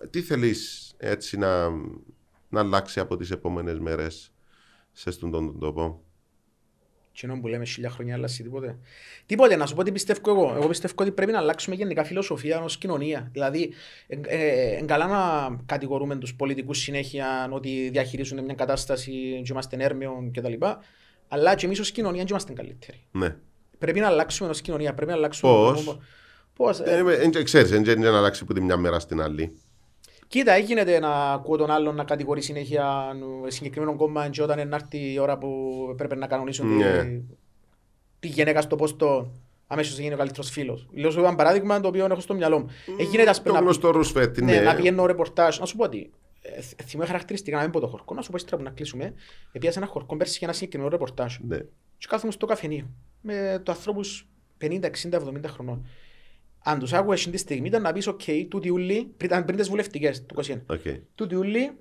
[0.10, 1.70] τι θέλεις έτσι να,
[2.50, 4.34] να αλλάξει από τις επόμενες μέρες
[4.92, 6.02] σε στον τον τόπο;
[7.14, 8.78] Κοινό που λέμε χίλια χρόνια αλλάξει τίποτε.
[9.26, 10.54] Τίποτε, να σου πω τι πιστεύω εγώ.
[10.56, 13.30] Εγώ πιστεύω ότι πρέπει να αλλάξουμε γενικά φιλοσοφία ως κοινωνία.
[13.32, 13.74] Δηλαδή,
[14.08, 19.12] είναι ε, ε, καλά να κατηγορούμε τους πολιτικούς συνέχεια ότι διαχειρίζονται μια κατάσταση
[19.44, 20.54] και είμαστε έρμεων κτλ.
[21.28, 23.04] Αλλά και εμείς ως κοινωνία δεν είμαστε καλύτεροι.
[23.12, 23.36] Ναι.
[23.78, 24.94] Πρέπει να αλλάξουμε ως κοινωνία.
[24.94, 25.52] Πρέπει να αλλάξουμε.
[25.52, 26.00] Πώς;
[26.56, 29.58] Πώς, ε, Δεν ξέρεις, δεν είναι να αλλάξει από τη μια μέρα στην άλλη.
[30.34, 33.16] Κοίτα, έγινε να ακούω τον άλλον να κατηγορεί συνέχεια
[33.46, 35.50] ε, συγκεκριμένο κόμμα και όταν είναι έρθει η ώρα που
[35.98, 37.04] πρέπει να κανονίσουν Ναι.
[37.04, 37.22] τη,
[38.20, 39.32] τη γυναίκα στο πόστο
[39.68, 40.88] αμέσως γίνει ο καλύτερος φίλος.
[40.94, 42.68] Λέω σου ένα παράδειγμα το οποίο έχω στο μυαλό μου.
[43.00, 44.60] Έγινε ας Το πούμε, να, γνωστό Ρουσφέτ, ναι, ναι.
[44.60, 46.12] να πηγαίνω ρεπορτάζ, να σου πω ότι
[46.42, 48.70] ε, θ- θυμάμαι χαρακτηριστικά να μην πω το χορκό, να σου πω ύστερα που να
[48.70, 49.14] κλείσουμε.
[49.52, 51.38] Επίασε ένα χορκό πέρσι για ένα συγκεκριμένο ρεπορτάζ.
[51.48, 51.58] Ναι.
[51.98, 52.86] Και κάθομαι στο καφενείο
[53.22, 54.28] με το ανθρώπους
[54.62, 55.86] 50, 60, 70 χρονών.
[56.64, 59.58] Αν τους άκουγες εκείνη τη στιγμή ήταν να πεις «OK, τούτοι ούλοι, πριν, ήταν πριν
[59.58, 60.80] τις βουλευτικές του 21, Οκ.
[61.16, 61.72] τούτοι ούλοι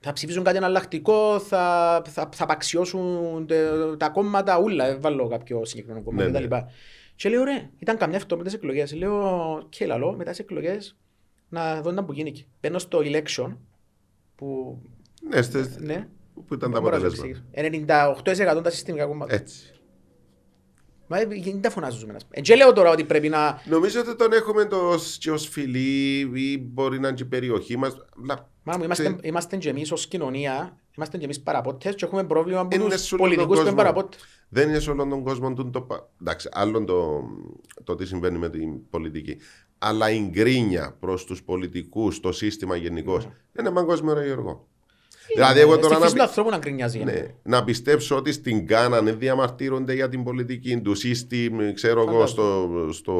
[0.00, 5.64] θα ψηφίσουν κάτι εναλλακτικό, θα, θα, θα απαξιώσουν τε- τα κόμματα, ούλα, δεν βάλω κάποιο
[5.64, 6.32] συγκεκριμένο κόμμα Ναι, κτλ.
[6.34, 6.40] ναι.
[6.40, 6.70] λοιπά.
[7.14, 8.94] Και λέω ρε, ήταν καμιά αυτό με τις εκλογές.
[8.94, 10.96] Λέω, και λαλώ, μετά τις εκλογές,
[11.48, 12.46] να δω τι που γίνει εκεί.
[12.60, 13.56] Μπαίνω στο election,
[14.36, 14.78] που,
[15.28, 16.08] Ναι, στις- ναι,
[16.46, 17.28] που ήταν τα μπορώ να σου αποτελέσματα.
[17.28, 18.58] εξηγήσω.
[18.58, 19.34] 98% τα συστημικά κόμματα.
[19.34, 19.71] Έτσι.
[21.12, 22.12] Μα ε, δεν τα φωνάζουμε.
[22.14, 22.36] ας πούμε.
[22.36, 23.62] Ε, Και λέω τώρα ότι πρέπει να...
[23.64, 27.76] Νομίζω ότι τον έχουμε το και ως φιλή ή μπορεί να είναι και η περιοχή
[27.76, 27.96] μας.
[28.22, 32.24] Αλλά Μα μου, είμαστε, είμαστε και εμείς ως κοινωνία, είμαστε και εμείς παραπότες και έχουμε
[32.24, 33.92] πρόβλημα με Είναι τους σε όλο τον πολιτικούς που είναι κόσμο.
[33.92, 34.20] παραπότες.
[34.48, 35.80] δεν είναι σε όλον τον κόσμο του το.
[35.80, 37.22] πα- Εντάξει, άλλο το,
[37.84, 39.36] το τι συμβαίνει με την πολιτική.
[39.78, 44.66] Αλλά η γκρίνια προς τους πολιτικούς, το σύστημα γενικώς, είναι παγκόσμιο ρε Γιώργο.
[45.34, 46.98] Δηλαδή, εγώ τώρα Στη να, φύση του πι- ανθρώπου να γκρινιάζει.
[47.04, 52.04] ναι, να πιστέψω ότι στην Κάνα δεν διαμαρτύρονται για την πολιτική του ή στην, ξέρω
[52.08, 53.14] εγώ, στο, στο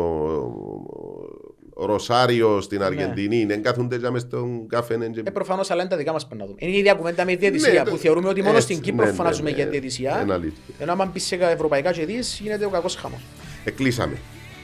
[1.77, 3.45] Ροσάριο στην Αργεντινή.
[3.45, 4.97] Δεν κάθονται για μες στον καφέ.
[4.97, 6.57] ναι, και- Ε, προφανώς, αλλά είναι τα δικά μας που να δούμε.
[6.61, 8.81] Είναι η ίδια κουβέντα με τη διαιτησία Ναι, που το- θεωρούμε ότι μόνο έτσι, στην
[8.85, 9.71] Κύπρο ναι, ναι, φωνάζουμε ναι, για ναι.
[9.71, 10.21] διαιτησία.
[10.23, 10.63] Είναι αλήθεια.
[10.79, 13.21] Ενώ άμα μπεις σε ευρωπαϊκά και δεις, γίνεται ο κακός χαμός.
[13.65, 14.17] Εκλείσαμε.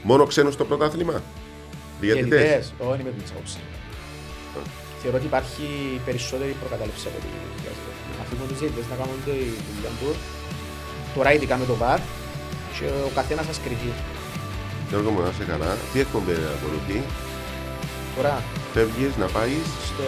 [0.03, 1.21] Μόνο ξένος στο πρωτάθλημα;
[2.01, 2.29] Διαιτητές.
[2.39, 3.57] Διαιτητές, όχι είναι με την άποψη.
[5.01, 5.65] Θεωρώ ότι υπάρχει
[6.07, 7.29] περισσότερη προκατάληψη από ό,τι
[7.59, 7.91] χρειάζεται.
[8.21, 9.35] Αφήνουμε τους διαιτητές να κάνουν τη
[9.75, 10.17] δουλειά τους.
[11.15, 11.99] Τώρα ειδικά με το VAR
[12.75, 13.91] και ο καθένας σας κριτεί.
[14.89, 15.69] Γιώργο μου, να σε καλά.
[15.91, 16.97] Τι εκπομπή ακολουθεί.
[18.15, 18.33] Τώρα
[18.73, 20.07] Φεύγεις να πάεις; στο...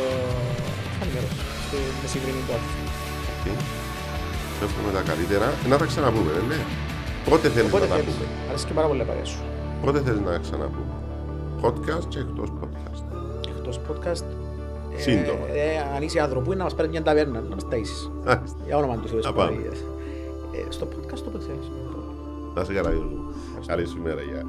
[0.98, 1.44] θα ενημερώσω.
[1.68, 2.74] Στο μεσημβρινή του Άλφα.
[3.44, 3.52] Τι.
[4.66, 5.48] Εύχομαι τα καλύτερα.
[5.72, 6.60] Να τα ξαναπούμε, ε, ναι.
[7.30, 8.14] Πότε θέλεις Οπότε να τα θέλεις.
[8.14, 9.42] πούμε; Αρέσει και πάρα πολύ η παρέα σου.
[9.84, 10.94] Πότε θέλεις να ξαναπούμε;
[11.64, 13.04] Podcast και εκτός podcast.
[13.54, 14.28] Εκτός podcast.
[14.98, 15.46] Ε, Σύντομα.
[15.54, 18.12] Ε, αν είσαι άνθρωπο να μας πάρει μια ταβέρνα, να μας ταΐσεις.
[18.26, 18.58] Μάλιστα.
[18.66, 19.20] Για όνομα του Θεού.
[19.24, 19.58] Να πάμε.
[20.52, 21.72] Ε, στο podcast το θέλεις.
[22.56, 23.34] Να σε καλά, Γιώργο.
[23.66, 24.46] Καλή σου μέρα, γεια.